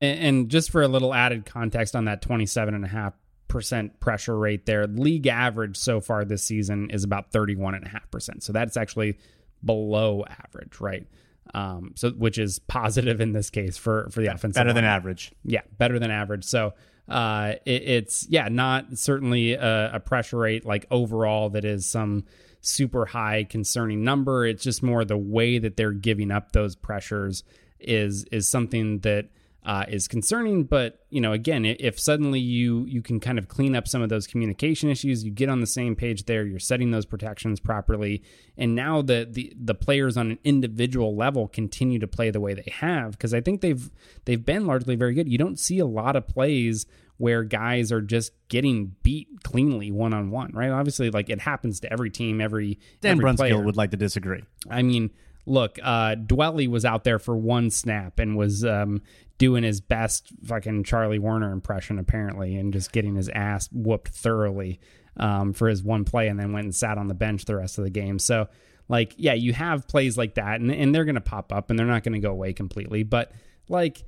And, 0.00 0.48
just 0.50 0.70
for 0.70 0.82
a 0.82 0.88
little 0.88 1.14
added 1.14 1.46
context 1.46 1.96
on 1.96 2.04
that 2.06 2.20
27.5% 2.22 4.00
pressure 4.00 4.38
rate 4.38 4.66
there, 4.66 4.86
league 4.86 5.26
average 5.26 5.76
so 5.76 6.00
far 6.00 6.24
this 6.24 6.42
season 6.42 6.90
is 6.90 7.04
about 7.04 7.32
31.5%. 7.32 8.42
So 8.42 8.52
that's 8.52 8.76
actually 8.76 9.18
below 9.64 10.24
average, 10.28 10.80
right? 10.80 11.06
Um, 11.54 11.92
so 11.94 12.10
which 12.10 12.36
is 12.38 12.58
positive 12.58 13.20
in 13.20 13.32
this 13.32 13.48
case 13.48 13.76
for 13.76 14.08
for 14.10 14.20
the 14.20 14.26
offense. 14.26 14.56
Better 14.56 14.72
than 14.72 14.84
average. 14.84 15.32
Yeah, 15.44 15.60
better 15.78 15.98
than 15.98 16.10
average. 16.10 16.44
So 16.44 16.74
uh, 17.08 17.54
it, 17.64 17.82
it's 17.82 18.26
yeah, 18.28 18.48
not 18.48 18.98
certainly 18.98 19.52
a, 19.52 19.94
a 19.94 20.00
pressure 20.00 20.38
rate 20.38 20.64
like 20.64 20.86
overall 20.90 21.50
that 21.50 21.64
is 21.64 21.86
some 21.86 22.24
super 22.60 23.06
high 23.06 23.44
concerning 23.44 24.02
number. 24.02 24.46
It's 24.46 24.64
just 24.64 24.82
more 24.82 25.04
the 25.04 25.18
way 25.18 25.58
that 25.58 25.76
they're 25.76 25.92
giving 25.92 26.30
up 26.30 26.52
those 26.52 26.74
pressures 26.74 27.44
is 27.78 28.24
is 28.32 28.48
something 28.48 29.00
that 29.00 29.28
uh, 29.64 29.84
is 29.88 30.08
concerning. 30.08 30.64
But 30.64 31.00
you 31.10 31.20
know, 31.20 31.32
again, 31.32 31.64
if 31.64 31.98
suddenly 31.98 32.40
you 32.40 32.84
you 32.86 33.02
can 33.02 33.20
kind 33.20 33.38
of 33.38 33.48
clean 33.48 33.74
up 33.74 33.88
some 33.88 34.02
of 34.02 34.08
those 34.08 34.26
communication 34.26 34.90
issues, 34.90 35.24
you 35.24 35.30
get 35.30 35.48
on 35.48 35.60
the 35.60 35.66
same 35.66 35.96
page 35.96 36.24
there, 36.24 36.44
you're 36.44 36.58
setting 36.58 36.90
those 36.90 37.06
protections 37.06 37.60
properly, 37.60 38.22
and 38.56 38.74
now 38.74 39.02
the 39.02 39.26
the 39.30 39.52
the 39.58 39.74
players 39.74 40.16
on 40.16 40.32
an 40.32 40.38
individual 40.44 41.16
level 41.16 41.48
continue 41.48 41.98
to 41.98 42.06
play 42.06 42.30
the 42.30 42.40
way 42.40 42.54
they 42.54 42.70
have 42.80 43.12
because 43.12 43.32
I 43.32 43.40
think 43.40 43.60
they've 43.60 43.90
they've 44.24 44.44
been 44.44 44.66
largely 44.66 44.96
very 44.96 45.14
good. 45.14 45.28
You 45.28 45.38
don't 45.38 45.58
see 45.58 45.78
a 45.78 45.86
lot 45.86 46.16
of 46.16 46.26
plays 46.28 46.86
where 47.16 47.44
guys 47.44 47.92
are 47.92 48.00
just 48.00 48.32
getting 48.48 48.96
beat 49.02 49.28
cleanly 49.44 49.90
one 49.90 50.12
on 50.12 50.30
one, 50.30 50.50
right? 50.52 50.70
Obviously, 50.70 51.10
like 51.10 51.30
it 51.30 51.40
happens 51.40 51.80
to 51.80 51.92
every 51.92 52.10
team, 52.10 52.40
every 52.40 52.78
Dan 53.00 53.12
every 53.12 53.24
Brunskill 53.24 53.36
player. 53.36 53.60
would 53.60 53.76
like 53.76 53.92
to 53.92 53.96
disagree. 53.96 54.42
I 54.68 54.82
mean, 54.82 55.10
look, 55.46 55.78
uh, 55.82 56.16
Dwelly 56.16 56.68
was 56.68 56.84
out 56.84 57.04
there 57.04 57.18
for 57.18 57.36
one 57.36 57.70
snap 57.70 58.18
and 58.18 58.36
was 58.36 58.64
um, 58.64 59.02
doing 59.38 59.64
his 59.64 59.80
best 59.80 60.32
fucking 60.44 60.84
Charlie 60.84 61.18
Warner 61.18 61.52
impression, 61.52 61.98
apparently, 61.98 62.56
and 62.56 62.72
just 62.72 62.92
getting 62.92 63.16
his 63.16 63.28
ass 63.28 63.68
whooped 63.72 64.08
thoroughly 64.08 64.80
um, 65.16 65.52
for 65.52 65.68
his 65.68 65.82
one 65.82 66.04
play 66.04 66.28
and 66.28 66.38
then 66.38 66.52
went 66.52 66.64
and 66.64 66.74
sat 66.74 66.98
on 66.98 67.08
the 67.08 67.14
bench 67.14 67.44
the 67.44 67.56
rest 67.56 67.78
of 67.78 67.84
the 67.84 67.90
game. 67.90 68.18
So, 68.18 68.48
like, 68.88 69.14
yeah, 69.16 69.34
you 69.34 69.52
have 69.52 69.88
plays 69.88 70.16
like 70.16 70.34
that, 70.34 70.60
and, 70.60 70.70
and 70.70 70.94
they're 70.94 71.04
going 71.04 71.14
to 71.16 71.20
pop 71.20 71.52
up 71.52 71.70
and 71.70 71.78
they're 71.78 71.86
not 71.86 72.02
going 72.02 72.14
to 72.14 72.20
go 72.20 72.30
away 72.30 72.52
completely. 72.52 73.02
But, 73.02 73.32
like, 73.68 74.04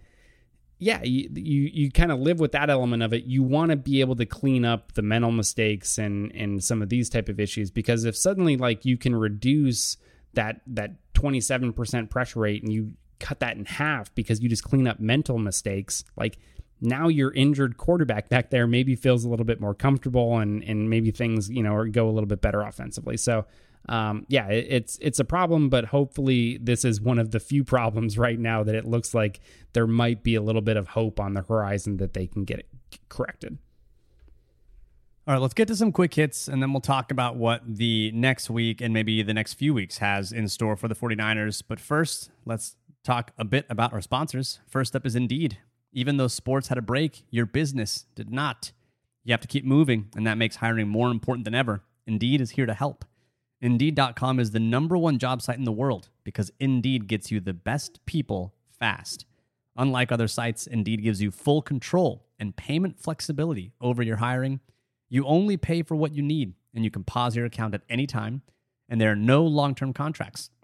yeah, 0.78 1.02
you 1.02 1.30
you, 1.34 1.70
you 1.72 1.90
kind 1.90 2.12
of 2.12 2.20
live 2.20 2.38
with 2.38 2.52
that 2.52 2.68
element 2.68 3.02
of 3.02 3.12
it. 3.12 3.24
You 3.24 3.42
want 3.42 3.70
to 3.70 3.76
be 3.76 4.00
able 4.00 4.16
to 4.16 4.26
clean 4.26 4.64
up 4.64 4.92
the 4.92 5.02
mental 5.02 5.32
mistakes 5.32 5.98
and 5.98 6.30
and 6.32 6.62
some 6.62 6.82
of 6.82 6.90
these 6.90 7.08
type 7.08 7.28
of 7.28 7.40
issues 7.40 7.70
because 7.70 8.04
if 8.04 8.14
suddenly 8.14 8.56
like 8.56 8.84
you 8.84 8.98
can 8.98 9.16
reduce 9.16 9.96
that 10.34 10.60
that 10.66 10.92
27% 11.14 12.10
pressure 12.10 12.40
rate 12.40 12.62
and 12.62 12.70
you 12.70 12.92
cut 13.18 13.40
that 13.40 13.56
in 13.56 13.64
half 13.64 14.14
because 14.14 14.40
you 14.40 14.48
just 14.48 14.64
clean 14.64 14.86
up 14.86 15.00
mental 15.00 15.38
mistakes, 15.38 16.04
like 16.16 16.38
now 16.80 17.08
your 17.08 17.32
injured 17.32 17.76
quarterback 17.76 18.28
back 18.28 18.50
there 18.50 18.66
maybe 18.66 18.94
feels 18.94 19.24
a 19.24 19.28
little 19.28 19.46
bit 19.46 19.60
more 19.60 19.74
comfortable 19.74 20.38
and 20.38 20.62
and 20.64 20.90
maybe 20.90 21.10
things, 21.10 21.48
you 21.48 21.62
know, 21.62 21.84
go 21.86 22.08
a 22.08 22.12
little 22.12 22.28
bit 22.28 22.40
better 22.40 22.62
offensively. 22.62 23.16
So 23.16 23.46
um, 23.88 24.26
yeah, 24.28 24.48
it, 24.48 24.66
it's 24.68 24.98
it's 25.00 25.18
a 25.18 25.24
problem, 25.24 25.68
but 25.68 25.86
hopefully 25.86 26.58
this 26.58 26.84
is 26.84 27.00
one 27.00 27.18
of 27.18 27.30
the 27.30 27.40
few 27.40 27.64
problems 27.64 28.18
right 28.18 28.38
now 28.38 28.62
that 28.64 28.74
it 28.74 28.84
looks 28.84 29.14
like 29.14 29.40
there 29.72 29.86
might 29.86 30.22
be 30.22 30.34
a 30.34 30.42
little 30.42 30.60
bit 30.62 30.76
of 30.76 30.88
hope 30.88 31.20
on 31.20 31.34
the 31.34 31.42
horizon 31.42 31.98
that 31.98 32.12
they 32.12 32.26
can 32.26 32.44
get 32.44 32.58
it 32.58 32.68
corrected. 33.08 33.58
All 35.28 35.34
right, 35.34 35.42
let's 35.42 35.54
get 35.54 35.66
to 35.68 35.76
some 35.76 35.90
quick 35.90 36.14
hits 36.14 36.46
and 36.46 36.62
then 36.62 36.72
we'll 36.72 36.80
talk 36.80 37.10
about 37.10 37.34
what 37.36 37.62
the 37.66 38.12
next 38.12 38.48
week 38.48 38.80
and 38.80 38.94
maybe 38.94 39.22
the 39.22 39.34
next 39.34 39.54
few 39.54 39.74
weeks 39.74 39.98
has 39.98 40.30
in 40.30 40.48
store 40.48 40.76
for 40.76 40.86
the 40.86 40.94
49ers. 40.94 41.64
But 41.66 41.80
first, 41.80 42.30
let's 42.44 42.76
talk 43.06 43.30
a 43.38 43.44
bit 43.44 43.64
about 43.70 43.92
our 43.92 44.00
sponsors. 44.00 44.58
First 44.66 44.96
up 44.96 45.06
is 45.06 45.14
Indeed. 45.14 45.58
Even 45.92 46.16
though 46.16 46.28
sports 46.28 46.68
had 46.68 46.76
a 46.76 46.82
break, 46.82 47.22
your 47.30 47.46
business 47.46 48.06
did 48.14 48.30
not. 48.30 48.72
You 49.24 49.32
have 49.32 49.40
to 49.40 49.48
keep 49.48 49.64
moving, 49.64 50.08
and 50.16 50.26
that 50.26 50.36
makes 50.36 50.56
hiring 50.56 50.88
more 50.88 51.10
important 51.10 51.44
than 51.44 51.54
ever. 51.54 51.82
Indeed 52.06 52.40
is 52.40 52.50
here 52.50 52.66
to 52.66 52.74
help. 52.74 53.04
Indeed.com 53.60 54.38
is 54.38 54.50
the 54.50 54.60
number 54.60 54.98
one 54.98 55.18
job 55.18 55.40
site 55.40 55.56
in 55.58 55.64
the 55.64 55.72
world 55.72 56.10
because 56.24 56.50
Indeed 56.60 57.06
gets 57.06 57.30
you 57.30 57.40
the 57.40 57.54
best 57.54 58.04
people 58.06 58.54
fast. 58.78 59.24
Unlike 59.76 60.12
other 60.12 60.28
sites, 60.28 60.66
Indeed 60.66 61.02
gives 61.02 61.22
you 61.22 61.30
full 61.30 61.62
control 61.62 62.26
and 62.38 62.56
payment 62.56 62.98
flexibility 62.98 63.72
over 63.80 64.02
your 64.02 64.16
hiring. 64.16 64.60
You 65.08 65.24
only 65.26 65.56
pay 65.56 65.82
for 65.82 65.94
what 65.94 66.14
you 66.14 66.22
need, 66.22 66.54
and 66.74 66.84
you 66.84 66.90
can 66.90 67.04
pause 67.04 67.36
your 67.36 67.46
account 67.46 67.74
at 67.74 67.82
any 67.88 68.06
time, 68.06 68.42
and 68.88 69.00
there 69.00 69.12
are 69.12 69.16
no 69.16 69.44
long 69.44 69.74
term 69.74 69.92
contracts. 69.92 70.50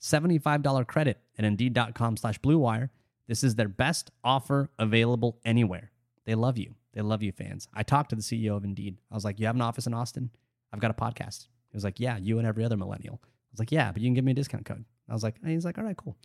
$75 0.00 0.86
credit 0.86 1.18
at 1.38 1.44
Indeed.com 1.44 2.16
slash 2.16 2.40
BlueWire. 2.40 2.90
This 3.28 3.44
is 3.44 3.54
their 3.54 3.68
best 3.68 4.10
offer 4.24 4.70
available 4.78 5.38
anywhere. 5.44 5.92
They 6.24 6.34
love 6.34 6.58
you. 6.58 6.74
They 6.92 7.02
love 7.02 7.22
you, 7.22 7.32
fans. 7.32 7.68
I 7.72 7.82
talked 7.82 8.10
to 8.10 8.16
the 8.16 8.22
CEO 8.22 8.56
of 8.56 8.64
Indeed. 8.64 8.96
I 9.10 9.14
was 9.14 9.24
like, 9.24 9.38
you 9.38 9.46
have 9.46 9.54
an 9.54 9.62
office 9.62 9.86
in 9.86 9.94
Austin? 9.94 10.30
I've 10.72 10.80
got 10.80 10.90
a 10.90 10.94
podcast. 10.94 11.46
He 11.70 11.76
was 11.76 11.84
like, 11.84 12.00
yeah, 12.00 12.16
you 12.16 12.38
and 12.38 12.46
every 12.46 12.64
other 12.64 12.76
millennial. 12.76 13.20
I 13.22 13.52
was 13.52 13.58
like, 13.60 13.72
yeah, 13.72 13.92
but 13.92 14.02
you 14.02 14.08
can 14.08 14.14
give 14.14 14.24
me 14.24 14.32
a 14.32 14.34
discount 14.34 14.64
code. 14.64 14.84
I 15.08 15.12
was 15.12 15.22
like, 15.22 15.36
he's 15.44 15.64
like, 15.64 15.78
all 15.78 15.84
right, 15.84 15.96
cool. 15.96 16.16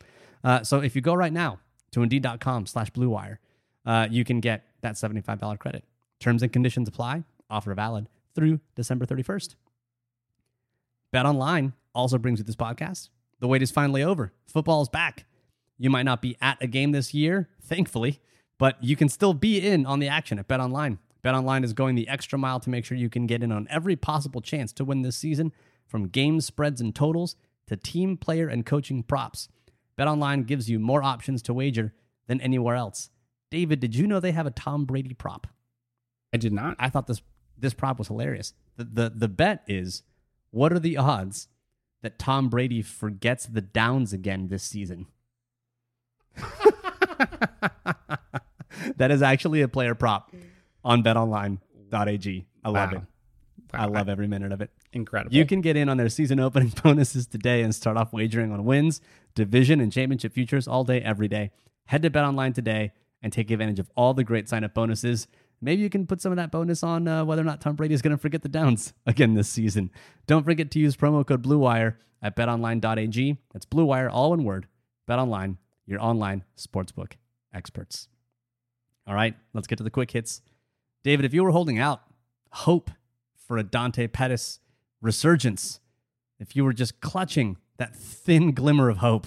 Uh, 0.44 0.64
so 0.64 0.80
if 0.80 0.96
you 0.96 1.02
go 1.02 1.14
right 1.14 1.34
now 1.34 1.60
to 1.92 2.02
Indeed.com 2.02 2.66
slash 2.66 2.92
BlueWire, 2.92 3.38
uh, 3.86 4.08
you 4.10 4.24
can 4.24 4.40
get 4.40 4.64
that 4.82 4.96
$75 4.96 5.60
credit. 5.60 5.84
Terms 6.20 6.42
and 6.42 6.52
conditions 6.52 6.88
apply. 6.88 7.24
Offer 7.50 7.74
valid 7.76 8.10
through 8.34 8.60
December 8.76 9.06
31st. 9.06 9.56
Bet 11.12 11.26
Online 11.26 11.74
also 11.94 12.18
brings 12.18 12.40
you 12.40 12.46
this 12.46 12.56
podcast. 12.56 13.10
The 13.40 13.48
wait 13.48 13.62
is 13.62 13.72
finally 13.72 14.04
over. 14.04 14.34
Football 14.48 14.82
is 14.82 14.90
back. 14.90 15.26
You 15.78 15.90
might 15.90 16.04
not 16.04 16.22
be 16.22 16.38
at 16.42 16.62
a 16.62 16.68
game 16.68 16.92
this 16.92 17.14
year, 17.14 17.50
thankfully, 17.62 18.22
but 18.58 18.82
you 18.84 18.96
can 18.96 19.10
still 19.10 19.34
be 19.34 19.60
in 19.66 19.86
on 19.86 20.00
the 20.00 20.08
action 20.08 20.40
at 20.40 20.48
Bet 20.48 20.60
Online. 20.60 21.00
Bet 21.22 21.36
Online 21.36 21.64
is 21.64 21.74
going 21.74 21.96
the 21.96 22.08
extra 22.08 22.40
mile 22.40 22.60
to 22.60 22.70
make 22.70 22.86
sure 22.86 22.98
you 22.98 23.10
can 23.10 23.26
get 23.26 23.44
in 23.44 23.52
on 23.52 23.68
every 23.70 23.96
possible 23.96 24.42
chance 24.42 24.72
to 24.74 24.86
win 24.86 25.02
this 25.02 25.18
season, 25.18 25.52
from 25.86 26.08
game 26.08 26.40
spreads 26.40 26.80
and 26.80 26.96
totals 26.96 27.36
to 27.68 27.76
team, 27.76 28.16
player, 28.16 28.48
and 28.48 28.66
coaching 28.66 29.04
props. 29.04 29.50
Bet 29.98 30.08
Online 30.08 30.44
gives 30.44 30.70
you 30.70 30.80
more 30.80 31.04
options 31.04 31.42
to 31.44 31.54
wager 31.54 31.94
than 32.28 32.42
anywhere 32.42 32.76
else. 32.76 33.10
David, 33.52 33.80
did 33.80 33.96
you 33.96 34.08
know 34.08 34.20
they 34.20 34.32
have 34.32 34.48
a 34.48 34.52
Tom 34.52 34.86
Brady 34.86 35.14
prop? 35.14 35.48
I 36.34 36.38
did 36.38 36.54
not. 36.54 36.76
I 36.80 36.90
thought 36.90 37.08
this 37.08 37.22
this 37.58 37.74
prop 37.74 37.98
was 37.98 38.08
hilarious. 38.08 38.54
The, 38.78 38.84
the 38.84 39.14
the 39.16 39.28
bet 39.28 39.64
is 39.68 40.04
what 40.52 40.74
are 40.74 40.80
the 40.80 40.98
odds 40.98 41.48
that 42.06 42.18
Tom 42.20 42.50
Brady 42.50 42.82
forgets 42.82 43.46
the 43.48 43.62
downs 43.62 44.14
again 44.14 44.48
this 44.48 44.64
season? 44.64 45.08
that 48.98 49.12
is 49.12 49.22
actually 49.22 49.62
a 49.62 49.68
player 49.68 49.96
prop 49.96 50.32
on 50.84 51.04
betonline.ag. 51.04 52.46
I 52.64 52.70
love 52.70 52.92
Wow. 52.92 52.98
it. 52.98 53.04
I 53.74 53.86
love 53.88 54.08
every 54.08 54.28
minute 54.28 54.52
of 54.52 54.62
it. 54.62 54.70
Incredible. 54.94 55.36
You 55.36 55.46
can 55.46 55.60
get 55.60 55.76
in 55.76 55.90
on 55.90 55.98
their 55.98 56.08
season 56.08 56.40
opening 56.40 56.72
bonuses 56.84 57.28
today 57.28 57.62
and 57.62 57.74
start 57.76 57.98
off 57.98 58.14
wagering 58.14 58.52
on 58.54 58.64
wins, 58.64 59.02
division, 59.34 59.82
and 59.82 59.92
championship 59.92 60.32
futures 60.34 60.68
all 60.68 60.84
day, 60.86 61.02
every 61.02 61.28
day. 61.28 61.52
Head 61.88 62.02
to 62.04 62.10
BetOnline 62.10 62.54
today 62.54 62.94
and 63.22 63.34
take 63.34 63.52
advantage 63.52 63.80
of 63.80 63.90
all 63.98 64.14
the 64.14 64.24
great 64.24 64.48
sign 64.48 64.64
up 64.64 64.74
bonuses. 64.74 65.28
Maybe 65.66 65.82
you 65.82 65.90
can 65.90 66.06
put 66.06 66.22
some 66.22 66.32
of 66.32 66.36
that 66.36 66.52
bonus 66.52 66.84
on 66.84 67.08
uh, 67.08 67.26
whether 67.26 67.42
or 67.42 67.46
not 67.46 67.60
Tom 67.60 67.76
Brady 67.76 67.96
is 67.96 68.04
going 68.04 68.16
to 68.16 68.22
forget 68.22 68.44
the 68.44 68.50
downs 68.50 68.94
again 69.08 69.34
this 69.34 69.50
season. 69.50 69.90
Don't 70.28 70.44
forget 70.44 70.70
to 70.72 70.80
use 70.80 70.96
promo 70.96 71.26
code 71.26 71.42
BlueWire 71.42 71.96
at 72.22 72.36
betonline.ag. 72.36 73.38
That's 73.52 73.66
BlueWire, 73.66 74.12
all 74.12 74.30
one 74.30 74.44
word. 74.44 74.68
BetOnline, 75.10 75.58
your 75.88 76.00
online 76.00 76.44
sportsbook 76.56 77.14
experts. 77.52 78.08
All 79.08 79.16
right, 79.16 79.34
let's 79.54 79.66
get 79.66 79.80
to 79.80 79.84
the 79.84 79.90
quick 79.90 80.12
hits. 80.12 80.44
David, 81.04 81.26
if 81.26 81.34
you 81.34 81.44
were 81.44 81.50
holding 81.50 81.80
out 81.80 82.02
hope 82.52 82.92
for 83.36 83.58
a 83.58 83.64
Dante 83.64 84.06
Pettis 84.06 84.60
resurgence, 85.02 85.80
if 86.40 86.56
you 86.56 86.64
were 86.64 86.74
just 86.74 87.02
clutching 87.02 87.58
that 87.78 87.96
thin 87.96 88.52
glimmer 88.52 88.88
of 88.88 88.98
hope 88.98 89.26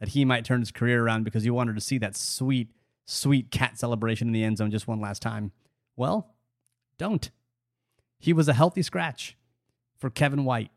that 0.00 0.10
he 0.10 0.26
might 0.26 0.44
turn 0.44 0.60
his 0.60 0.70
career 0.70 1.02
around 1.02 1.24
because 1.24 1.46
you 1.46 1.54
wanted 1.54 1.76
to 1.76 1.80
see 1.80 1.96
that 1.96 2.14
sweet, 2.14 2.68
sweet 3.06 3.50
cat 3.50 3.78
celebration 3.78 4.28
in 4.28 4.32
the 4.32 4.44
end 4.44 4.58
zone 4.58 4.70
just 4.70 4.86
one 4.86 5.00
last 5.00 5.22
time, 5.22 5.50
well, 5.98 6.34
don't. 6.96 7.30
He 8.18 8.32
was 8.32 8.48
a 8.48 8.54
healthy 8.54 8.82
scratch 8.82 9.36
for 9.98 10.08
Kevin 10.08 10.44
White 10.44 10.70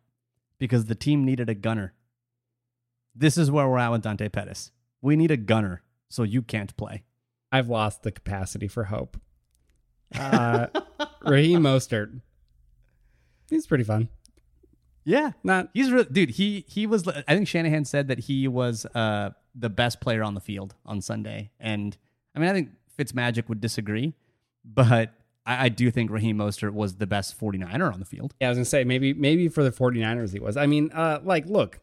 because 0.57 0.85
the 0.85 0.95
team 0.95 1.23
needed 1.23 1.49
a 1.49 1.55
gunner. 1.55 1.93
This 3.15 3.37
is 3.37 3.51
where 3.51 3.67
we're 3.67 3.77
at 3.77 3.91
with 3.91 4.01
Dante 4.01 4.29
Pettis. 4.29 4.71
We 5.01 5.15
need 5.15 5.31
a 5.31 5.37
gunner 5.37 5.83
so 6.09 6.23
you 6.23 6.41
can't 6.41 6.75
play. 6.75 7.03
I've 7.51 7.69
lost 7.69 8.03
the 8.03 8.11
capacity 8.11 8.67
for 8.67 8.85
hope. 8.85 9.19
Uh, 10.17 10.67
Raheem 11.23 11.61
Mostert. 11.61 12.21
He's 13.49 13.67
pretty 13.67 13.83
fun. 13.83 14.09
Yeah, 15.03 15.31
Not 15.43 15.69
He's 15.73 15.91
re- 15.91 16.05
dude. 16.11 16.31
He 16.31 16.63
he 16.67 16.85
was. 16.85 17.07
I 17.07 17.23
think 17.35 17.47
Shanahan 17.47 17.85
said 17.85 18.07
that 18.07 18.19
he 18.19 18.47
was 18.47 18.85
uh 18.93 19.31
the 19.55 19.69
best 19.69 19.99
player 19.99 20.23
on 20.23 20.35
the 20.35 20.39
field 20.39 20.75
on 20.85 21.01
Sunday, 21.01 21.51
and 21.59 21.97
I 22.35 22.39
mean, 22.39 22.49
I 22.49 22.53
think 22.53 22.69
Fitzmagic 22.97 23.49
would 23.49 23.59
disagree, 23.59 24.13
but 24.63 25.13
I, 25.45 25.65
I 25.65 25.69
do 25.69 25.91
think 25.91 26.11
Raheem 26.11 26.37
Mostert 26.37 26.73
was 26.73 26.95
the 26.95 27.07
best 27.07 27.39
49er 27.39 27.93
on 27.93 27.99
the 27.99 28.05
field. 28.05 28.33
Yeah, 28.39 28.47
I 28.47 28.49
was 28.51 28.57
gonna 28.57 28.65
say 28.65 28.83
maybe 28.83 29.13
maybe 29.13 29.47
for 29.47 29.63
the 29.63 29.71
49ers 29.71 30.33
he 30.33 30.39
was. 30.39 30.57
I 30.57 30.65
mean, 30.65 30.91
uh, 30.93 31.19
like, 31.23 31.45
look, 31.45 31.79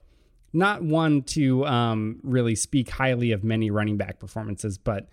not 0.52 0.82
one 0.82 1.22
to 1.22 1.66
um, 1.66 2.20
really 2.22 2.54
speak 2.54 2.90
highly 2.90 3.32
of 3.32 3.44
many 3.44 3.70
running 3.70 3.96
back 3.96 4.18
performances, 4.18 4.78
but 4.78 5.08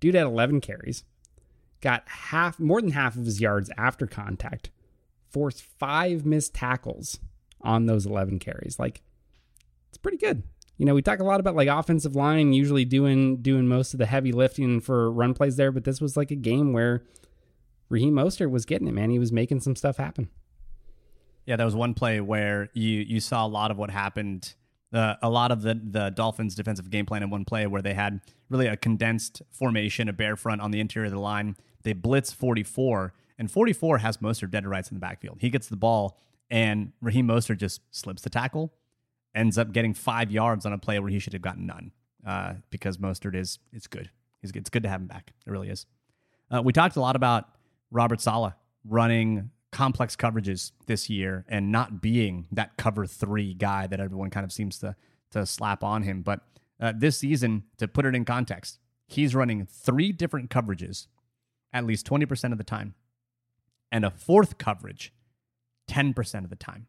dude 0.00 0.14
had 0.14 0.26
11 0.26 0.60
carries, 0.60 1.04
got 1.80 2.02
half 2.06 2.58
more 2.58 2.80
than 2.80 2.90
half 2.90 3.16
of 3.16 3.24
his 3.24 3.40
yards 3.40 3.70
after 3.76 4.06
contact, 4.06 4.70
forced 5.30 5.62
five 5.62 6.26
missed 6.26 6.54
tackles 6.54 7.18
on 7.60 7.86
those 7.86 8.06
11 8.06 8.38
carries. 8.38 8.78
Like, 8.78 9.02
it's 9.88 9.98
pretty 9.98 10.18
good. 10.18 10.42
You 10.76 10.86
know, 10.86 10.94
we 10.94 11.02
talk 11.02 11.20
a 11.20 11.24
lot 11.24 11.40
about 11.40 11.54
like 11.54 11.68
offensive 11.68 12.16
line 12.16 12.52
usually 12.52 12.84
doing 12.84 13.36
doing 13.38 13.68
most 13.68 13.94
of 13.94 13.98
the 13.98 14.06
heavy 14.06 14.32
lifting 14.32 14.80
for 14.80 15.10
run 15.10 15.34
plays 15.34 15.56
there, 15.56 15.70
but 15.70 15.84
this 15.84 16.00
was 16.00 16.16
like 16.16 16.30
a 16.30 16.36
game 16.36 16.72
where 16.72 17.04
Raheem 17.88 18.14
Mostert 18.14 18.50
was 18.50 18.64
getting 18.64 18.88
it, 18.88 18.92
man. 18.92 19.10
He 19.10 19.18
was 19.18 19.30
making 19.30 19.60
some 19.60 19.76
stuff 19.76 19.96
happen. 19.98 20.28
Yeah, 21.46 21.56
that 21.56 21.64
was 21.64 21.76
one 21.76 21.94
play 21.94 22.20
where 22.20 22.70
you 22.72 23.00
you 23.00 23.20
saw 23.20 23.46
a 23.46 23.48
lot 23.48 23.70
of 23.70 23.76
what 23.76 23.90
happened. 23.90 24.54
Uh, 24.92 25.14
a 25.22 25.30
lot 25.30 25.52
of 25.52 25.62
the 25.62 25.74
the 25.74 26.10
Dolphins' 26.10 26.54
defensive 26.54 26.90
game 26.90 27.06
plan 27.06 27.22
in 27.22 27.30
one 27.30 27.44
play 27.44 27.66
where 27.66 27.82
they 27.82 27.94
had 27.94 28.20
really 28.48 28.66
a 28.66 28.76
condensed 28.76 29.42
formation, 29.50 30.08
a 30.08 30.12
bear 30.12 30.36
front 30.36 30.60
on 30.60 30.70
the 30.70 30.80
interior 30.80 31.06
of 31.06 31.12
the 31.12 31.20
line. 31.20 31.56
They 31.82 31.92
blitz 31.92 32.32
44, 32.32 33.12
and 33.38 33.50
44 33.50 33.98
has 33.98 34.16
Mostert 34.18 34.50
dead 34.50 34.62
to 34.62 34.68
rights 34.68 34.90
in 34.90 34.94
the 34.94 35.00
backfield. 35.00 35.38
He 35.40 35.50
gets 35.50 35.68
the 35.68 35.76
ball, 35.76 36.18
and 36.50 36.92
Raheem 37.02 37.28
Mostert 37.28 37.58
just 37.58 37.82
slips 37.90 38.22
the 38.22 38.30
tackle, 38.30 38.72
ends 39.34 39.58
up 39.58 39.72
getting 39.72 39.94
five 39.94 40.30
yards 40.30 40.64
on 40.66 40.72
a 40.72 40.78
play 40.78 40.98
where 40.98 41.10
he 41.10 41.18
should 41.18 41.32
have 41.32 41.42
gotten 41.42 41.66
none 41.66 41.92
uh, 42.26 42.54
because 42.70 42.98
Mostert 42.98 43.34
is 43.34 43.58
it's 43.72 43.86
good. 43.86 44.10
It's 44.42 44.70
good 44.70 44.82
to 44.82 44.88
have 44.88 45.00
him 45.00 45.06
back. 45.06 45.32
It 45.46 45.50
really 45.50 45.70
is. 45.70 45.86
Uh, 46.50 46.62
we 46.62 46.72
talked 46.72 46.96
a 46.96 47.00
lot 47.00 47.16
about 47.16 47.48
Robert 47.90 48.20
Saleh 48.20 48.52
running 48.84 49.50
complex 49.72 50.14
coverages 50.14 50.72
this 50.86 51.08
year 51.08 51.44
and 51.48 51.72
not 51.72 52.02
being 52.02 52.46
that 52.52 52.76
cover 52.76 53.06
three 53.06 53.54
guy 53.54 53.86
that 53.86 54.00
everyone 54.00 54.30
kind 54.30 54.44
of 54.44 54.52
seems 54.52 54.78
to 54.80 54.94
to 55.30 55.44
slap 55.46 55.82
on 55.82 56.02
him. 56.02 56.22
But 56.22 56.40
uh, 56.80 56.92
this 56.96 57.18
season, 57.18 57.64
to 57.78 57.88
put 57.88 58.04
it 58.06 58.14
in 58.14 58.24
context, 58.24 58.78
he's 59.06 59.34
running 59.34 59.66
three 59.66 60.12
different 60.12 60.50
coverages 60.50 61.06
at 61.72 61.84
least 61.84 62.06
20% 62.06 62.52
of 62.52 62.58
the 62.58 62.64
time 62.64 62.94
and 63.90 64.04
a 64.04 64.10
fourth 64.10 64.58
coverage 64.58 65.12
10% 65.90 66.44
of 66.44 66.50
the 66.50 66.56
time. 66.56 66.86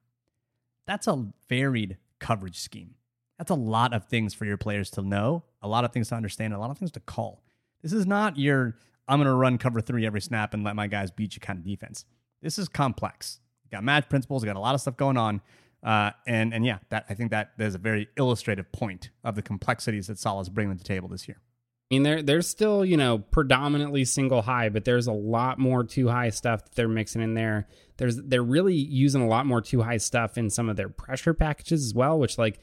That's 0.86 1.08
a 1.08 1.26
varied 1.50 1.98
coverage 2.26 2.58
scheme. 2.60 2.96
That's 3.38 3.52
a 3.52 3.56
lot 3.56 3.94
of 3.94 4.06
things 4.06 4.34
for 4.34 4.46
your 4.46 4.58
players 4.58 4.90
to 4.92 5.02
know, 5.02 5.44
a 5.62 5.68
lot 5.68 5.84
of 5.84 5.92
things 5.92 6.10
to 6.10 6.16
understand, 6.16 6.54
a 6.54 6.58
lot 6.58 6.72
of 6.72 6.78
things 6.78 6.92
to 6.94 7.00
call. 7.00 7.44
This 7.84 7.94
is 7.94 8.08
not 8.08 8.38
your 8.38 8.78
I'm 9.08 9.20
going 9.20 9.28
to 9.28 9.36
run 9.36 9.60
cover 9.60 9.82
three 9.82 10.08
every 10.08 10.22
snap 10.22 10.56
and 10.56 10.64
let 10.64 10.76
my 10.76 10.88
guys 10.88 11.12
beat 11.12 11.36
you 11.36 11.40
kind 11.40 11.60
of 11.60 11.66
defense. 11.66 12.06
This 12.42 12.58
is 12.58 12.68
complex. 12.68 13.40
You 13.64 13.70
got 13.70 13.84
match 13.84 14.10
principles, 14.10 14.44
got 14.44 14.56
a 14.56 14.60
lot 14.60 14.74
of 14.74 14.82
stuff 14.82 14.98
going 14.98 15.18
on. 15.18 15.42
Uh, 15.84 16.10
and 16.26 16.52
and 16.52 16.66
yeah, 16.66 16.80
that 16.90 17.06
I 17.10 17.14
think 17.14 17.30
that 17.30 17.52
there's 17.58 17.76
a 17.76 17.80
very 17.80 18.08
illustrative 18.18 18.72
point 18.72 19.12
of 19.24 19.36
the 19.36 19.44
complexities 19.44 20.08
that 20.08 20.18
Saleh's 20.18 20.50
bringing 20.50 20.76
to 20.76 20.78
the 20.84 20.88
table 20.88 21.08
this 21.08 21.28
year. 21.28 21.38
I 21.92 21.94
mean, 21.94 22.04
they're 22.04 22.24
they're 22.24 22.42
still 22.42 22.84
you 22.84 22.98
know 22.98 23.20
predominantly 23.20 24.06
single 24.06 24.42
high, 24.42 24.70
but 24.70 24.86
there's 24.86 25.08
a 25.08 25.14
lot 25.14 25.60
more 25.60 25.84
two 25.84 26.08
high 26.08 26.30
stuff 26.30 26.64
that 26.64 26.76
they're 26.76 26.88
mixing 26.88 27.22
in 27.22 27.36
there. 27.36 27.68
There's 27.98 28.18
they're 28.18 28.44
really 28.44 28.76
using 28.76 29.22
a 29.22 29.28
lot 29.28 29.46
more 29.46 29.62
two 29.62 29.82
high 29.84 29.98
stuff 29.98 30.38
in 30.38 30.50
some 30.50 30.68
of 30.70 30.78
their 30.78 30.90
pressure 30.90 31.34
packages 31.34 31.86
as 31.86 31.94
well, 31.94 32.18
which 32.18 32.38
like 32.38 32.60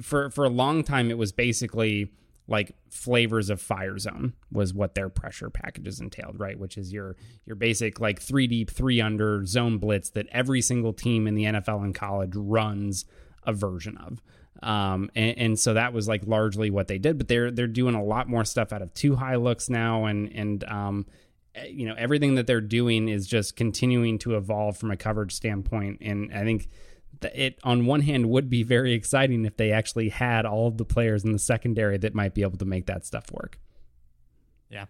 for 0.00 0.30
for 0.30 0.44
a 0.44 0.48
long 0.48 0.82
time 0.82 1.10
it 1.10 1.18
was 1.18 1.32
basically 1.32 2.10
like 2.46 2.74
flavors 2.90 3.48
of 3.50 3.60
fire 3.60 3.98
zone 3.98 4.34
was 4.52 4.74
what 4.74 4.94
their 4.94 5.08
pressure 5.08 5.48
packages 5.48 6.00
entailed 6.00 6.38
right 6.38 6.58
which 6.58 6.76
is 6.76 6.92
your 6.92 7.16
your 7.46 7.56
basic 7.56 8.00
like 8.00 8.20
three 8.20 8.46
deep 8.46 8.70
three 8.70 9.00
under 9.00 9.44
zone 9.46 9.78
blitz 9.78 10.10
that 10.10 10.26
every 10.30 10.60
single 10.60 10.92
team 10.92 11.26
in 11.26 11.34
the 11.34 11.44
nfl 11.44 11.82
and 11.82 11.94
college 11.94 12.32
runs 12.34 13.04
a 13.46 13.52
version 13.52 13.96
of 13.96 14.20
um, 14.64 15.10
and, 15.14 15.38
and, 15.38 15.58
so 15.58 15.74
that 15.74 15.92
was 15.92 16.08
like 16.08 16.22
largely 16.26 16.70
what 16.70 16.88
they 16.88 16.98
did 16.98 17.18
but 17.18 17.28
they're 17.28 17.50
they're 17.50 17.66
doing 17.66 17.94
a 17.94 18.02
lot 18.02 18.28
more 18.28 18.44
stuff 18.44 18.72
out 18.72 18.82
of 18.82 18.92
two 18.94 19.16
high 19.16 19.36
looks 19.36 19.68
now 19.68 20.06
and 20.06 20.32
and 20.34 20.64
um, 20.64 21.06
eh, 21.54 21.66
you 21.66 21.86
know 21.86 21.94
everything 21.96 22.34
that 22.34 22.46
they're 22.46 22.60
doing 22.60 23.08
is 23.08 23.26
just 23.26 23.56
continuing 23.56 24.18
to 24.18 24.36
evolve 24.36 24.76
from 24.76 24.90
a 24.90 24.96
coverage 24.96 25.32
standpoint 25.32 25.98
and 26.00 26.32
i 26.34 26.42
think 26.42 26.68
it 27.32 27.58
on 27.64 27.86
one 27.86 28.00
hand 28.00 28.28
would 28.28 28.50
be 28.50 28.62
very 28.62 28.92
exciting 28.92 29.44
if 29.44 29.56
they 29.56 29.72
actually 29.72 30.08
had 30.08 30.44
all 30.44 30.68
of 30.68 30.76
the 30.76 30.84
players 30.84 31.24
in 31.24 31.32
the 31.32 31.38
secondary 31.38 31.96
that 31.98 32.14
might 32.14 32.34
be 32.34 32.42
able 32.42 32.58
to 32.58 32.64
make 32.64 32.86
that 32.86 33.06
stuff 33.06 33.30
work. 33.32 33.58
Yeah. 34.68 34.86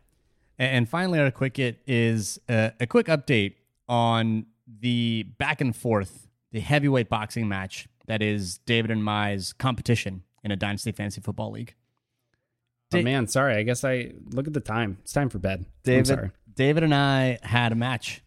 And 0.58 0.88
finally, 0.88 1.18
our 1.18 1.30
quick 1.30 1.58
it 1.58 1.80
is 1.86 2.38
a, 2.48 2.72
a 2.80 2.86
quick 2.86 3.06
update 3.06 3.54
on 3.88 4.46
the 4.80 5.24
back 5.38 5.60
and 5.60 5.74
forth, 5.74 6.28
the 6.52 6.60
heavyweight 6.60 7.08
boxing 7.08 7.48
match 7.48 7.88
that 8.06 8.22
is 8.22 8.58
David 8.58 8.90
and 8.90 9.04
Mai's 9.04 9.52
competition 9.52 10.22
in 10.42 10.50
a 10.50 10.56
Dynasty 10.56 10.92
Fantasy 10.92 11.20
Football 11.20 11.52
League. 11.52 11.74
Da- 12.90 13.00
oh 13.00 13.02
man, 13.02 13.26
sorry. 13.26 13.56
I 13.56 13.62
guess 13.62 13.84
I 13.84 14.12
look 14.30 14.46
at 14.46 14.52
the 14.52 14.60
time. 14.60 14.98
It's 15.02 15.12
time 15.12 15.28
for 15.28 15.38
bed. 15.38 15.66
David, 15.82 16.32
David 16.54 16.82
and 16.84 16.94
I 16.94 17.38
had 17.42 17.72
a 17.72 17.74
match, 17.74 18.22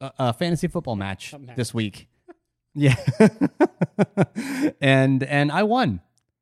a, 0.00 0.12
a 0.18 0.32
fantasy 0.32 0.68
football 0.68 0.96
match, 0.96 1.34
match. 1.38 1.56
this 1.56 1.74
week 1.74 2.08
yeah. 2.76 2.96
and 4.80 5.22
and 5.22 5.50
I 5.50 5.62
won. 5.62 6.00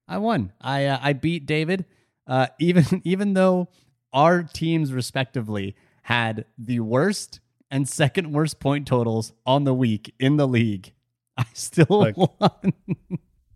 I 0.09 0.18
won. 0.18 0.53
I 0.61 0.87
uh, 0.87 0.99
I 1.01 1.12
beat 1.12 1.47
David. 1.47 1.87
Uh, 2.26 2.49
even 2.59 3.01
even 3.05 3.35
though 3.35 3.68
our 4.12 4.43
teams 4.43 4.93
respectively 4.93 5.76
had 6.03 6.45
the 6.59 6.80
worst 6.80 7.41
and 7.70 7.89
second 7.89 8.32
worst 8.32 8.61
point 8.61 8.87
totals 8.87 9.32
on 9.47 9.64
the 9.64 9.74
week 9.74 10.12
in 10.18 10.37
the 10.37 10.47
league, 10.47 10.93
I 11.39 11.45
still 11.53 11.87
Look, 11.89 12.16
won. 12.16 12.72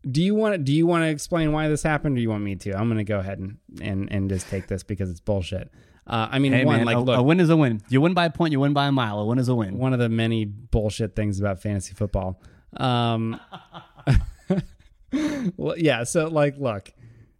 do 0.09 0.23
you 0.23 0.35
want 0.35 0.55
to, 0.55 0.59
do 0.59 0.73
you 0.73 0.87
want 0.87 1.05
to 1.05 1.09
explain 1.09 1.53
why 1.53 1.69
this 1.69 1.83
happened, 1.83 2.15
or 2.15 2.17
do 2.17 2.23
you 2.23 2.31
want 2.31 2.43
me 2.43 2.57
to? 2.57 2.73
I'm 2.75 2.89
going 2.89 2.99
to 2.99 3.05
go 3.05 3.19
ahead 3.19 3.39
and, 3.39 3.59
and 3.81 4.13
and 4.13 4.29
just 4.29 4.49
take 4.49 4.67
this 4.67 4.83
because 4.83 5.11
it's 5.11 5.21
bullshit. 5.21 5.71
Uh, 6.07 6.27
I 6.31 6.39
mean, 6.39 6.53
hey, 6.53 6.65
one 6.65 6.79
man, 6.79 6.87
like 6.87 6.97
a, 6.97 7.01
look, 7.01 7.19
a 7.19 7.23
win 7.23 7.39
is 7.39 7.51
a 7.51 7.57
win. 7.57 7.83
You 7.91 8.01
win 8.01 8.15
by 8.15 8.25
a 8.25 8.31
point, 8.31 8.53
you 8.53 8.61
win 8.61 8.73
by 8.73 8.87
a 8.87 8.93
mile. 8.93 9.19
A 9.21 9.27
win 9.27 9.39
is 9.39 9.49
a 9.49 9.55
win. 9.55 9.77
One 9.77 9.93
of 9.93 9.99
the 9.99 10.09
many 10.09 10.47
bullshit 10.47 11.15
things 11.15 11.39
about 11.39 11.61
fantasy 11.61 11.93
football. 11.95 12.41
Um, 12.77 13.39
well, 15.57 15.77
yeah. 15.77 16.05
So 16.05 16.29
like, 16.29 16.57
look, 16.57 16.91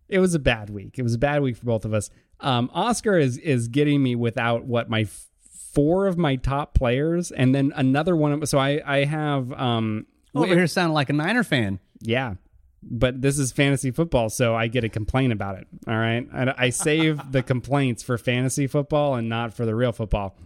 it 0.09 0.19
was 0.19 0.35
a 0.35 0.39
bad 0.39 0.69
week. 0.71 0.99
It 0.99 1.03
was 1.03 1.15
a 1.15 1.19
bad 1.19 1.43
week 1.43 1.57
for 1.57 1.65
both 1.65 1.87
of 1.87 1.95
us. 1.95 2.11
Um, 2.41 2.71
Oscar 2.75 3.19
is 3.19 3.39
is 3.39 3.69
getting 3.69 4.03
me 4.03 4.15
without 4.15 4.65
what 4.65 4.91
my 4.91 5.01
f- 5.01 5.27
four 5.73 6.07
of 6.07 6.19
my 6.19 6.37
top 6.37 6.75
players, 6.75 7.31
and 7.31 7.55
then 7.55 7.73
another 7.75 8.15
one. 8.15 8.33
Of, 8.33 8.49
so 8.49 8.59
I 8.59 8.83
I 8.85 9.05
have 9.05 9.51
um 9.53 10.07
over 10.35 10.55
here 10.55 10.67
sounding 10.67 10.95
like 10.95 11.11
a 11.11 11.13
Niner 11.13 11.45
fan. 11.45 11.81
Yeah, 12.01 12.35
but 12.83 13.21
this 13.21 13.39
is 13.39 13.53
fantasy 13.53 13.91
football, 13.91 14.29
so 14.29 14.55
I 14.55 14.69
get 14.69 14.83
to 14.83 14.89
complain 14.89 15.33
about 15.33 15.59
it. 15.59 15.67
All 15.87 15.97
right, 15.97 16.27
I, 16.33 16.55
I 16.57 16.71
save 16.71 17.21
the 17.33 17.43
complaints 17.43 18.03
for 18.03 18.19
fantasy 18.19 18.67
football 18.67 19.15
and 19.15 19.29
not 19.29 19.55
for 19.55 19.67
the 19.67 19.75
real 19.75 19.93
football. 19.93 20.37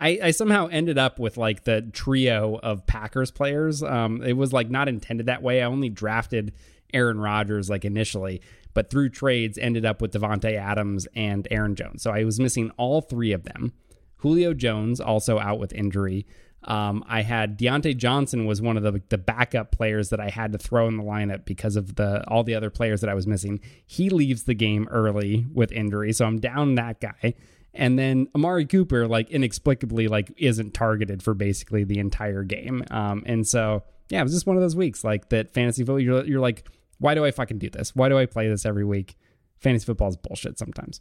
I, 0.00 0.18
I, 0.20 0.30
somehow 0.32 0.66
ended 0.66 0.98
up 0.98 1.20
with 1.20 1.36
like 1.36 1.62
the 1.62 1.82
trio 1.92 2.58
of 2.60 2.86
Packers 2.86 3.30
players. 3.30 3.84
Um, 3.84 4.20
it 4.22 4.32
was 4.32 4.52
like 4.52 4.68
not 4.68 4.88
intended 4.88 5.26
that 5.26 5.42
way. 5.42 5.62
I 5.62 5.66
only 5.66 5.90
drafted 5.90 6.52
Aaron 6.92 7.20
Rodgers 7.20 7.70
like 7.70 7.84
initially, 7.84 8.42
but 8.74 8.90
through 8.90 9.10
trades 9.10 9.58
ended 9.58 9.84
up 9.84 10.02
with 10.02 10.12
Davante 10.12 10.56
Adams 10.56 11.06
and 11.14 11.46
Aaron 11.52 11.76
Jones. 11.76 12.02
So 12.02 12.10
I 12.10 12.24
was 12.24 12.40
missing 12.40 12.72
all 12.76 13.00
three 13.00 13.32
of 13.32 13.44
them. 13.44 13.72
Julio 14.16 14.54
Jones 14.54 15.00
also 15.00 15.38
out 15.38 15.60
with 15.60 15.72
injury. 15.72 16.26
Um, 16.64 17.04
I 17.08 17.22
had 17.22 17.58
Diontae 17.58 17.96
Johnson 17.96 18.46
was 18.46 18.62
one 18.62 18.76
of 18.76 18.82
the 18.82 19.02
the 19.08 19.18
backup 19.18 19.72
players 19.72 20.10
that 20.10 20.20
I 20.20 20.28
had 20.30 20.52
to 20.52 20.58
throw 20.58 20.86
in 20.88 20.96
the 20.96 21.02
lineup 21.02 21.44
because 21.44 21.76
of 21.76 21.96
the 21.96 22.26
all 22.28 22.44
the 22.44 22.54
other 22.54 22.70
players 22.70 23.00
that 23.00 23.10
I 23.10 23.14
was 23.14 23.26
missing. 23.26 23.60
He 23.86 24.10
leaves 24.10 24.44
the 24.44 24.54
game 24.54 24.88
early 24.90 25.46
with 25.52 25.72
injury, 25.72 26.12
so 26.12 26.24
I'm 26.24 26.38
down 26.38 26.76
that 26.76 27.00
guy 27.00 27.34
and 27.74 27.98
then 27.98 28.28
Amari 28.34 28.66
Cooper 28.66 29.08
like 29.08 29.30
inexplicably 29.30 30.08
like 30.08 30.32
isn't 30.36 30.74
targeted 30.74 31.22
for 31.22 31.34
basically 31.34 31.84
the 31.84 31.98
entire 31.98 32.42
game. 32.42 32.84
Um, 32.90 33.22
and 33.26 33.46
so 33.46 33.82
yeah, 34.10 34.20
it 34.20 34.24
was 34.24 34.32
just 34.32 34.46
one 34.46 34.56
of 34.56 34.62
those 34.62 34.76
weeks 34.76 35.04
like 35.04 35.30
that 35.30 35.54
fantasy 35.54 35.82
football. 35.82 36.00
You're 36.00 36.24
you're 36.24 36.40
like, 36.40 36.68
why 36.98 37.14
do 37.14 37.24
I 37.24 37.30
fucking 37.30 37.58
do 37.58 37.70
this? 37.70 37.94
Why 37.96 38.08
do 38.08 38.18
I 38.18 38.26
play 38.26 38.48
this 38.48 38.66
every 38.66 38.84
week? 38.84 39.16
Fantasy 39.58 39.86
football 39.86 40.08
is 40.08 40.16
bullshit 40.16 40.58
sometimes. 40.58 41.00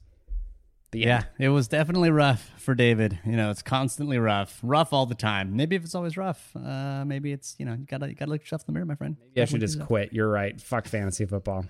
Yeah, 0.99 1.23
it 1.39 1.49
was 1.49 1.67
definitely 1.67 2.11
rough 2.11 2.51
for 2.57 2.75
David. 2.75 3.19
You 3.25 3.37
know, 3.37 3.49
it's 3.49 3.61
constantly 3.61 4.17
rough, 4.17 4.59
rough 4.61 4.91
all 4.91 5.05
the 5.05 5.15
time. 5.15 5.55
Maybe 5.55 5.75
if 5.75 5.83
it's 5.83 5.95
always 5.95 6.17
rough, 6.17 6.53
uh, 6.55 7.05
maybe 7.05 7.31
it's 7.31 7.55
you 7.57 7.65
know 7.65 7.73
you 7.73 7.85
gotta 7.85 8.09
you 8.09 8.15
gotta 8.15 8.31
look 8.31 8.41
yourself 8.41 8.63
in 8.63 8.65
the 8.67 8.73
mirror, 8.73 8.85
my 8.85 8.95
friend. 8.95 9.15
Maybe 9.19 9.41
I 9.41 9.45
should 9.45 9.61
just 9.61 9.79
quit. 9.81 10.11
You're 10.11 10.29
right. 10.29 10.59
Fuck 10.59 10.87
fantasy 10.87 11.25
football. 11.25 11.65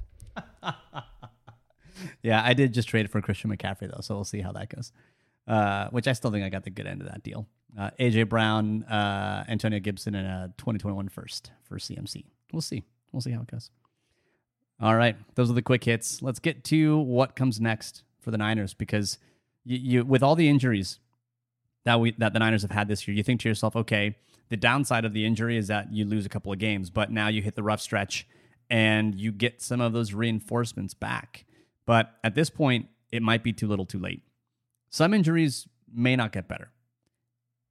yeah, 2.23 2.41
I 2.43 2.53
did 2.53 2.73
just 2.73 2.87
trade 2.89 3.05
it 3.05 3.11
for 3.11 3.21
Christian 3.21 3.55
McCaffrey 3.55 3.91
though, 3.91 4.01
so 4.01 4.15
we'll 4.15 4.23
see 4.23 4.41
how 4.41 4.51
that 4.53 4.75
goes. 4.75 4.91
Uh, 5.47 5.89
which 5.89 6.07
I 6.07 6.13
still 6.13 6.31
think 6.31 6.45
I 6.45 6.49
got 6.49 6.63
the 6.63 6.69
good 6.69 6.87
end 6.87 7.01
of 7.01 7.07
that 7.07 7.23
deal. 7.23 7.47
Uh, 7.77 7.89
AJ 7.99 8.29
Brown, 8.29 8.83
uh, 8.83 9.43
Antonio 9.47 9.79
Gibson, 9.79 10.15
and 10.15 10.27
a 10.27 10.53
2021 10.57 11.09
first 11.09 11.51
for 11.63 11.77
CMC. 11.77 12.25
We'll 12.53 12.61
see. 12.61 12.83
We'll 13.11 13.21
see 13.21 13.31
how 13.31 13.41
it 13.41 13.47
goes. 13.47 13.69
All 14.79 14.95
right, 14.95 15.15
those 15.35 15.49
are 15.49 15.53
the 15.53 15.61
quick 15.61 15.83
hits. 15.83 16.21
Let's 16.21 16.39
get 16.39 16.63
to 16.65 16.97
what 16.97 17.35
comes 17.35 17.61
next 17.61 18.03
for 18.21 18.31
the 18.31 18.37
Niners 18.37 18.73
because 18.73 19.17
you, 19.65 19.77
you 19.77 20.05
with 20.05 20.23
all 20.23 20.35
the 20.35 20.47
injuries 20.47 20.99
that 21.83 21.99
we 21.99 22.11
that 22.17 22.33
the 22.33 22.39
Niners 22.39 22.61
have 22.61 22.71
had 22.71 22.87
this 22.87 23.07
year, 23.07 23.15
you 23.15 23.23
think 23.23 23.41
to 23.41 23.49
yourself, 23.49 23.75
okay, 23.75 24.15
the 24.49 24.57
downside 24.57 25.05
of 25.05 25.13
the 25.13 25.25
injury 25.25 25.57
is 25.57 25.67
that 25.67 25.91
you 25.91 26.05
lose 26.05 26.25
a 26.25 26.29
couple 26.29 26.51
of 26.51 26.59
games, 26.59 26.89
but 26.89 27.11
now 27.11 27.27
you 27.27 27.41
hit 27.41 27.55
the 27.55 27.63
rough 27.63 27.81
stretch 27.81 28.27
and 28.69 29.19
you 29.19 29.31
get 29.31 29.61
some 29.61 29.81
of 29.81 29.93
those 29.93 30.13
reinforcements 30.13 30.93
back. 30.93 31.45
But 31.85 32.11
at 32.23 32.35
this 32.35 32.49
point, 32.49 32.87
it 33.11 33.21
might 33.21 33.43
be 33.43 33.53
too 33.53 33.67
little, 33.67 33.85
too 33.85 33.99
late. 33.99 34.21
Some 34.89 35.13
injuries 35.13 35.67
may 35.93 36.15
not 36.15 36.31
get 36.31 36.47
better. 36.47 36.71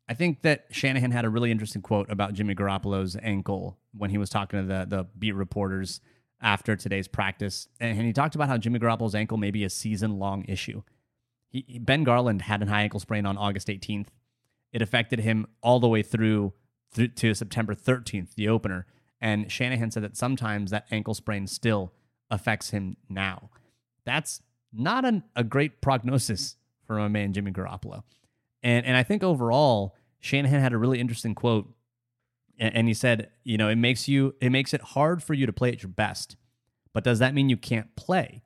I 0.08 0.14
think 0.14 0.42
that 0.42 0.66
Shanahan 0.70 1.12
had 1.12 1.24
a 1.24 1.28
really 1.28 1.50
interesting 1.50 1.82
quote 1.82 2.10
about 2.10 2.34
Jimmy 2.34 2.54
Garoppolo's 2.54 3.16
ankle 3.22 3.78
when 3.96 4.10
he 4.10 4.18
was 4.18 4.28
talking 4.28 4.60
to 4.60 4.66
the, 4.66 4.86
the 4.88 5.06
beat 5.18 5.32
reporters 5.32 6.00
after 6.40 6.76
today's 6.76 7.08
practice. 7.08 7.68
And 7.80 8.00
he 8.00 8.12
talked 8.12 8.34
about 8.34 8.48
how 8.48 8.56
Jimmy 8.58 8.78
Garoppolo's 8.78 9.14
ankle 9.14 9.36
may 9.36 9.50
be 9.50 9.64
a 9.64 9.70
season 9.70 10.18
long 10.18 10.44
issue. 10.46 10.82
He, 11.48 11.78
ben 11.80 12.04
Garland 12.04 12.42
had 12.42 12.62
an 12.62 12.68
high 12.68 12.82
ankle 12.82 13.00
sprain 13.00 13.26
on 13.26 13.36
August 13.36 13.68
18th. 13.68 14.08
It 14.72 14.82
affected 14.82 15.20
him 15.20 15.46
all 15.62 15.80
the 15.80 15.88
way 15.88 16.02
through, 16.02 16.52
through 16.92 17.08
to 17.08 17.34
September 17.34 17.74
13th, 17.74 18.34
the 18.34 18.48
opener. 18.48 18.86
And 19.20 19.50
Shanahan 19.50 19.90
said 19.90 20.04
that 20.04 20.16
sometimes 20.16 20.70
that 20.70 20.86
ankle 20.90 21.14
sprain 21.14 21.46
still 21.46 21.92
affects 22.30 22.70
him 22.70 22.96
now. 23.08 23.50
That's 24.04 24.40
not 24.72 25.04
an, 25.04 25.24
a 25.34 25.44
great 25.44 25.80
prognosis 25.80 26.56
for 26.86 26.96
my 26.96 27.08
man 27.08 27.32
Jimmy 27.32 27.50
Garoppolo. 27.50 28.02
And 28.62 28.84
and 28.86 28.96
I 28.96 29.02
think 29.02 29.22
overall, 29.22 29.96
Shanahan 30.20 30.60
had 30.60 30.72
a 30.72 30.78
really 30.78 31.00
interesting 31.00 31.34
quote, 31.34 31.72
and, 32.60 32.76
and 32.76 32.88
he 32.88 32.94
said, 32.94 33.30
you 33.42 33.56
know, 33.56 33.68
it 33.68 33.76
makes 33.76 34.06
you 34.06 34.34
it 34.40 34.50
makes 34.50 34.72
it 34.72 34.80
hard 34.82 35.22
for 35.22 35.34
you 35.34 35.46
to 35.46 35.52
play 35.52 35.70
at 35.70 35.82
your 35.82 35.90
best, 35.90 36.36
but 36.92 37.02
does 37.02 37.18
that 37.18 37.34
mean 37.34 37.48
you 37.48 37.56
can't 37.56 37.96
play? 37.96 38.42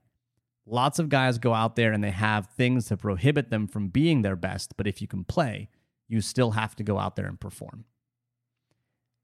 Lots 0.67 0.99
of 0.99 1.11
guys 1.11 1.37
go 1.37 1.53
out 1.53 1.77
there 1.77 1.93
and 1.93 2.03
they 2.03 2.11
have 2.11 2.47
things 2.57 2.87
to 2.87 2.97
prohibit 2.97 3.51
them 3.51 3.67
from 3.67 3.89
being 3.89 4.23
their 4.23 4.37
best, 4.37 4.79
but 4.79 4.87
if 4.87 5.03
you 5.03 5.09
can 5.09 5.25
play, 5.25 5.69
you 6.09 6.23
still 6.23 6.53
have 6.53 6.75
to 6.77 6.83
go 6.83 6.99
out 6.99 7.17
there 7.17 7.27
and 7.27 7.39
perform. 7.39 7.85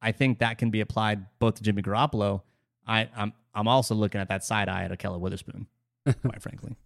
I 0.03 0.13
think 0.13 0.41
that 0.41 0.59
can 0.59 0.71
be 0.71 0.81
applied 0.81 1.27
both 1.39 1.55
to 1.55 1.63
Jimmy 1.63 1.83
Garoppolo. 1.83 2.43
I, 2.87 3.09
I'm 3.17 3.33
I'm 3.55 3.69
also 3.69 3.95
looking 3.95 4.21
at 4.21 4.29
that 4.29 4.45
side 4.45 4.69
eye 4.69 4.85
at 4.85 4.91
Ahkello 4.91 5.19
Witherspoon, 5.19 5.67
quite 6.05 6.43
frankly. 6.43 6.77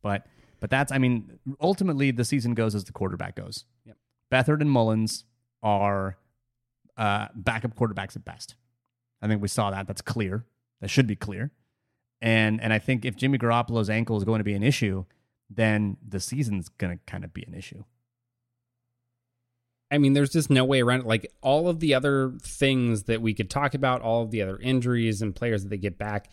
But 0.00 0.26
but 0.60 0.70
that's 0.70 0.92
I 0.92 0.98
mean 0.98 1.38
ultimately 1.60 2.12
the 2.12 2.24
season 2.24 2.54
goes 2.54 2.74
as 2.74 2.84
the 2.84 2.92
quarterback 2.92 3.36
goes. 3.36 3.64
Yep. 3.84 3.96
Beathard 4.32 4.60
and 4.60 4.70
Mullens 4.70 5.24
are 5.62 6.16
uh, 6.96 7.28
backup 7.34 7.74
quarterbacks 7.76 8.16
at 8.16 8.24
best. 8.24 8.54
I 9.22 9.28
think 9.28 9.42
we 9.42 9.48
saw 9.48 9.70
that. 9.70 9.86
That's 9.86 10.02
clear. 10.02 10.44
That 10.80 10.88
should 10.88 11.06
be 11.06 11.16
clear. 11.16 11.50
And 12.20 12.60
and 12.60 12.72
I 12.72 12.78
think 12.78 13.04
if 13.04 13.16
Jimmy 13.16 13.38
Garoppolo's 13.38 13.90
ankle 13.90 14.16
is 14.16 14.24
going 14.24 14.38
to 14.38 14.44
be 14.44 14.54
an 14.54 14.62
issue, 14.62 15.04
then 15.50 15.96
the 16.06 16.20
season's 16.20 16.68
going 16.68 16.96
to 16.96 17.04
kind 17.06 17.24
of 17.24 17.34
be 17.34 17.44
an 17.46 17.54
issue. 17.54 17.84
I 19.90 19.98
mean, 19.98 20.14
there's 20.14 20.30
just 20.30 20.50
no 20.50 20.64
way 20.64 20.80
around 20.82 21.00
it. 21.00 21.06
Like 21.06 21.32
all 21.42 21.68
of 21.68 21.80
the 21.80 21.94
other 21.94 22.32
things 22.42 23.04
that 23.04 23.22
we 23.22 23.34
could 23.34 23.48
talk 23.48 23.74
about, 23.74 24.02
all 24.02 24.22
of 24.22 24.30
the 24.30 24.42
other 24.42 24.58
injuries 24.58 25.22
and 25.22 25.34
players 25.34 25.62
that 25.62 25.68
they 25.68 25.76
get 25.76 25.96
back, 25.96 26.28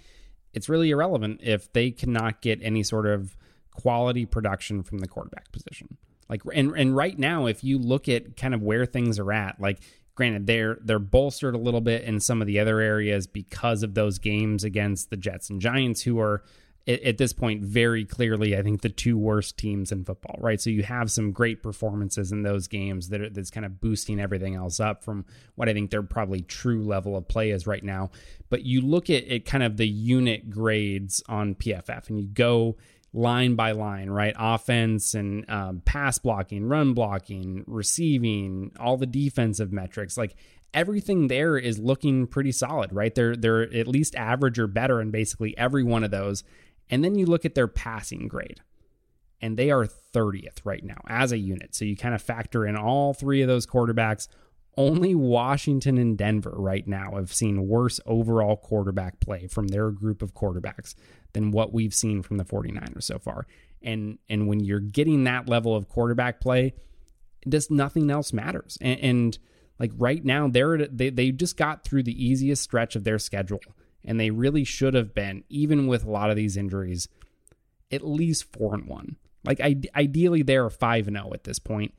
it's 0.53 0.69
really 0.69 0.89
irrelevant 0.89 1.41
if 1.43 1.71
they 1.71 1.91
cannot 1.91 2.41
get 2.41 2.59
any 2.63 2.81
sort 2.81 3.05
of 3.05 3.37
quality 3.75 4.25
production 4.25 4.83
from 4.83 4.99
the 4.99 5.07
quarterback 5.07 5.51
position. 5.51 5.97
Like 6.29 6.41
and 6.53 6.75
and 6.75 6.95
right 6.95 7.17
now, 7.19 7.45
if 7.45 7.63
you 7.63 7.77
look 7.77 8.07
at 8.07 8.37
kind 8.37 8.53
of 8.53 8.63
where 8.63 8.85
things 8.85 9.19
are 9.19 9.31
at, 9.31 9.59
like 9.59 9.81
granted 10.15 10.45
they're 10.47 10.77
they're 10.81 10.99
bolstered 10.99 11.55
a 11.55 11.59
little 11.59 11.81
bit 11.81 12.03
in 12.03 12.19
some 12.19 12.41
of 12.41 12.47
the 12.47 12.59
other 12.59 12.79
areas 12.79 13.27
because 13.27 13.83
of 13.83 13.93
those 13.93 14.19
games 14.19 14.63
against 14.63 15.09
the 15.09 15.17
Jets 15.17 15.49
and 15.49 15.59
Giants, 15.59 16.01
who 16.01 16.19
are 16.19 16.43
at, 16.87 17.17
this 17.17 17.31
point 17.31 17.63
very 17.63 18.03
clearly, 18.03 18.57
I 18.57 18.61
think, 18.61 18.81
the 18.81 18.89
two 18.89 19.17
worst 19.17 19.57
teams 19.57 19.91
in 19.91 20.03
football, 20.03 20.37
right? 20.39 20.59
So 20.59 20.69
you 20.69 20.83
have 20.83 21.11
some 21.11 21.31
great 21.31 21.63
performances 21.63 22.31
in 22.31 22.43
those 22.43 22.67
games 22.67 23.09
that 23.09 23.21
are, 23.21 23.29
that's 23.29 23.49
kind 23.49 23.65
of 23.65 23.79
boosting 23.79 24.19
everything 24.19 24.55
else 24.55 24.79
up 24.79 25.03
from 25.03 25.25
what 25.55 25.69
I 25.69 25.73
think 25.73 25.91
their 25.91 26.03
probably 26.03 26.41
true 26.41 26.83
level 26.83 27.15
of 27.15 27.27
play 27.27 27.51
is 27.51 27.65
right 27.65 27.83
now. 27.83 28.11
But 28.49 28.63
you 28.63 28.81
look 28.81 29.09
at 29.09 29.23
it 29.27 29.45
kind 29.45 29.63
of 29.63 29.77
the 29.77 29.87
unit 29.87 30.49
grades 30.49 31.23
on 31.29 31.55
PFF 31.55 32.09
and 32.09 32.19
you 32.19 32.27
go 32.27 32.75
line 33.13 33.55
by 33.55 33.71
line, 33.71 34.09
right? 34.09 34.35
Offense 34.37 35.13
and 35.13 35.49
um, 35.49 35.81
pass 35.85 36.17
blocking, 36.17 36.67
run 36.67 36.93
blocking, 36.93 37.63
receiving, 37.67 38.71
all 38.79 38.97
the 38.97 39.05
defensive 39.05 39.71
metrics. 39.71 40.17
Like 40.17 40.35
everything 40.73 41.27
there 41.27 41.57
is 41.57 41.79
looking 41.79 42.27
pretty 42.27 42.51
solid, 42.51 42.91
right? 42.91 43.13
They're 43.13 43.35
they're 43.35 43.73
at 43.73 43.87
least 43.87 44.15
average 44.15 44.59
or 44.59 44.67
better 44.67 44.99
in 44.99 45.11
basically 45.11 45.55
every 45.57 45.83
one 45.83 46.03
of 46.03 46.11
those. 46.11 46.43
And 46.89 47.03
then 47.03 47.15
you 47.15 47.25
look 47.25 47.45
at 47.45 47.55
their 47.55 47.67
passing 47.67 48.27
grade, 48.27 48.61
and 49.41 49.57
they 49.57 49.71
are 49.71 49.85
30th 49.85 50.59
right 50.63 50.83
now 50.83 51.01
as 51.07 51.31
a 51.31 51.37
unit. 51.37 51.75
So 51.75 51.85
you 51.85 51.95
kind 51.95 52.15
of 52.15 52.21
factor 52.21 52.65
in 52.65 52.75
all 52.75 53.13
three 53.13 53.41
of 53.41 53.47
those 53.47 53.67
quarterbacks. 53.67 54.27
Only 54.75 55.13
Washington 55.13 55.99
and 55.99 56.17
Denver 56.17 56.55
right 56.55 56.87
now 56.87 57.11
have 57.15 57.31
seen 57.31 57.67
worse 57.67 57.99
overall 58.07 58.57
quarterback 58.57 59.19
play 59.19 59.45
from 59.45 59.67
their 59.67 59.91
group 59.91 60.23
of 60.23 60.33
quarterbacks 60.33 60.95
than 61.33 61.51
what 61.51 61.73
we've 61.73 61.93
seen 61.93 62.21
from 62.21 62.37
the 62.37 62.45
49ers 62.45 63.03
so 63.03 63.19
far. 63.19 63.45
And 63.81 64.17
and 64.29 64.47
when 64.47 64.61
you're 64.61 64.79
getting 64.79 65.25
that 65.25 65.49
level 65.49 65.75
of 65.75 65.89
quarterback 65.89 66.39
play, 66.39 66.73
just 67.49 67.69
nothing 67.69 68.09
else 68.09 68.31
matters. 68.31 68.77
And, 68.79 68.99
and 68.99 69.39
like 69.79 69.91
right 69.97 70.23
now, 70.23 70.47
they're 70.47 70.87
they 70.87 71.09
they 71.09 71.31
just 71.31 71.57
got 71.57 71.83
through 71.83 72.03
the 72.03 72.25
easiest 72.25 72.63
stretch 72.63 72.95
of 72.95 73.03
their 73.03 73.19
schedule 73.19 73.61
and 74.05 74.19
they 74.19 74.31
really 74.31 74.63
should 74.63 74.93
have 74.93 75.13
been, 75.13 75.43
even 75.49 75.87
with 75.87 76.03
a 76.03 76.09
lot 76.09 76.29
of 76.29 76.35
these 76.35 76.57
injuries, 76.57 77.07
at 77.91 78.05
least 78.05 78.51
four 78.51 78.73
and 78.73 78.87
one. 78.87 79.17
Like 79.45 79.59
I, 79.61 79.75
ideally, 79.95 80.41
they 80.41 80.57
are 80.57 80.69
five 80.69 81.07
and 81.07 81.17
zero 81.17 81.29
oh 81.29 81.33
at 81.33 81.43
this 81.43 81.59
point, 81.59 81.93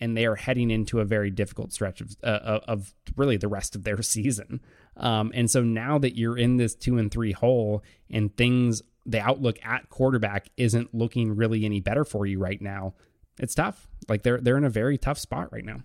and 0.00 0.16
they 0.16 0.26
are 0.26 0.36
heading 0.36 0.70
into 0.70 1.00
a 1.00 1.04
very 1.04 1.30
difficult 1.30 1.72
stretch 1.72 2.00
of 2.00 2.16
uh, 2.22 2.60
of 2.66 2.94
really 3.16 3.36
the 3.36 3.48
rest 3.48 3.74
of 3.74 3.84
their 3.84 4.02
season. 4.02 4.60
Um, 5.00 5.32
and 5.34 5.50
so 5.50 5.62
now 5.62 5.98
that 5.98 6.16
you're 6.16 6.36
in 6.36 6.58
this 6.58 6.74
two 6.74 6.98
and 6.98 7.10
three 7.10 7.32
hole, 7.32 7.82
and 8.10 8.36
things, 8.36 8.82
the 9.06 9.20
outlook 9.20 9.58
at 9.64 9.88
quarterback 9.88 10.50
isn't 10.56 10.94
looking 10.94 11.34
really 11.34 11.64
any 11.64 11.80
better 11.80 12.04
for 12.04 12.26
you 12.26 12.38
right 12.38 12.60
now. 12.60 12.94
It's 13.38 13.54
tough. 13.54 13.88
Like 14.08 14.22
they're 14.22 14.38
they're 14.38 14.58
in 14.58 14.64
a 14.64 14.70
very 14.70 14.98
tough 14.98 15.18
spot 15.18 15.52
right 15.52 15.64
now. 15.64 15.82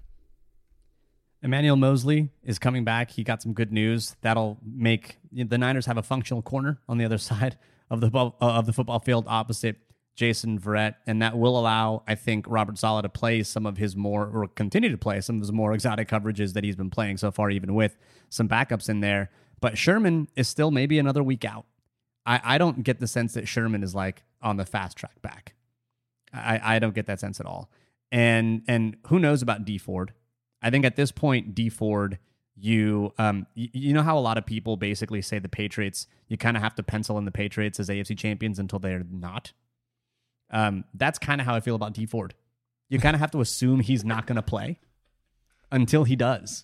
Emmanuel 1.42 1.76
Moseley 1.76 2.30
is 2.44 2.60
coming 2.60 2.84
back. 2.84 3.12
He 3.12 3.24
got 3.24 3.42
some 3.42 3.54
good 3.54 3.72
news 3.72 4.16
that'll 4.22 4.58
make 4.64 5.20
the 5.32 5.58
Niners 5.58 5.86
have 5.86 5.98
a 5.98 6.04
functional 6.04 6.42
corner 6.42 6.80
on 6.90 6.98
the 6.98 7.06
other 7.06 7.18
side 7.20 7.58
of 7.90 8.02
the 8.02 8.10
of 8.42 8.66
the 8.66 8.74
football 8.74 9.00
field 9.00 9.26
opposite 9.28 9.78
Jason 10.16 10.60
Verrett, 10.60 10.96
and 11.06 11.22
that 11.22 11.38
will 11.38 11.60
allow, 11.60 12.04
I 12.08 12.16
think, 12.16 12.46
Robert 12.48 12.78
Saleh 12.78 13.04
to 13.04 13.10
play 13.10 13.44
some 13.44 13.66
of 13.66 13.78
his 13.78 13.96
more 13.96 14.30
or 14.34 14.48
continue 14.48 14.90
to 14.90 14.98
play 14.98 15.20
some 15.22 15.38
of 15.38 15.42
his 15.42 15.52
more 15.52 15.74
exotic 15.74 16.08
coverages 16.08 16.54
that 16.54 16.64
he's 16.64 16.76
been 16.76 16.90
playing 16.90 17.18
so 17.18 17.32
far, 17.32 17.50
even 17.50 17.76
with 17.76 17.98
some 18.30 18.48
backups 18.48 18.88
in 18.90 19.02
there. 19.02 19.30
But 19.60 19.78
Sherman 19.78 20.30
is 20.36 20.48
still 20.48 20.72
maybe 20.72 21.00
another 21.00 21.22
week 21.22 21.44
out. 21.44 21.66
I, 22.26 22.40
I 22.44 22.58
don't 22.58 22.84
get 22.84 23.00
the 23.00 23.08
sense 23.08 23.34
that 23.34 23.48
Sherman 23.48 23.84
is 23.84 23.94
like 23.94 24.24
on 24.42 24.58
the 24.58 24.66
fast 24.66 24.98
track 24.98 25.22
back. 25.22 25.54
I, 26.34 26.76
I 26.76 26.80
don't 26.80 26.96
get 26.96 27.08
that 27.08 27.20
sense 27.20 27.40
at 27.40 27.46
all. 27.46 27.70
And 28.12 28.64
and 28.68 28.98
who 29.08 29.20
knows 29.20 29.42
about 29.42 29.66
Dee 29.66 29.78
Ford? 29.78 30.14
I 30.62 30.70
think 30.70 30.86
at 30.86 30.96
this 30.96 31.12
point, 31.12 31.54
Dee 31.54 31.70
Ford, 31.70 32.20
you 32.56 33.14
um 33.18 33.48
you, 33.54 33.70
you 33.74 33.94
know 33.94 34.04
how 34.04 34.18
a 34.18 34.22
lot 34.22 34.38
of 34.38 34.46
people 34.46 34.78
basically 34.78 35.22
say 35.22 35.40
the 35.40 35.50
Patriots, 35.50 36.08
you 36.28 36.38
kind 36.38 36.56
of 36.56 36.64
have 36.64 36.76
to 36.76 36.84
pencil 36.84 37.18
in 37.18 37.26
the 37.26 37.32
Patriots 37.32 37.80
as 37.80 37.90
AFC 37.90 38.18
champions 38.18 38.60
until 38.60 38.80
they're 38.80 39.04
not. 39.10 39.52
Um, 40.56 40.86
that's 40.94 41.20
kind 41.20 41.42
of 41.42 41.46
how 41.46 41.54
I 41.54 41.60
feel 41.60 41.76
about 41.76 41.92
Dee 41.94 42.06
Ford. 42.06 42.34
You 42.88 42.98
kind 42.98 43.14
of 43.14 43.20
have 43.20 43.32
to 43.32 43.42
assume 43.42 43.82
he's 43.82 44.06
not 44.06 44.26
going 44.26 44.38
to 44.38 44.42
play 44.42 44.80
until 45.70 46.06
he 46.06 46.16
does. 46.16 46.64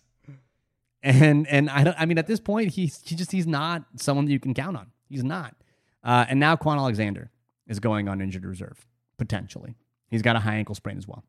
And 1.04 1.46
and 1.48 1.70
I 1.70 1.84
don't. 1.84 1.96
I 2.00 2.06
mean, 2.06 2.18
at 2.18 2.28
this 2.28 2.40
point, 2.40 2.70
he's 2.70 3.02
he 3.04 3.16
just 3.16 3.32
he's 3.32 3.48
not 3.48 3.84
someone 3.98 4.26
that 4.26 4.32
you 4.32 4.40
can 4.40 4.54
count 4.54 4.78
on. 4.78 4.92
He's 5.10 5.24
not. 5.24 5.56
Uh, 6.04 6.26
and 6.30 6.40
now 6.40 6.56
Kwon 6.56 6.78
Alexander 6.78 7.32
is 7.68 7.80
going 7.80 8.08
on 8.08 8.22
injured 8.22 8.46
reserve 8.46 8.86
potentially. 9.18 9.76
He's 10.10 10.22
got 10.22 10.36
a 10.36 10.40
high 10.40 10.56
ankle 10.56 10.76
sprain 10.76 10.98
as 10.98 11.08
well, 11.08 11.26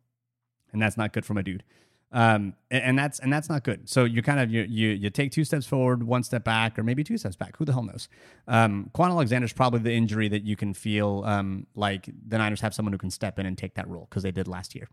and 0.72 0.80
that's 0.80 0.96
not 0.96 1.12
good 1.12 1.24
for 1.24 1.34
my 1.34 1.42
dude. 1.42 1.64
Um, 2.12 2.54
and, 2.70 2.84
and, 2.84 2.98
that's 2.98 3.18
and 3.20 3.32
that's 3.32 3.48
not 3.48 3.64
good. 3.64 3.88
So 3.88 4.04
you 4.04 4.20
kind 4.20 4.38
of 4.38 4.50
you, 4.50 4.66
you 4.68 4.90
you 4.90 5.08
take 5.08 5.32
two 5.32 5.44
steps 5.44 5.64
forward, 5.64 6.02
one 6.02 6.22
step 6.22 6.44
back, 6.44 6.78
or 6.78 6.82
maybe 6.82 7.02
two 7.02 7.16
steps 7.16 7.36
back. 7.36 7.56
Who 7.56 7.64
the 7.64 7.72
hell 7.72 7.82
knows? 7.82 8.08
Um, 8.46 8.90
Kwon 8.94 9.08
Alexander 9.08 9.46
is 9.46 9.52
probably 9.54 9.80
the 9.80 9.92
injury 9.92 10.28
that 10.28 10.42
you 10.42 10.54
can 10.54 10.74
feel 10.74 11.22
um, 11.24 11.66
like 11.74 12.10
the 12.28 12.36
Niners 12.36 12.60
have 12.60 12.74
someone 12.74 12.92
who 12.92 12.98
can 12.98 13.10
step 13.10 13.38
in 13.38 13.46
and 13.46 13.56
take 13.56 13.74
that 13.74 13.88
role 13.88 14.06
because 14.10 14.22
they 14.22 14.30
did 14.30 14.46
last 14.46 14.74
year. 14.74 14.88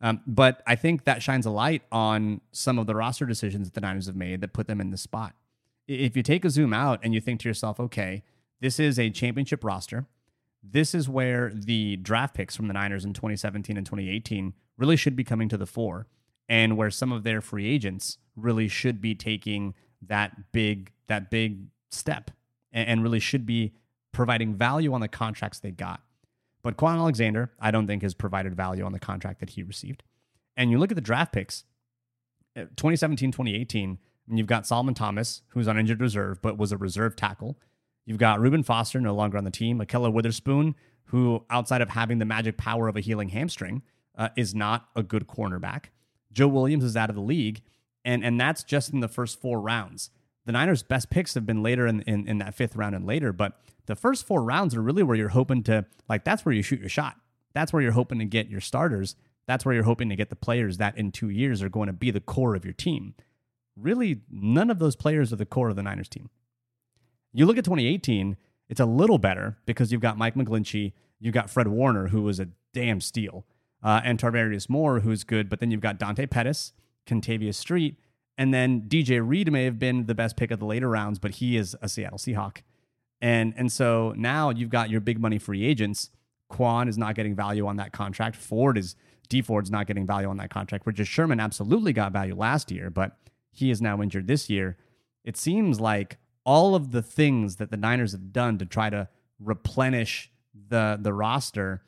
Um, 0.00 0.20
but 0.26 0.62
I 0.66 0.74
think 0.74 1.04
that 1.04 1.22
shines 1.22 1.44
a 1.44 1.50
light 1.50 1.82
on 1.92 2.40
some 2.52 2.78
of 2.78 2.86
the 2.86 2.94
roster 2.94 3.26
decisions 3.26 3.68
that 3.68 3.74
the 3.74 3.80
Niners 3.80 4.06
have 4.06 4.16
made 4.16 4.40
that 4.40 4.52
put 4.52 4.66
them 4.66 4.80
in 4.80 4.90
this 4.90 5.02
spot. 5.02 5.34
If 5.86 6.16
you 6.16 6.22
take 6.22 6.46
a 6.46 6.50
zoom 6.50 6.72
out 6.72 7.00
and 7.02 7.12
you 7.12 7.20
think 7.20 7.40
to 7.40 7.48
yourself, 7.48 7.78
okay, 7.78 8.22
this 8.60 8.80
is 8.80 8.98
a 8.98 9.10
championship 9.10 9.62
roster. 9.62 10.06
This 10.62 10.94
is 10.94 11.10
where 11.10 11.52
the 11.54 11.96
draft 11.96 12.34
picks 12.34 12.56
from 12.56 12.68
the 12.68 12.74
Niners 12.74 13.04
in 13.04 13.12
2017 13.12 13.76
and 13.76 13.84
2018 13.84 14.54
really 14.78 14.96
should 14.96 15.14
be 15.14 15.24
coming 15.24 15.48
to 15.50 15.58
the 15.58 15.66
fore 15.66 16.06
and 16.48 16.76
where 16.76 16.90
some 16.90 17.12
of 17.12 17.22
their 17.22 17.40
free 17.40 17.66
agents 17.66 18.18
really 18.36 18.68
should 18.68 19.00
be 19.00 19.14
taking 19.14 19.74
that 20.02 20.52
big 20.52 20.92
that 21.06 21.30
big 21.30 21.66
step 21.90 22.30
and, 22.72 22.88
and 22.88 23.02
really 23.02 23.20
should 23.20 23.46
be 23.46 23.72
providing 24.12 24.54
value 24.54 24.92
on 24.92 25.00
the 25.00 25.08
contracts 25.08 25.60
they 25.60 25.70
got. 25.70 26.02
But 26.62 26.76
Kwon 26.76 26.96
Alexander, 26.96 27.52
I 27.60 27.70
don't 27.70 27.86
think 27.86 28.02
has 28.02 28.14
provided 28.14 28.56
value 28.56 28.84
on 28.84 28.92
the 28.92 28.98
contract 28.98 29.40
that 29.40 29.50
he 29.50 29.62
received. 29.62 30.02
And 30.56 30.70
you 30.70 30.78
look 30.78 30.90
at 30.90 30.94
the 30.94 31.02
draft 31.02 31.32
picks, 31.32 31.64
uh, 32.56 32.62
2017, 32.76 33.32
2018, 33.32 33.98
and 34.28 34.38
you've 34.38 34.46
got 34.46 34.66
Solomon 34.66 34.94
Thomas, 34.94 35.42
who's 35.48 35.68
on 35.68 35.78
injured 35.78 36.00
reserve, 36.00 36.40
but 36.40 36.56
was 36.56 36.72
a 36.72 36.78
reserve 36.78 37.16
tackle. 37.16 37.58
You've 38.06 38.18
got 38.18 38.40
Reuben 38.40 38.62
Foster, 38.62 39.00
no 39.00 39.14
longer 39.14 39.36
on 39.36 39.44
the 39.44 39.50
team. 39.50 39.78
Ahkello 39.78 40.12
Witherspoon, 40.12 40.74
who, 41.06 41.44
outside 41.50 41.82
of 41.82 41.90
having 41.90 42.18
the 42.18 42.24
magic 42.24 42.56
power 42.56 42.88
of 42.88 42.96
a 42.96 43.00
healing 43.00 43.28
hamstring, 43.28 43.82
uh, 44.16 44.30
is 44.36 44.54
not 44.54 44.88
a 44.96 45.02
good 45.02 45.26
cornerback. 45.26 45.86
Joe 46.34 46.48
Williams 46.48 46.84
is 46.84 46.96
out 46.96 47.08
of 47.08 47.16
the 47.16 47.22
league, 47.22 47.62
and 48.04 48.24
and 48.24 48.38
that's 48.38 48.62
just 48.62 48.92
in 48.92 49.00
the 49.00 49.08
first 49.08 49.40
four 49.40 49.60
rounds. 49.60 50.10
The 50.44 50.52
Niners' 50.52 50.82
best 50.82 51.08
picks 51.08 51.32
have 51.34 51.46
been 51.46 51.62
later 51.62 51.86
in, 51.86 52.02
in, 52.02 52.28
in 52.28 52.38
that 52.38 52.54
fifth 52.54 52.76
round 52.76 52.94
and 52.94 53.06
later, 53.06 53.32
but 53.32 53.58
the 53.86 53.96
first 53.96 54.26
four 54.26 54.42
rounds 54.42 54.74
are 54.74 54.82
really 54.82 55.02
where 55.02 55.16
you're 55.16 55.30
hoping 55.30 55.62
to 55.64 55.86
like 56.08 56.24
that's 56.24 56.44
where 56.44 56.54
you 56.54 56.62
shoot 56.62 56.80
your 56.80 56.88
shot. 56.88 57.16
That's 57.54 57.72
where 57.72 57.80
you're 57.80 57.92
hoping 57.92 58.18
to 58.18 58.24
get 58.24 58.50
your 58.50 58.60
starters. 58.60 59.16
That's 59.46 59.64
where 59.64 59.74
you're 59.74 59.84
hoping 59.84 60.08
to 60.08 60.16
get 60.16 60.30
the 60.30 60.36
players 60.36 60.78
that 60.78 60.98
in 60.98 61.12
two 61.12 61.28
years 61.28 61.62
are 61.62 61.68
going 61.68 61.86
to 61.86 61.92
be 61.92 62.10
the 62.10 62.20
core 62.20 62.54
of 62.54 62.64
your 62.64 62.74
team. 62.74 63.14
Really, 63.76 64.22
none 64.30 64.70
of 64.70 64.78
those 64.78 64.96
players 64.96 65.32
are 65.32 65.36
the 65.36 65.46
core 65.46 65.68
of 65.68 65.76
the 65.76 65.82
Niners 65.82 66.08
team. 66.08 66.30
You 67.32 67.46
look 67.46 67.58
at 67.58 67.64
2018, 67.64 68.36
it's 68.68 68.80
a 68.80 68.86
little 68.86 69.18
better 69.18 69.58
because 69.66 69.92
you've 69.92 70.00
got 70.00 70.16
Mike 70.16 70.34
McGlinchey, 70.34 70.92
you've 71.18 71.34
got 71.34 71.50
Fred 71.50 71.68
Warner, 71.68 72.08
who 72.08 72.22
was 72.22 72.40
a 72.40 72.48
damn 72.72 73.00
steal, 73.00 73.44
uh, 73.84 74.00
and 74.02 74.18
Tarvarius 74.18 74.68
Moore, 74.68 75.00
who's 75.00 75.22
good, 75.22 75.48
but 75.48 75.60
then 75.60 75.70
you've 75.70 75.80
got 75.80 75.98
Dante 75.98 76.26
Pettis, 76.26 76.72
Kentavius 77.06 77.54
Street, 77.54 77.96
and 78.36 78.52
then 78.52 78.82
DJ 78.88 79.20
Reed 79.24 79.52
may 79.52 79.64
have 79.64 79.78
been 79.78 80.06
the 80.06 80.14
best 80.14 80.36
pick 80.36 80.50
of 80.50 80.58
the 80.58 80.64
later 80.64 80.88
rounds, 80.88 81.18
but 81.18 81.32
he 81.32 81.56
is 81.56 81.76
a 81.82 81.88
Seattle 81.88 82.18
Seahawk. 82.18 82.62
And 83.20 83.54
and 83.56 83.70
so 83.70 84.12
now 84.16 84.50
you've 84.50 84.70
got 84.70 84.90
your 84.90 85.00
big 85.00 85.20
money 85.20 85.38
free 85.38 85.64
agents. 85.64 86.10
Kwon 86.50 86.88
is 86.88 86.98
not 86.98 87.14
getting 87.14 87.34
value 87.34 87.66
on 87.66 87.76
that 87.76 87.92
contract. 87.92 88.36
Ford 88.36 88.76
is 88.76 88.96
Dee 89.28 89.42
Ford's 89.42 89.70
not 89.70 89.86
getting 89.86 90.06
value 90.06 90.28
on 90.28 90.36
that 90.38 90.50
contract. 90.50 90.86
Richard 90.86 91.06
Sherman 91.06 91.40
absolutely 91.40 91.92
got 91.92 92.12
value 92.12 92.34
last 92.34 92.70
year, 92.70 92.90
but 92.90 93.16
he 93.50 93.70
is 93.70 93.80
now 93.80 94.02
injured 94.02 94.26
this 94.26 94.50
year. 94.50 94.76
It 95.24 95.36
seems 95.36 95.80
like 95.80 96.18
all 96.44 96.74
of 96.74 96.90
the 96.90 97.02
things 97.02 97.56
that 97.56 97.70
the 97.70 97.76
Niners 97.76 98.12
have 98.12 98.32
done 98.32 98.58
to 98.58 98.66
try 98.66 98.90
to 98.90 99.08
replenish 99.38 100.30
the 100.68 100.98
the 101.00 101.12
roster, 101.12 101.82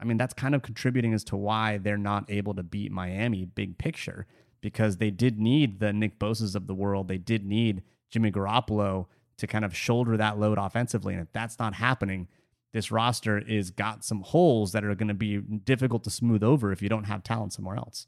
I 0.00 0.04
mean, 0.04 0.16
that's 0.16 0.34
kind 0.34 0.54
of 0.54 0.62
contributing 0.62 1.12
as 1.12 1.24
to 1.24 1.36
why 1.36 1.78
they're 1.78 1.96
not 1.98 2.30
able 2.30 2.54
to 2.54 2.62
beat 2.62 2.92
Miami 2.92 3.44
big 3.44 3.78
picture 3.78 4.26
because 4.60 4.96
they 4.96 5.10
did 5.10 5.38
need 5.38 5.80
the 5.80 5.92
Nick 5.92 6.18
Bosas 6.18 6.54
of 6.54 6.66
the 6.66 6.74
world. 6.74 7.08
They 7.08 7.18
did 7.18 7.44
need 7.44 7.82
Jimmy 8.10 8.30
Garoppolo 8.30 9.06
to 9.38 9.46
kind 9.46 9.64
of 9.64 9.76
shoulder 9.76 10.16
that 10.16 10.38
load 10.38 10.58
offensively. 10.58 11.14
And 11.14 11.22
if 11.22 11.32
that's 11.32 11.58
not 11.58 11.74
happening, 11.74 12.28
this 12.72 12.90
roster 12.90 13.38
is 13.38 13.70
got 13.70 14.04
some 14.04 14.22
holes 14.22 14.72
that 14.72 14.84
are 14.84 14.94
going 14.94 15.08
to 15.08 15.14
be 15.14 15.38
difficult 15.38 16.04
to 16.04 16.10
smooth 16.10 16.42
over 16.42 16.72
if 16.72 16.82
you 16.82 16.88
don't 16.88 17.04
have 17.04 17.22
talent 17.22 17.52
somewhere 17.52 17.76
else 17.76 18.06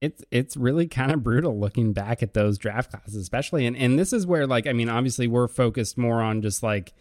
it's 0.00 0.22
it's 0.30 0.56
really 0.56 0.86
kind 0.86 1.10
of 1.10 1.22
brutal 1.22 1.58
looking 1.58 1.92
back 1.92 2.22
at 2.22 2.34
those 2.34 2.58
draft 2.58 2.90
classes, 2.90 3.16
especially. 3.16 3.66
And 3.66 3.76
and 3.76 3.98
this 3.98 4.12
is 4.12 4.26
where 4.26 4.46
like 4.46 4.66
I 4.66 4.72
mean, 4.72 4.88
obviously 4.88 5.26
we're 5.26 5.48
focused 5.48 5.96
more 5.96 6.20
on 6.20 6.42
just 6.42 6.62
like 6.62 6.92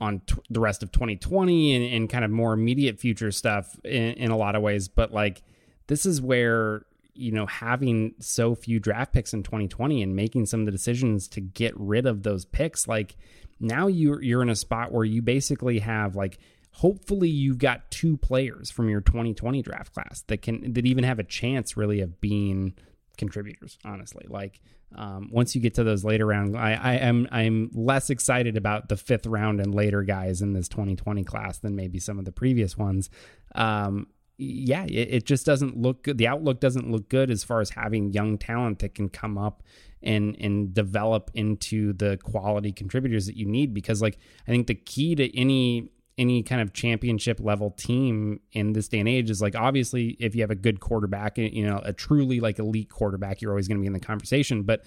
on 0.00 0.20
t- 0.20 0.36
the 0.48 0.60
rest 0.60 0.82
of 0.82 0.90
2020 0.92 1.74
and, 1.74 1.94
and 1.94 2.10
kind 2.10 2.24
of 2.24 2.30
more 2.30 2.52
immediate 2.52 2.98
future 2.98 3.30
stuff 3.30 3.78
in, 3.84 4.14
in 4.14 4.30
a 4.30 4.36
lot 4.36 4.54
of 4.54 4.62
ways. 4.62 4.88
But 4.88 5.12
like 5.12 5.42
this 5.86 6.06
is 6.06 6.20
where 6.20 6.86
you 7.14 7.32
know 7.32 7.46
having 7.46 8.14
so 8.18 8.54
few 8.54 8.80
draft 8.80 9.12
picks 9.12 9.34
in 9.34 9.42
2020 9.42 10.02
and 10.02 10.16
making 10.16 10.46
some 10.46 10.60
of 10.60 10.66
the 10.66 10.72
decisions 10.72 11.28
to 11.28 11.40
get 11.40 11.78
rid 11.78 12.06
of 12.06 12.22
those 12.22 12.44
picks, 12.44 12.88
like 12.88 13.16
now 13.60 13.86
you're 13.86 14.22
you're 14.22 14.42
in 14.42 14.48
a 14.48 14.56
spot 14.56 14.92
where 14.92 15.04
you 15.04 15.20
basically 15.20 15.80
have 15.80 16.16
like 16.16 16.38
hopefully 16.72 17.28
you've 17.28 17.58
got 17.58 17.90
two 17.90 18.16
players 18.16 18.70
from 18.70 18.88
your 18.88 19.00
2020 19.00 19.62
draft 19.62 19.92
class 19.92 20.22
that 20.28 20.40
can 20.40 20.72
that 20.72 20.86
even 20.86 21.04
have 21.04 21.18
a 21.18 21.24
chance 21.24 21.76
really 21.76 22.00
of 22.00 22.20
being 22.20 22.72
contributors 23.20 23.78
honestly. 23.84 24.26
Like 24.28 24.60
um, 24.96 25.28
once 25.30 25.54
you 25.54 25.60
get 25.60 25.74
to 25.74 25.84
those 25.84 26.04
later 26.04 26.26
round 26.26 26.56
I, 26.56 26.72
I 26.72 26.94
am 26.94 27.28
i'm 27.30 27.70
less 27.72 28.10
excited 28.10 28.56
about 28.56 28.88
the 28.88 28.96
fifth 28.96 29.26
round 29.26 29.60
and 29.60 29.72
later 29.72 30.02
guys 30.02 30.42
in 30.42 30.52
this 30.52 30.68
2020 30.68 31.22
class 31.22 31.58
than 31.58 31.76
maybe 31.76 32.00
some 32.00 32.18
of 32.18 32.24
the 32.24 32.32
previous 32.32 32.76
ones. 32.76 33.08
Um, 33.54 34.08
yeah 34.38 34.84
it, 34.84 35.08
it 35.14 35.26
just 35.26 35.46
doesn't 35.46 35.76
look 35.76 36.02
good. 36.02 36.18
The 36.18 36.26
outlook 36.26 36.58
doesn't 36.58 36.90
look 36.90 37.08
good 37.08 37.30
as 37.30 37.44
far 37.44 37.60
as 37.60 37.70
having 37.70 38.12
young 38.12 38.38
talent 38.38 38.80
that 38.80 38.96
can 38.96 39.08
come 39.08 39.38
up 39.38 39.62
and 40.02 40.34
and 40.40 40.74
develop 40.74 41.30
into 41.34 41.92
the 41.92 42.18
quality 42.24 42.72
contributors 42.72 43.26
that 43.26 43.36
you 43.36 43.44
need 43.44 43.74
because 43.74 44.00
like 44.00 44.16
i 44.48 44.50
think 44.50 44.66
the 44.66 44.74
key 44.74 45.14
to 45.14 45.38
any 45.38 45.90
any 46.20 46.42
kind 46.42 46.60
of 46.60 46.74
championship 46.74 47.40
level 47.40 47.70
team 47.70 48.40
in 48.52 48.74
this 48.74 48.88
day 48.88 49.00
and 49.00 49.08
age 49.08 49.30
is 49.30 49.40
like 49.40 49.56
obviously 49.56 50.18
if 50.20 50.34
you 50.34 50.42
have 50.42 50.50
a 50.50 50.54
good 50.54 50.78
quarterback, 50.78 51.38
eh, 51.38 51.48
you 51.50 51.66
know, 51.66 51.80
a 51.82 51.94
truly 51.94 52.40
like 52.40 52.58
elite 52.58 52.90
quarterback, 52.90 53.40
you're 53.40 53.50
always 53.50 53.66
going 53.66 53.78
to 53.78 53.80
be 53.80 53.86
in 53.86 53.94
the 53.94 54.00
conversation. 54.00 54.62
But 54.62 54.84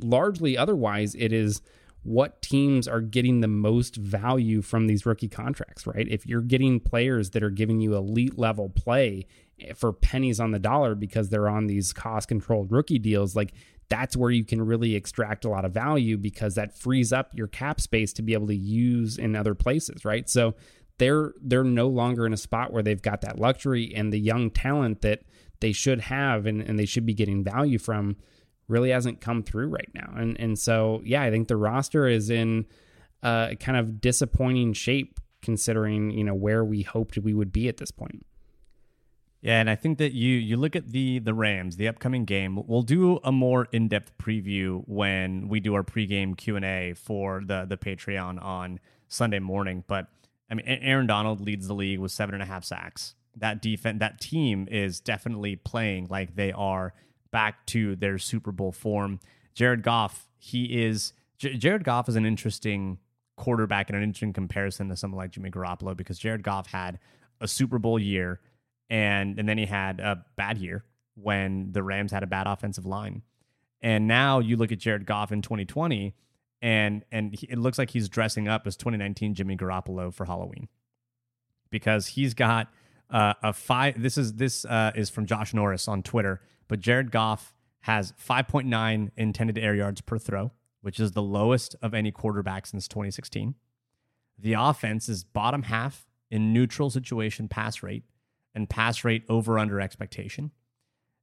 largely 0.00 0.58
otherwise, 0.58 1.14
it 1.14 1.32
is 1.32 1.62
what 2.02 2.42
teams 2.42 2.88
are 2.88 3.00
getting 3.00 3.42
the 3.42 3.48
most 3.48 3.94
value 3.94 4.60
from 4.60 4.88
these 4.88 5.06
rookie 5.06 5.28
contracts, 5.28 5.86
right? 5.86 6.08
If 6.08 6.26
you're 6.26 6.40
getting 6.40 6.80
players 6.80 7.30
that 7.30 7.44
are 7.44 7.50
giving 7.50 7.80
you 7.80 7.94
elite 7.94 8.36
level 8.36 8.68
play 8.68 9.26
eh, 9.60 9.74
for 9.74 9.92
pennies 9.92 10.40
on 10.40 10.50
the 10.50 10.58
dollar 10.58 10.96
because 10.96 11.28
they're 11.28 11.48
on 11.48 11.68
these 11.68 11.92
cost 11.92 12.26
controlled 12.26 12.72
rookie 12.72 12.98
deals, 12.98 13.36
like 13.36 13.52
that's 13.92 14.16
where 14.16 14.30
you 14.30 14.42
can 14.42 14.64
really 14.64 14.94
extract 14.94 15.44
a 15.44 15.50
lot 15.50 15.66
of 15.66 15.72
value 15.72 16.16
because 16.16 16.54
that 16.54 16.74
frees 16.74 17.12
up 17.12 17.30
your 17.34 17.46
cap 17.46 17.78
space 17.78 18.14
to 18.14 18.22
be 18.22 18.32
able 18.32 18.46
to 18.46 18.56
use 18.56 19.18
in 19.18 19.36
other 19.36 19.54
places, 19.54 20.02
right? 20.02 20.30
So 20.30 20.54
they're 20.96 21.34
they're 21.42 21.62
no 21.62 21.88
longer 21.88 22.24
in 22.24 22.32
a 22.32 22.38
spot 22.38 22.72
where 22.72 22.82
they've 22.82 23.02
got 23.02 23.20
that 23.20 23.38
luxury 23.38 23.94
and 23.94 24.10
the 24.10 24.18
young 24.18 24.50
talent 24.50 25.02
that 25.02 25.24
they 25.60 25.72
should 25.72 26.00
have 26.00 26.46
and, 26.46 26.62
and 26.62 26.78
they 26.78 26.86
should 26.86 27.04
be 27.04 27.12
getting 27.12 27.44
value 27.44 27.78
from 27.78 28.16
really 28.66 28.88
hasn't 28.88 29.20
come 29.20 29.42
through 29.42 29.66
right 29.66 29.90
now. 29.94 30.10
And 30.16 30.40
and 30.40 30.58
so 30.58 31.02
yeah, 31.04 31.20
I 31.20 31.30
think 31.30 31.48
the 31.48 31.56
roster 31.58 32.08
is 32.08 32.30
in 32.30 32.64
a 33.22 33.56
kind 33.60 33.76
of 33.76 34.00
disappointing 34.00 34.72
shape 34.72 35.20
considering, 35.42 36.12
you 36.12 36.24
know, 36.24 36.34
where 36.34 36.64
we 36.64 36.80
hoped 36.80 37.18
we 37.18 37.34
would 37.34 37.52
be 37.52 37.68
at 37.68 37.76
this 37.76 37.90
point. 37.90 38.24
Yeah, 39.42 39.58
and 39.58 39.68
I 39.68 39.74
think 39.74 39.98
that 39.98 40.12
you 40.12 40.36
you 40.36 40.56
look 40.56 40.76
at 40.76 40.92
the 40.92 41.18
the 41.18 41.34
Rams, 41.34 41.76
the 41.76 41.88
upcoming 41.88 42.24
game. 42.24 42.60
We'll 42.64 42.82
do 42.82 43.18
a 43.24 43.32
more 43.32 43.66
in 43.72 43.88
depth 43.88 44.16
preview 44.16 44.84
when 44.86 45.48
we 45.48 45.58
do 45.58 45.74
our 45.74 45.82
pregame 45.82 46.36
Q 46.36 46.54
and 46.56 46.64
A 46.64 46.94
for 46.94 47.42
the 47.44 47.66
the 47.68 47.76
Patreon 47.76 48.42
on 48.42 48.78
Sunday 49.08 49.40
morning. 49.40 49.82
But 49.88 50.06
I 50.48 50.54
mean, 50.54 50.66
Aaron 50.66 51.08
Donald 51.08 51.40
leads 51.40 51.66
the 51.66 51.74
league 51.74 51.98
with 51.98 52.12
seven 52.12 52.34
and 52.34 52.42
a 52.42 52.46
half 52.46 52.64
sacks. 52.64 53.16
That 53.36 53.60
defense, 53.60 53.98
that 53.98 54.20
team 54.20 54.68
is 54.70 55.00
definitely 55.00 55.56
playing 55.56 56.06
like 56.08 56.36
they 56.36 56.52
are 56.52 56.94
back 57.32 57.66
to 57.66 57.96
their 57.96 58.18
Super 58.18 58.52
Bowl 58.52 58.70
form. 58.70 59.18
Jared 59.54 59.82
Goff, 59.82 60.28
he 60.38 60.84
is 60.84 61.14
J- 61.38 61.56
Jared 61.56 61.82
Goff 61.82 62.08
is 62.08 62.14
an 62.14 62.26
interesting 62.26 62.98
quarterback 63.36 63.90
and 63.90 63.96
an 63.96 64.04
interesting 64.04 64.32
comparison 64.32 64.88
to 64.90 64.96
someone 64.96 65.18
like 65.18 65.32
Jimmy 65.32 65.50
Garoppolo 65.50 65.96
because 65.96 66.16
Jared 66.16 66.44
Goff 66.44 66.68
had 66.68 67.00
a 67.40 67.48
Super 67.48 67.80
Bowl 67.80 67.98
year 67.98 68.40
and 68.92 69.38
and 69.38 69.48
then 69.48 69.56
he 69.56 69.64
had 69.64 70.00
a 70.00 70.22
bad 70.36 70.58
year 70.58 70.84
when 71.14 71.72
the 71.72 71.82
Rams 71.82 72.12
had 72.12 72.22
a 72.22 72.26
bad 72.26 72.46
offensive 72.46 72.84
line. 72.84 73.22
And 73.80 74.06
now 74.06 74.38
you 74.38 74.56
look 74.56 74.70
at 74.70 74.78
Jared 74.78 75.06
Goff 75.06 75.32
in 75.32 75.40
2020 75.40 76.14
and 76.60 77.02
and 77.10 77.34
he, 77.34 77.46
it 77.50 77.58
looks 77.58 77.78
like 77.78 77.90
he's 77.90 78.08
dressing 78.08 78.46
up 78.46 78.66
as 78.66 78.76
2019 78.76 79.34
Jimmy 79.34 79.56
Garoppolo 79.56 80.12
for 80.12 80.26
Halloween. 80.26 80.68
Because 81.70 82.08
he's 82.08 82.34
got 82.34 82.68
uh, 83.08 83.32
a 83.42 83.52
five 83.54 84.00
this 84.00 84.18
is 84.18 84.34
this 84.34 84.66
uh, 84.66 84.92
is 84.94 85.08
from 85.08 85.24
Josh 85.24 85.54
Norris 85.54 85.88
on 85.88 86.02
Twitter, 86.02 86.42
but 86.68 86.78
Jared 86.78 87.10
Goff 87.10 87.54
has 87.80 88.12
5.9 88.12 89.10
intended 89.16 89.58
air 89.58 89.74
yards 89.74 90.02
per 90.02 90.18
throw, 90.18 90.52
which 90.82 91.00
is 91.00 91.12
the 91.12 91.22
lowest 91.22 91.74
of 91.80 91.94
any 91.94 92.12
quarterback 92.12 92.66
since 92.66 92.86
2016. 92.86 93.54
The 94.38 94.52
offense 94.52 95.08
is 95.08 95.24
bottom 95.24 95.64
half 95.64 96.06
in 96.30 96.52
neutral 96.52 96.90
situation 96.90 97.48
pass 97.48 97.82
rate 97.82 98.04
and 98.54 98.68
pass 98.68 99.04
rate 99.04 99.24
over 99.28 99.58
under 99.58 99.80
expectation. 99.80 100.50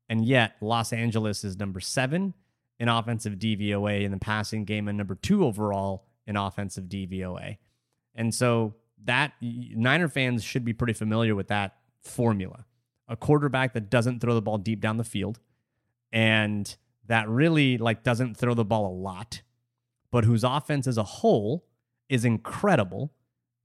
And 0.08 0.26
yet, 0.26 0.56
Los 0.62 0.92
Angeles 0.92 1.44
is 1.44 1.58
number 1.58 1.80
seven 1.80 2.34
in 2.80 2.90
offensive 2.90 3.34
DVOA 3.34 4.04
in 4.04 4.12
the 4.12 4.18
passing 4.18 4.66
game 4.66 4.88
and 4.88 4.98
number 4.98 5.16
two 5.16 5.46
overall 5.46 6.08
in 6.26 6.36
offensive 6.36 6.86
DVOA. 6.86 7.58
And 8.16 8.34
so 8.34 8.76
that 9.06 9.34
Niner 9.42 10.08
fans 10.08 10.44
should 10.44 10.66
be 10.66 10.74
pretty 10.74 10.94
familiar 10.94 11.36
with 11.36 11.48
that 11.50 11.76
formula. 12.02 12.66
A 13.08 13.16
quarterback 13.16 13.74
that 13.74 13.90
doesn't 13.90 14.20
throw 14.20 14.34
the 14.34 14.42
ball 14.42 14.58
deep 14.58 14.82
down 14.82 14.98
the 14.98 15.04
field 15.04 15.40
and 16.12 16.76
that 17.08 17.28
really 17.28 17.78
like 17.78 18.04
doesn't 18.04 18.38
throw 18.38 18.54
the 18.54 18.66
ball 18.66 18.88
a 18.88 18.96
lot, 18.96 19.42
but 20.12 20.26
whose 20.26 20.44
offense 20.44 20.88
as 20.88 20.98
a 20.98 21.04
whole 21.04 21.66
is 22.08 22.26
incredible 22.26 23.14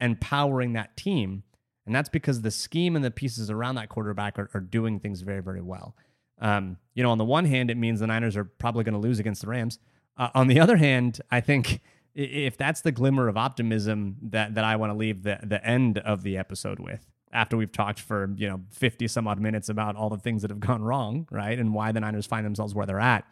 and 0.00 0.20
powering 0.20 0.72
that 0.74 0.96
team 0.96 1.42
and 1.86 1.94
that's 1.94 2.08
because 2.08 2.42
the 2.42 2.50
scheme 2.50 2.96
and 2.96 3.04
the 3.04 3.10
pieces 3.10 3.50
around 3.50 3.74
that 3.76 3.88
quarterback 3.88 4.38
are, 4.38 4.50
are 4.54 4.60
doing 4.60 5.00
things 5.00 5.20
very, 5.20 5.42
very 5.42 5.60
well. 5.60 5.94
Um, 6.40 6.78
you 6.94 7.02
know, 7.02 7.10
on 7.10 7.18
the 7.18 7.24
one 7.24 7.44
hand, 7.44 7.70
it 7.70 7.76
means 7.76 8.00
the 8.00 8.06
Niners 8.06 8.36
are 8.36 8.44
probably 8.44 8.84
going 8.84 8.94
to 8.94 8.98
lose 9.00 9.18
against 9.18 9.42
the 9.42 9.48
Rams. 9.48 9.78
Uh, 10.16 10.28
on 10.34 10.46
the 10.46 10.60
other 10.60 10.76
hand, 10.76 11.20
I 11.30 11.40
think 11.40 11.80
if 12.14 12.56
that's 12.56 12.80
the 12.80 12.92
glimmer 12.92 13.28
of 13.28 13.36
optimism 13.36 14.16
that 14.22 14.54
that 14.54 14.64
I 14.64 14.76
want 14.76 14.92
to 14.92 14.96
leave 14.96 15.22
the 15.22 15.38
the 15.42 15.64
end 15.64 15.98
of 15.98 16.22
the 16.22 16.36
episode 16.36 16.78
with, 16.78 17.06
after 17.32 17.56
we've 17.56 17.72
talked 17.72 18.00
for 18.00 18.30
you 18.36 18.48
know 18.48 18.60
50 18.70 19.08
some 19.08 19.26
odd 19.26 19.40
minutes 19.40 19.68
about 19.68 19.96
all 19.96 20.08
the 20.08 20.18
things 20.18 20.42
that 20.42 20.50
have 20.50 20.60
gone 20.60 20.82
wrong, 20.82 21.26
right, 21.30 21.58
and 21.58 21.74
why 21.74 21.92
the 21.92 22.00
Niners 22.00 22.26
find 22.26 22.46
themselves 22.46 22.74
where 22.74 22.86
they're 22.86 23.00
at, 23.00 23.24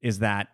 is 0.00 0.18
that 0.20 0.48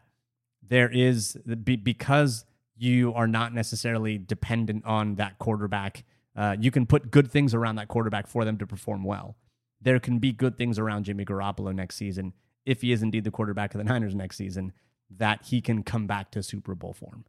there 0.69 0.91
is 0.91 1.37
because 1.47 2.45
you 2.77 3.13
are 3.15 3.27
not 3.27 3.55
necessarily 3.55 4.19
dependent 4.19 4.85
on 4.85 5.17
that 5.17 5.39
quarterback. 5.39 6.05
Uh, 6.41 6.57
you 6.59 6.71
can 6.71 6.87
put 6.87 7.11
good 7.11 7.31
things 7.31 7.53
around 7.53 7.77
that 7.77 7.87
quarterback 7.89 8.27
for 8.27 8.47
them 8.47 8.57
to 8.57 8.67
perform 8.67 9.05
well. 9.05 9.37
There 9.83 10.01
can 10.01 10.19
be 10.21 10.33
good 10.33 10.57
things 10.57 10.79
around 10.79 11.05
Jimmy 11.05 11.27
Garoppolo 11.27 11.75
next 11.75 11.97
season 11.97 12.33
if 12.65 12.81
he 12.81 12.93
is 12.93 13.03
indeed 13.03 13.25
the 13.25 13.31
quarterback 13.31 13.75
of 13.75 13.79
the 13.79 13.85
Niners 13.93 14.15
next 14.15 14.39
season 14.39 14.73
that 15.19 15.45
he 15.45 15.61
can 15.61 15.83
come 15.83 16.07
back 16.07 16.31
to 16.31 16.43
Super 16.43 16.75
Bowl 16.75 16.95
form. 16.95 17.27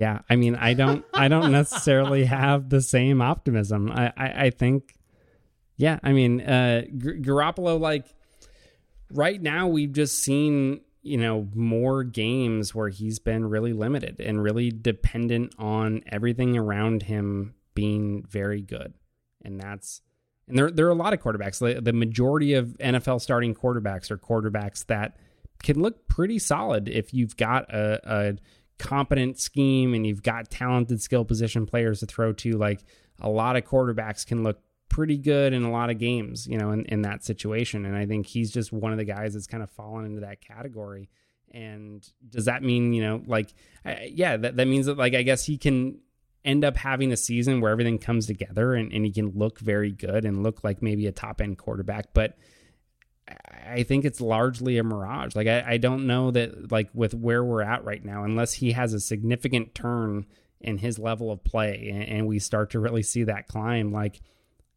Yeah, 0.00 0.22
I 0.28 0.34
mean, 0.34 0.56
I 0.56 0.74
don't, 0.74 1.04
I 1.14 1.28
don't 1.28 1.52
necessarily 1.60 2.24
have 2.24 2.68
the 2.68 2.82
same 2.82 3.22
optimism. 3.22 3.92
I, 3.92 4.12
I, 4.16 4.44
I 4.46 4.50
think, 4.50 4.96
yeah, 5.76 6.00
I 6.02 6.12
mean, 6.12 6.40
uh, 6.40 6.82
G- 6.82 7.20
Garoppolo, 7.20 7.78
like 7.78 8.06
right 9.12 9.40
now, 9.40 9.68
we've 9.68 9.92
just 9.92 10.18
seen, 10.24 10.80
you 11.02 11.16
know, 11.16 11.48
more 11.54 12.04
games 12.04 12.74
where 12.74 12.88
he's 12.88 13.18
been 13.18 13.48
really 13.48 13.72
limited 13.72 14.20
and 14.20 14.42
really 14.42 14.70
dependent 14.70 15.54
on 15.58 16.02
everything 16.06 16.56
around 16.56 17.04
him 17.04 17.54
being 17.74 18.24
very 18.28 18.60
good, 18.60 18.94
and 19.42 19.60
that's, 19.60 20.02
and 20.46 20.58
there, 20.58 20.70
there 20.70 20.86
are 20.86 20.90
a 20.90 20.94
lot 20.94 21.12
of 21.12 21.20
quarterbacks. 21.20 21.58
The, 21.58 21.80
the 21.80 21.92
majority 21.92 22.54
of 22.54 22.76
NFL 22.78 23.20
starting 23.20 23.54
quarterbacks 23.54 24.10
are 24.10 24.18
quarterbacks 24.18 24.86
that 24.86 25.16
can 25.62 25.80
look 25.80 26.08
pretty 26.08 26.38
solid 26.38 26.88
if 26.88 27.14
you've 27.14 27.36
got 27.36 27.72
a, 27.72 28.00
a 28.04 28.34
competent 28.78 29.38
scheme 29.38 29.94
and 29.94 30.06
you've 30.06 30.22
got 30.22 30.50
talented 30.50 31.00
skill 31.00 31.24
position 31.24 31.66
players 31.66 32.00
to 32.00 32.06
throw 32.06 32.32
to, 32.32 32.52
like 32.56 32.80
a 33.20 33.28
lot 33.28 33.56
of 33.56 33.64
quarterbacks 33.64 34.26
can 34.26 34.42
look 34.42 34.58
pretty 34.90 35.16
good 35.16 35.54
in 35.54 35.62
a 35.62 35.70
lot 35.70 35.88
of 35.88 35.96
games, 35.96 36.46
you 36.46 36.58
know, 36.58 36.72
in, 36.72 36.84
in 36.84 37.02
that 37.02 37.24
situation. 37.24 37.86
And 37.86 37.96
I 37.96 38.04
think 38.04 38.26
he's 38.26 38.50
just 38.50 38.72
one 38.72 38.92
of 38.92 38.98
the 38.98 39.04
guys 39.04 39.32
that's 39.32 39.46
kind 39.46 39.62
of 39.62 39.70
fallen 39.70 40.04
into 40.04 40.20
that 40.20 40.42
category. 40.42 41.08
And 41.52 42.06
does 42.28 42.44
that 42.44 42.62
mean, 42.62 42.92
you 42.92 43.02
know, 43.02 43.22
like, 43.26 43.54
yeah, 44.08 44.36
that, 44.36 44.56
that 44.56 44.68
means 44.68 44.86
that, 44.86 44.98
like, 44.98 45.14
I 45.14 45.22
guess 45.22 45.46
he 45.46 45.56
can 45.56 46.00
end 46.44 46.64
up 46.64 46.76
having 46.76 47.12
a 47.12 47.16
season 47.16 47.60
where 47.60 47.72
everything 47.72 47.98
comes 47.98 48.26
together 48.26 48.74
and, 48.74 48.92
and 48.92 49.04
he 49.04 49.12
can 49.12 49.30
look 49.30 49.58
very 49.58 49.90
good 49.90 50.24
and 50.24 50.42
look 50.42 50.62
like 50.62 50.82
maybe 50.82 51.06
a 51.06 51.12
top 51.12 51.40
end 51.40 51.58
quarterback. 51.58 52.12
But 52.12 52.36
I 53.66 53.82
think 53.82 54.04
it's 54.04 54.20
largely 54.20 54.78
a 54.78 54.84
mirage. 54.84 55.36
Like 55.36 55.46
I, 55.46 55.64
I 55.66 55.76
don't 55.76 56.06
know 56.06 56.30
that 56.30 56.72
like 56.72 56.88
with 56.94 57.14
where 57.14 57.44
we're 57.44 57.62
at 57.62 57.84
right 57.84 58.04
now, 58.04 58.24
unless 58.24 58.54
he 58.54 58.72
has 58.72 58.92
a 58.92 59.00
significant 59.00 59.74
turn 59.74 60.26
in 60.60 60.78
his 60.78 60.98
level 60.98 61.30
of 61.30 61.44
play 61.44 61.90
and, 61.92 62.02
and 62.02 62.26
we 62.26 62.38
start 62.38 62.70
to 62.70 62.80
really 62.80 63.02
see 63.02 63.24
that 63.24 63.48
climb, 63.48 63.92
like 63.92 64.20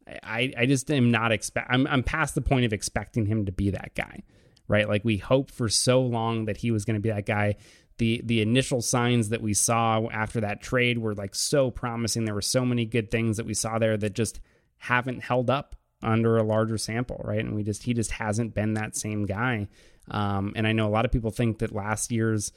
I, 0.06 0.52
I 0.56 0.66
just 0.66 0.90
am 0.90 1.10
not 1.10 1.32
expect 1.32 1.68
I'm 1.70 1.86
I'm 1.86 2.02
past 2.02 2.34
the 2.34 2.40
point 2.40 2.64
of 2.64 2.72
expecting 2.72 3.26
him 3.26 3.46
to 3.46 3.52
be 3.52 3.70
that 3.70 3.94
guy. 3.94 4.22
Right. 4.66 4.88
Like 4.88 5.04
we 5.04 5.18
hoped 5.18 5.50
for 5.50 5.68
so 5.68 6.00
long 6.00 6.46
that 6.46 6.56
he 6.56 6.70
was 6.70 6.84
going 6.84 6.94
to 6.94 7.00
be 7.00 7.10
that 7.10 7.26
guy. 7.26 7.56
The 7.98 8.22
the 8.24 8.40
initial 8.40 8.80
signs 8.80 9.28
that 9.28 9.42
we 9.42 9.54
saw 9.54 10.08
after 10.10 10.40
that 10.40 10.62
trade 10.62 10.98
were 10.98 11.14
like 11.14 11.34
so 11.34 11.70
promising. 11.70 12.24
There 12.24 12.34
were 12.34 12.42
so 12.42 12.64
many 12.64 12.84
good 12.86 13.10
things 13.10 13.36
that 13.36 13.46
we 13.46 13.54
saw 13.54 13.78
there 13.78 13.96
that 13.96 14.14
just 14.14 14.40
haven't 14.78 15.22
held 15.22 15.50
up 15.50 15.76
under 16.02 16.36
a 16.36 16.42
larger 16.42 16.78
sample, 16.78 17.20
right? 17.24 17.40
And 17.40 17.54
we 17.54 17.62
just 17.62 17.82
he 17.82 17.94
just 17.94 18.12
hasn't 18.12 18.54
been 18.54 18.74
that 18.74 18.96
same 18.96 19.26
guy. 19.26 19.68
Um, 20.10 20.52
and 20.56 20.66
I 20.66 20.72
know 20.72 20.86
a 20.86 20.90
lot 20.90 21.04
of 21.04 21.12
people 21.12 21.30
think 21.30 21.58
that 21.58 21.74
last 21.74 22.10
year's 22.10 22.52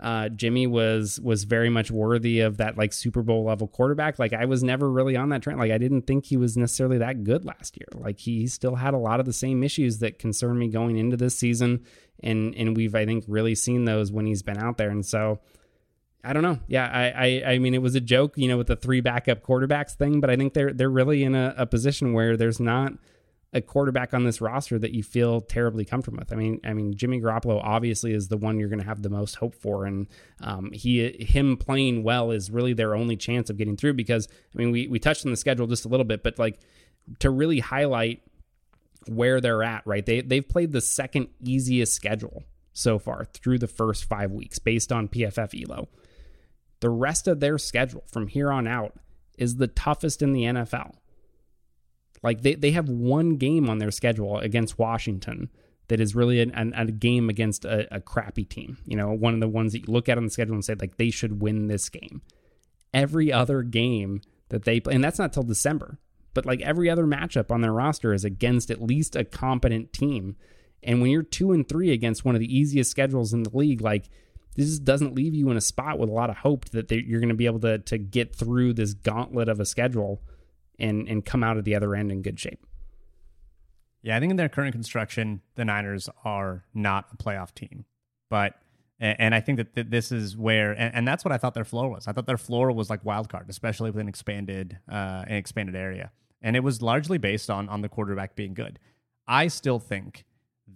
uh, 0.00 0.28
Jimmy 0.30 0.66
was 0.66 1.20
was 1.20 1.44
very 1.44 1.68
much 1.68 1.90
worthy 1.90 2.40
of 2.40 2.56
that 2.56 2.78
like 2.78 2.92
Super 2.92 3.22
Bowl 3.22 3.44
level 3.44 3.68
quarterback. 3.68 4.18
Like 4.18 4.32
I 4.32 4.46
was 4.46 4.62
never 4.62 4.90
really 4.90 5.16
on 5.16 5.28
that 5.28 5.42
trend. 5.42 5.58
Like 5.58 5.70
I 5.70 5.78
didn't 5.78 6.06
think 6.06 6.26
he 6.26 6.36
was 6.36 6.56
necessarily 6.56 6.98
that 6.98 7.24
good 7.24 7.44
last 7.44 7.76
year. 7.76 7.88
Like 7.94 8.18
he 8.18 8.46
still 8.46 8.76
had 8.76 8.94
a 8.94 8.98
lot 8.98 9.20
of 9.20 9.26
the 9.26 9.32
same 9.32 9.62
issues 9.62 9.98
that 9.98 10.18
concern 10.18 10.58
me 10.58 10.68
going 10.68 10.96
into 10.96 11.16
this 11.16 11.36
season, 11.36 11.84
and 12.22 12.54
and 12.54 12.76
we've 12.76 12.94
I 12.94 13.04
think 13.04 13.24
really 13.28 13.54
seen 13.54 13.84
those 13.84 14.10
when 14.10 14.26
he's 14.26 14.42
been 14.42 14.58
out 14.58 14.78
there. 14.78 14.90
And 14.90 15.04
so 15.04 15.40
I 16.24 16.32
don't 16.32 16.42
know. 16.42 16.60
Yeah, 16.68 16.86
I, 16.86 17.10
I, 17.10 17.52
I 17.52 17.58
mean, 17.58 17.74
it 17.74 17.82
was 17.82 17.94
a 17.94 18.00
joke, 18.00 18.34
you 18.36 18.46
know, 18.46 18.56
with 18.56 18.68
the 18.68 18.76
three 18.76 19.00
backup 19.00 19.42
quarterbacks 19.42 19.94
thing, 19.94 20.20
but 20.20 20.30
I 20.30 20.36
think 20.36 20.54
they're 20.54 20.72
they're 20.72 20.90
really 20.90 21.24
in 21.24 21.34
a, 21.34 21.54
a, 21.58 21.66
position 21.66 22.12
where 22.12 22.36
there's 22.36 22.60
not 22.60 22.92
a 23.52 23.60
quarterback 23.60 24.14
on 24.14 24.24
this 24.24 24.40
roster 24.40 24.78
that 24.78 24.92
you 24.92 25.02
feel 25.02 25.40
terribly 25.40 25.84
comfortable 25.84 26.18
with. 26.18 26.32
I 26.32 26.36
mean, 26.36 26.60
I 26.64 26.72
mean, 26.72 26.94
Jimmy 26.94 27.20
Garoppolo 27.20 27.60
obviously 27.62 28.14
is 28.14 28.28
the 28.28 28.38
one 28.38 28.58
you're 28.58 28.70
going 28.70 28.80
to 28.80 28.86
have 28.86 29.02
the 29.02 29.10
most 29.10 29.34
hope 29.36 29.54
for, 29.54 29.84
and 29.84 30.06
um, 30.40 30.72
he 30.72 31.08
him 31.22 31.56
playing 31.56 32.02
well 32.02 32.30
is 32.30 32.50
really 32.50 32.72
their 32.72 32.94
only 32.94 33.16
chance 33.16 33.50
of 33.50 33.58
getting 33.58 33.76
through. 33.76 33.94
Because 33.94 34.26
I 34.54 34.58
mean, 34.58 34.70
we 34.70 34.88
we 34.88 34.98
touched 34.98 35.26
on 35.26 35.30
the 35.30 35.36
schedule 35.36 35.66
just 35.66 35.84
a 35.84 35.88
little 35.88 36.04
bit, 36.04 36.22
but 36.22 36.38
like 36.38 36.60
to 37.18 37.30
really 37.30 37.60
highlight 37.60 38.22
where 39.06 39.40
they're 39.40 39.62
at, 39.62 39.86
right? 39.86 40.04
They 40.04 40.22
they've 40.22 40.48
played 40.48 40.72
the 40.72 40.80
second 40.80 41.28
easiest 41.40 41.92
schedule 41.92 42.44
so 42.72 42.98
far 42.98 43.24
through 43.24 43.58
the 43.58 43.68
first 43.68 44.04
five 44.04 44.32
weeks 44.32 44.58
based 44.58 44.92
on 44.92 45.08
PFF 45.08 45.62
Elo. 45.62 45.88
The 46.80 46.90
rest 46.90 47.28
of 47.28 47.40
their 47.40 47.58
schedule 47.58 48.04
from 48.10 48.28
here 48.28 48.50
on 48.50 48.66
out 48.66 48.94
is 49.38 49.56
the 49.56 49.68
toughest 49.68 50.22
in 50.22 50.32
the 50.32 50.44
NFL. 50.44 50.94
Like 52.22 52.42
they, 52.42 52.54
they 52.54 52.70
have 52.72 52.88
one 52.88 53.36
game 53.36 53.68
on 53.68 53.78
their 53.78 53.90
schedule 53.90 54.38
against 54.38 54.78
Washington 54.78 55.50
that 55.88 56.00
is 56.00 56.14
really 56.14 56.40
an, 56.40 56.52
an, 56.52 56.72
a 56.74 56.86
game 56.86 57.28
against 57.28 57.64
a, 57.64 57.92
a 57.94 58.00
crappy 58.00 58.44
team. 58.44 58.78
You 58.86 58.96
know, 58.96 59.12
one 59.12 59.34
of 59.34 59.40
the 59.40 59.48
ones 59.48 59.72
that 59.72 59.86
you 59.86 59.92
look 59.92 60.08
at 60.08 60.16
on 60.16 60.24
the 60.24 60.30
schedule 60.30 60.54
and 60.54 60.64
say, 60.64 60.74
like, 60.74 60.96
they 60.96 61.10
should 61.10 61.42
win 61.42 61.66
this 61.66 61.88
game. 61.88 62.22
Every 62.94 63.32
other 63.32 63.62
game 63.62 64.20
that 64.50 64.64
they 64.64 64.80
play, 64.80 64.94
and 64.94 65.02
that's 65.02 65.18
not 65.18 65.32
till 65.32 65.42
December, 65.42 65.98
but 66.34 66.46
like 66.46 66.60
every 66.60 66.88
other 66.88 67.04
matchup 67.04 67.50
on 67.50 67.60
their 67.60 67.72
roster 67.72 68.12
is 68.12 68.24
against 68.24 68.70
at 68.70 68.82
least 68.82 69.16
a 69.16 69.24
competent 69.24 69.92
team. 69.92 70.36
And 70.82 71.00
when 71.00 71.10
you're 71.10 71.22
two 71.22 71.52
and 71.52 71.68
three 71.68 71.92
against 71.92 72.24
one 72.24 72.34
of 72.34 72.40
the 72.40 72.56
easiest 72.56 72.90
schedules 72.90 73.32
in 73.32 73.42
the 73.42 73.56
league, 73.56 73.80
like 73.80 74.08
this 74.56 74.78
doesn't 74.78 75.14
leave 75.14 75.34
you 75.34 75.50
in 75.50 75.56
a 75.56 75.60
spot 75.62 75.98
with 75.98 76.08
a 76.08 76.12
lot 76.12 76.30
of 76.30 76.36
hope 76.36 76.68
that 76.70 76.90
you're 76.90 77.20
going 77.20 77.28
to 77.28 77.34
be 77.34 77.46
able 77.46 77.60
to 77.60 77.78
to 77.78 77.98
get 77.98 78.34
through 78.34 78.74
this 78.74 78.94
gauntlet 78.94 79.48
of 79.48 79.60
a 79.60 79.64
schedule 79.64 80.22
and 80.82 81.08
and 81.08 81.24
come 81.24 81.42
out 81.42 81.56
of 81.56 81.64
the 81.64 81.74
other 81.74 81.94
end 81.94 82.12
in 82.12 82.20
good 82.20 82.38
shape. 82.38 82.66
Yeah, 84.02 84.16
I 84.16 84.20
think 84.20 84.30
in 84.30 84.36
their 84.36 84.48
current 84.48 84.72
construction, 84.72 85.42
the 85.54 85.64
Niners 85.64 86.08
are 86.24 86.64
not 86.74 87.06
a 87.12 87.16
playoff 87.16 87.54
team, 87.54 87.84
but 88.28 88.54
and 89.02 89.34
I 89.34 89.40
think 89.40 89.58
that 89.74 89.90
this 89.90 90.12
is 90.12 90.36
where, 90.36 90.70
and, 90.78 91.08
that's 91.08 91.24
what 91.24 91.32
I 91.32 91.36
thought 91.36 91.54
their 91.54 91.64
floor 91.64 91.90
was. 91.90 92.06
I 92.06 92.12
thought 92.12 92.26
their 92.26 92.36
floor 92.36 92.70
was 92.70 92.88
like 92.88 93.04
wild 93.04 93.28
card, 93.28 93.50
especially 93.50 93.90
with 93.90 94.00
an 94.00 94.06
expanded, 94.06 94.78
uh, 94.88 95.24
an 95.26 95.34
expanded 95.34 95.74
area, 95.74 96.12
and 96.40 96.54
it 96.54 96.60
was 96.60 96.82
largely 96.82 97.18
based 97.18 97.50
on 97.50 97.68
on 97.68 97.80
the 97.80 97.88
quarterback 97.88 98.36
being 98.36 98.54
good. 98.54 98.78
I 99.26 99.48
still 99.48 99.80
think 99.80 100.24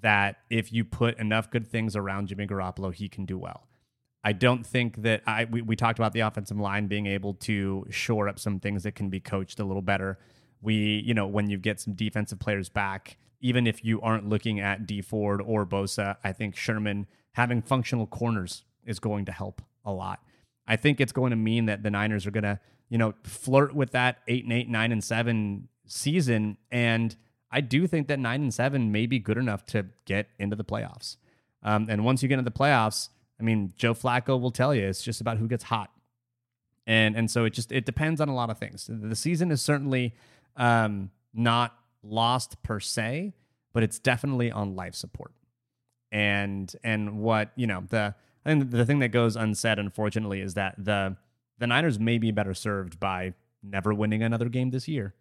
that 0.01 0.39
if 0.51 0.73
you 0.73 0.85
put 0.85 1.19
enough 1.19 1.51
good 1.51 1.69
things 1.69 1.95
around 1.95 2.27
Jimmy 2.27 2.49
Garoppolo, 2.49 2.93
he 2.93 3.09
can 3.09 3.27
do 3.27 3.39
well. 3.39 3.69
I 4.27 4.33
don't 4.33 4.67
think 4.67 5.03
that 5.03 5.23
I 5.25 5.45
we, 5.45 5.63
we 5.63 5.77
talked 5.77 6.01
about 6.01 6.13
the 6.13 6.21
offensive 6.21 6.59
line 6.59 6.89
being 6.89 7.07
able 7.07 7.35
to 7.35 7.87
shore 7.91 8.29
up 8.29 8.41
some 8.41 8.59
things 8.59 8.83
that 8.83 8.97
can 8.97 9.09
be 9.09 9.21
coached 9.21 9.61
a 9.61 9.65
little 9.65 9.83
better. 9.83 10.19
We, 10.61 11.01
you 11.07 11.15
know, 11.15 11.29
when 11.29 11.49
you 11.49 11.59
get 11.59 11.79
some 11.79 11.95
defensive 11.95 12.41
players 12.41 12.69
back, 12.69 13.19
even 13.41 13.69
if 13.69 13.85
you 13.85 14.01
aren't 14.01 14.29
looking 14.29 14.59
at 14.59 14.85
Dee 14.85 15.01
Ford 15.01 15.41
or 15.41 15.65
Bosa, 15.65 16.17
I 16.25 16.33
think 16.33 16.57
Sherman 16.57 17.07
having 17.35 17.63
functional 17.63 18.09
corners 18.09 18.65
is 18.85 18.99
going 18.99 19.27
to 19.27 19.33
help 19.33 19.63
a 19.85 19.93
lot. 19.93 20.19
I 20.67 20.75
think 20.75 21.01
it's 21.01 21.13
going 21.13 21.31
to 21.31 21.37
mean 21.37 21.67
that 21.67 21.85
the 21.85 21.91
Niners 21.93 22.27
are 22.27 22.33
going 22.33 22.43
to, 22.43 22.59
you 22.89 22.99
know, 22.99 23.15
flirt 23.23 23.77
with 23.77 23.93
that 23.93 24.23
eight 24.27 24.43
and 24.43 24.53
eight, 24.53 24.69
nine 24.69 24.91
and 24.91 25.05
seven 25.05 25.69
season 25.87 26.57
and 26.73 27.15
I 27.53 27.61
do 27.61 27.87
think 27.87 28.09
that 28.09 28.19
nine 28.19 28.43
and 28.43 28.53
seven 28.53 28.91
may 28.91 29.07
be 29.07 29.21
good 29.21 29.39
enough 29.39 29.65
to 29.67 29.87
get 30.05 30.27
into 30.41 30.57
the 30.57 30.65
playoffs. 30.65 31.17
Um, 31.63 31.87
and 31.89 32.05
once 32.05 32.21
you 32.21 32.29
get 32.29 32.41
into 32.41 32.51
the 32.51 32.59
playoffs, 32.59 33.09
I 33.39 33.43
mean, 33.43 33.73
Joe 33.77 33.95
Flacco 33.95 34.41
will 34.41 34.51
tell 34.51 34.75
you 34.75 34.87
it's 34.87 35.03
just 35.03 35.21
about 35.21 35.39
who 35.39 35.49
gets 35.49 35.65
hot, 35.65 35.91
and 36.87 37.17
and 37.17 37.31
so 37.31 37.45
it 37.45 37.51
just 37.51 37.73
it 37.73 37.85
depends 37.85 38.21
on 38.21 38.29
a 38.29 38.35
lot 38.35 38.51
of 38.51 38.59
things. 38.59 38.89
The 38.91 39.17
season 39.17 39.51
is 39.51 39.61
certainly 39.61 40.15
um, 40.57 41.11
not 41.35 41.77
lost 42.03 42.63
per 42.63 42.81
se, 42.81 43.35
but 43.73 43.83
it's 43.83 43.99
definitely 43.99 44.51
on 44.51 44.75
life 44.75 44.95
support. 44.95 45.33
And 46.11 46.75
and 46.83 47.19
what 47.19 47.51
you 47.57 47.67
know 47.67 47.85
the 47.89 48.15
I 48.45 48.51
think 48.51 48.71
the 48.71 48.87
thing 48.87 49.01
that 49.01 49.09
goes 49.09 49.37
unsaid, 49.37 49.79
unfortunately, 49.79 50.41
is 50.41 50.55
that 50.55 50.75
the 50.79 51.17
the 51.59 51.67
Niners 51.67 51.99
may 51.99 52.19
be 52.19 52.31
better 52.31 52.55
served 52.55 52.99
by 52.99 53.35
never 53.63 53.93
winning 53.93 54.23
another 54.23 54.49
game 54.49 54.71
this 54.71 54.87
year 54.89 55.15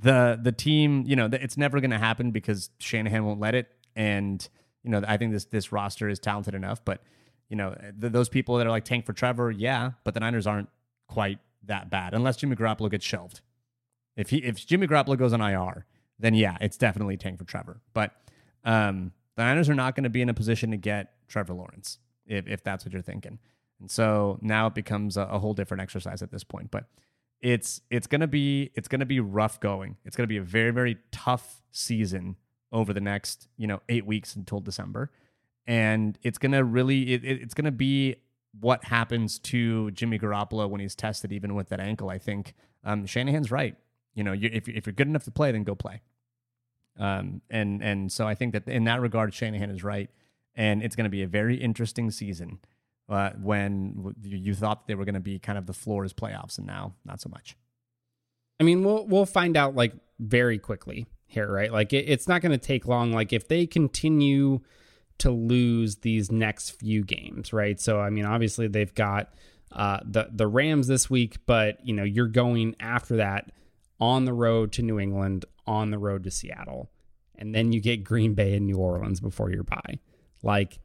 the 0.00 0.38
the 0.40 0.52
team, 0.52 1.04
you 1.06 1.16
know, 1.16 1.28
it's 1.32 1.56
never 1.56 1.80
going 1.80 1.90
to 1.90 1.98
happen 1.98 2.30
because 2.30 2.70
Shanahan 2.78 3.24
won't 3.24 3.40
let 3.40 3.54
it. 3.54 3.70
And 3.94 4.46
you 4.82 4.90
know, 4.90 5.02
I 5.06 5.16
think 5.16 5.32
this 5.32 5.44
this 5.46 5.72
roster 5.72 6.08
is 6.08 6.18
talented 6.18 6.54
enough. 6.54 6.84
But 6.84 7.02
you 7.52 7.56
know, 7.56 7.76
the, 7.98 8.08
those 8.08 8.30
people 8.30 8.56
that 8.56 8.66
are 8.66 8.70
like 8.70 8.86
tank 8.86 9.04
for 9.04 9.12
Trevor, 9.12 9.50
yeah, 9.50 9.90
but 10.04 10.14
the 10.14 10.20
Niners 10.20 10.46
aren't 10.46 10.70
quite 11.06 11.38
that 11.64 11.90
bad 11.90 12.14
unless 12.14 12.38
Jimmy 12.38 12.56
Garoppolo 12.56 12.90
gets 12.90 13.04
shelved. 13.04 13.42
If 14.16 14.30
he 14.30 14.38
if 14.38 14.66
Jimmy 14.66 14.86
Garoppolo 14.86 15.18
goes 15.18 15.34
on 15.34 15.42
IR, 15.42 15.84
then 16.18 16.34
yeah, 16.34 16.56
it's 16.62 16.78
definitely 16.78 17.18
tank 17.18 17.38
for 17.38 17.44
Trevor. 17.44 17.82
But 17.92 18.12
um, 18.64 19.12
the 19.36 19.42
Niners 19.42 19.68
are 19.68 19.74
not 19.74 19.94
going 19.94 20.04
to 20.04 20.10
be 20.10 20.22
in 20.22 20.30
a 20.30 20.34
position 20.34 20.70
to 20.70 20.78
get 20.78 21.12
Trevor 21.28 21.52
Lawrence. 21.52 21.98
if, 22.26 22.48
if 22.48 22.64
that's 22.64 22.86
what 22.86 22.94
you're 22.94 23.02
thinking. 23.02 23.38
And 23.78 23.90
so 23.90 24.38
now 24.40 24.68
it 24.68 24.74
becomes 24.74 25.18
a, 25.18 25.22
a 25.22 25.38
whole 25.38 25.52
different 25.52 25.82
exercise 25.82 26.22
at 26.22 26.30
this 26.30 26.44
point. 26.44 26.70
But 26.70 26.86
it's 27.42 27.82
it's 27.90 28.06
gonna 28.06 28.26
be 28.26 28.70
it's 28.74 28.88
gonna 28.88 29.04
be 29.04 29.20
rough 29.20 29.60
going. 29.60 29.98
It's 30.06 30.16
gonna 30.16 30.26
be 30.26 30.38
a 30.38 30.42
very 30.42 30.70
very 30.70 30.96
tough 31.10 31.60
season 31.70 32.36
over 32.72 32.94
the 32.94 33.00
next 33.00 33.48
you 33.58 33.66
know 33.66 33.82
eight 33.90 34.06
weeks 34.06 34.36
until 34.36 34.60
December, 34.60 35.10
and 35.66 36.18
it's 36.22 36.38
gonna 36.38 36.64
really 36.64 37.12
it, 37.12 37.24
it, 37.24 37.42
it's 37.42 37.54
gonna 37.54 37.72
be 37.72 38.16
what 38.60 38.84
happens 38.84 39.38
to 39.38 39.90
Jimmy 39.92 40.18
Garoppolo 40.18 40.68
when 40.68 40.80
he's 40.80 40.94
tested, 40.94 41.32
even 41.32 41.54
with 41.54 41.68
that 41.70 41.80
ankle. 41.80 42.10
I 42.10 42.18
think 42.18 42.54
um, 42.84 43.06
Shanahan's 43.06 43.50
right. 43.50 43.76
You 44.14 44.24
know, 44.24 44.32
you, 44.32 44.50
if 44.52 44.68
if 44.68 44.86
you're 44.86 44.92
good 44.92 45.08
enough 45.08 45.24
to 45.24 45.30
play, 45.30 45.52
then 45.52 45.64
go 45.64 45.74
play. 45.74 46.02
Um, 46.98 47.40
and 47.50 47.82
and 47.82 48.12
so 48.12 48.26
I 48.26 48.34
think 48.34 48.52
that 48.52 48.68
in 48.68 48.84
that 48.84 49.00
regard, 49.00 49.32
Shanahan 49.32 49.70
is 49.70 49.82
right, 49.82 50.10
and 50.54 50.82
it's 50.82 50.96
going 50.96 51.04
to 51.04 51.10
be 51.10 51.22
a 51.22 51.26
very 51.26 51.56
interesting 51.56 52.10
season. 52.10 52.58
Uh, 53.08 53.30
when 53.42 54.14
you 54.22 54.54
thought 54.54 54.86
they 54.86 54.94
were 54.94 55.04
going 55.04 55.14
to 55.14 55.20
be 55.20 55.38
kind 55.38 55.58
of 55.58 55.66
the 55.66 55.72
floor 55.72 56.04
is 56.04 56.12
playoffs, 56.12 56.58
and 56.58 56.66
now 56.66 56.94
not 57.04 57.20
so 57.20 57.28
much. 57.28 57.56
I 58.60 58.64
mean, 58.64 58.84
we'll 58.84 59.06
we'll 59.06 59.26
find 59.26 59.56
out 59.56 59.74
like 59.74 59.94
very 60.20 60.58
quickly 60.58 61.06
here, 61.26 61.50
right? 61.50 61.72
Like 61.72 61.92
it, 61.92 62.08
it's 62.08 62.28
not 62.28 62.42
going 62.42 62.52
to 62.52 62.58
take 62.58 62.86
long. 62.86 63.12
Like 63.12 63.32
if 63.32 63.48
they 63.48 63.66
continue 63.66 64.60
to 65.22 65.30
lose 65.30 65.96
these 65.96 66.30
next 66.30 66.70
few 66.70 67.04
games, 67.04 67.52
right? 67.52 67.80
So 67.80 68.00
I 68.00 68.10
mean, 68.10 68.24
obviously 68.24 68.68
they've 68.68 68.94
got 68.94 69.32
uh, 69.70 70.00
the 70.04 70.28
the 70.32 70.46
Rams 70.46 70.86
this 70.86 71.08
week, 71.08 71.38
but 71.46 71.84
you 71.86 71.94
know 71.94 72.04
you're 72.04 72.26
going 72.26 72.76
after 72.80 73.16
that 73.16 73.50
on 74.00 74.24
the 74.24 74.32
road 74.32 74.72
to 74.72 74.82
New 74.82 74.98
England, 74.98 75.44
on 75.66 75.90
the 75.90 75.98
road 75.98 76.24
to 76.24 76.30
Seattle, 76.30 76.90
and 77.36 77.54
then 77.54 77.72
you 77.72 77.80
get 77.80 78.04
Green 78.04 78.34
Bay 78.34 78.54
and 78.54 78.66
New 78.66 78.76
Orleans 78.76 79.20
before 79.20 79.50
your 79.50 79.62
bye. 79.62 79.98
Like 80.42 80.78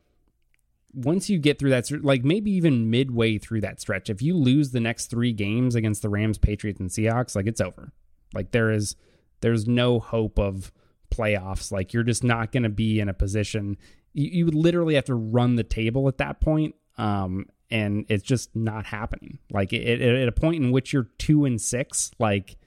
once 0.94 1.30
you 1.30 1.38
get 1.38 1.60
through 1.60 1.72
that, 1.72 1.90
like 2.04 2.24
maybe 2.24 2.52
even 2.52 2.90
midway 2.90 3.38
through 3.38 3.62
that 3.62 3.82
stretch, 3.82 4.10
if 4.10 4.22
you 4.22 4.36
lose 4.36 4.72
the 4.72 4.80
next 4.80 5.08
three 5.08 5.34
games 5.34 5.76
against 5.76 6.02
the 6.02 6.10
Rams, 6.10 6.38
Patriots, 6.38 6.80
and 6.80 6.90
Seahawks, 6.90 7.36
like 7.36 7.48
it's 7.48 7.62
over. 7.62 7.92
Like 8.34 8.52
there 8.52 8.72
is, 8.72 8.96
there's 9.42 9.68
no 9.68 10.00
hope 10.00 10.40
of 10.40 10.72
playoffs. 11.12 11.72
Like 11.72 11.94
you're 11.94 12.04
just 12.04 12.24
not 12.24 12.52
going 12.52 12.64
to 12.64 12.70
be 12.70 13.00
in 13.00 13.10
a 13.10 13.14
position. 13.14 13.78
You, 14.14 14.30
you 14.30 14.46
would 14.46 14.56
literally 14.56 14.96
have 14.96 15.06
to 15.06 15.16
run 15.16 15.56
the 15.56 15.64
table 15.64 16.08
at 16.08 16.18
that 16.18 16.40
point, 16.40 16.76
um, 16.98 17.46
and 17.70 18.06
it's 18.10 18.24
just 18.24 18.56
not 18.56 18.86
happening. 18.86 19.40
Like 19.52 19.74
it, 19.74 20.02
it, 20.02 20.02
at 20.02 20.28
a 20.28 20.32
point 20.32 20.64
in 20.64 20.72
which 20.72 20.94
you're 20.94 21.10
two 21.18 21.46
and 21.46 21.60
six, 21.62 22.12
like 22.20 22.58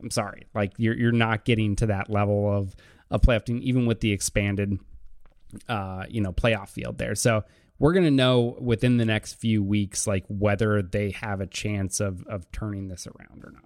I'm 0.00 0.10
sorry, 0.10 0.46
like 0.54 0.72
you're 0.76 0.96
you're 0.96 1.12
not 1.12 1.44
getting 1.44 1.76
to 1.76 1.86
that 1.86 2.10
level 2.10 2.52
of 2.52 2.74
a 3.10 3.18
playoff 3.18 3.44
team, 3.44 3.60
even 3.62 3.86
with 3.86 4.00
the 4.00 4.12
expanded 4.12 4.78
uh, 5.68 6.04
you 6.08 6.20
know, 6.20 6.32
playoff 6.32 6.68
field 6.68 6.98
there. 6.98 7.14
So 7.14 7.44
we're 7.78 7.92
to 7.94 8.10
know 8.10 8.56
within 8.60 8.96
the 8.96 9.04
next 9.04 9.34
few 9.34 9.62
weeks, 9.62 10.06
like 10.06 10.24
whether 10.28 10.82
they 10.82 11.10
have 11.10 11.40
a 11.40 11.46
chance 11.46 12.00
of, 12.00 12.26
of 12.26 12.50
turning 12.52 12.88
this 12.88 13.06
around 13.06 13.44
or 13.44 13.52
not. 13.52 13.64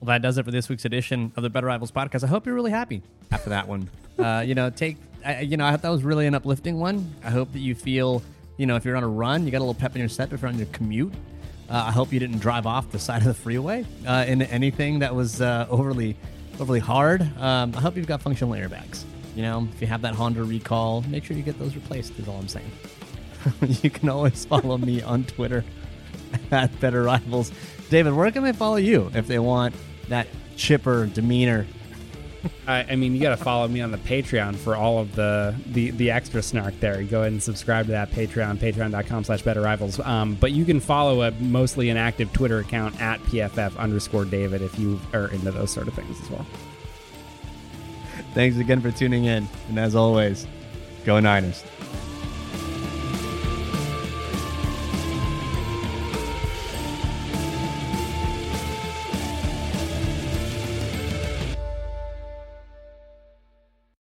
Well, 0.00 0.06
that 0.06 0.22
does 0.22 0.38
it 0.38 0.46
for 0.46 0.50
this 0.50 0.70
week's 0.70 0.86
edition 0.86 1.30
of 1.36 1.42
the 1.42 1.50
Better 1.50 1.66
Rivals 1.66 1.92
podcast. 1.92 2.24
I 2.24 2.26
hope 2.26 2.46
you're 2.46 2.54
really 2.54 2.70
happy 2.70 3.02
after 3.30 3.50
that 3.50 3.68
one. 3.68 3.90
uh, 4.18 4.42
you 4.46 4.54
know, 4.54 4.70
take, 4.70 4.96
I, 5.22 5.40
you 5.40 5.58
know, 5.58 5.66
I 5.66 5.72
thought 5.72 5.82
that 5.82 5.90
was 5.90 6.02
really 6.02 6.26
an 6.26 6.34
uplifting 6.34 6.78
one. 6.78 7.14
I 7.22 7.28
hope 7.28 7.52
that 7.52 7.58
you 7.58 7.74
feel, 7.74 8.22
you 8.56 8.64
know, 8.64 8.76
if 8.76 8.86
you're 8.86 8.96
on 8.96 9.02
a 9.02 9.08
run, 9.08 9.44
you 9.44 9.50
got 9.50 9.58
a 9.58 9.60
little 9.60 9.74
pep 9.74 9.94
in 9.94 9.98
your 9.98 10.08
step 10.08 10.32
if 10.32 10.40
you're 10.40 10.48
on 10.48 10.56
your 10.56 10.68
commute. 10.68 11.12
Uh, 11.68 11.84
I 11.86 11.92
hope 11.92 12.14
you 12.14 12.18
didn't 12.18 12.38
drive 12.38 12.66
off 12.66 12.90
the 12.90 12.98
side 12.98 13.18
of 13.18 13.28
the 13.28 13.34
freeway 13.34 13.84
uh, 14.06 14.24
in 14.26 14.40
anything 14.40 15.00
that 15.00 15.14
was 15.14 15.42
uh, 15.42 15.66
overly, 15.68 16.16
overly 16.58 16.80
hard. 16.80 17.20
Um, 17.38 17.74
I 17.76 17.80
hope 17.80 17.96
you've 17.96 18.06
got 18.06 18.22
functional 18.22 18.54
airbags. 18.54 19.04
You 19.36 19.42
know, 19.42 19.68
if 19.70 19.82
you 19.82 19.86
have 19.86 20.00
that 20.00 20.14
Honda 20.14 20.42
recall, 20.44 21.02
make 21.02 21.24
sure 21.24 21.36
you 21.36 21.42
get 21.42 21.58
those 21.58 21.74
replaced, 21.74 22.18
is 22.18 22.26
all 22.26 22.38
I'm 22.38 22.48
saying. 22.48 22.70
you 23.82 23.90
can 23.90 24.08
always 24.08 24.46
follow 24.46 24.78
me 24.78 25.02
on 25.02 25.24
Twitter 25.24 25.62
at 26.50 26.80
Better 26.80 27.02
Rivals. 27.02 27.52
David, 27.90 28.14
where 28.14 28.30
can 28.30 28.44
they 28.44 28.52
follow 28.52 28.76
you 28.76 29.10
if 29.14 29.26
they 29.26 29.38
want 29.38 29.74
that 30.10 30.28
chipper 30.56 31.06
demeanor? 31.06 31.66
I, 32.66 32.86
I 32.90 32.96
mean, 32.96 33.14
you 33.14 33.20
got 33.20 33.36
to 33.36 33.42
follow 33.42 33.66
me 33.68 33.80
on 33.80 33.90
the 33.90 33.98
Patreon 33.98 34.56
for 34.56 34.76
all 34.76 34.98
of 34.98 35.14
the, 35.14 35.54
the 35.66 35.90
the 35.90 36.10
extra 36.10 36.42
snark 36.42 36.78
there. 36.80 37.02
Go 37.02 37.20
ahead 37.20 37.32
and 37.32 37.42
subscribe 37.42 37.86
to 37.86 37.92
that 37.92 38.10
Patreon, 38.10 38.58
patreon.com 38.58 39.24
slash 39.24 39.42
better 39.42 39.60
rivals. 39.60 39.98
Um, 40.00 40.34
but 40.34 40.52
you 40.52 40.64
can 40.64 40.80
follow 40.80 41.22
a 41.22 41.32
mostly 41.32 41.90
inactive 41.90 42.32
Twitter 42.32 42.58
account 42.58 43.00
at 43.00 43.20
PFF 43.20 43.76
underscore 43.76 44.24
David 44.24 44.62
if 44.62 44.78
you 44.78 45.00
are 45.12 45.28
into 45.28 45.50
those 45.50 45.70
sort 45.70 45.88
of 45.88 45.94
things 45.94 46.20
as 46.20 46.30
well. 46.30 46.46
Thanks 48.34 48.56
again 48.58 48.80
for 48.80 48.90
tuning 48.90 49.24
in. 49.24 49.48
And 49.68 49.78
as 49.78 49.94
always, 49.96 50.46
go 51.04 51.18
Niners. 51.18 51.64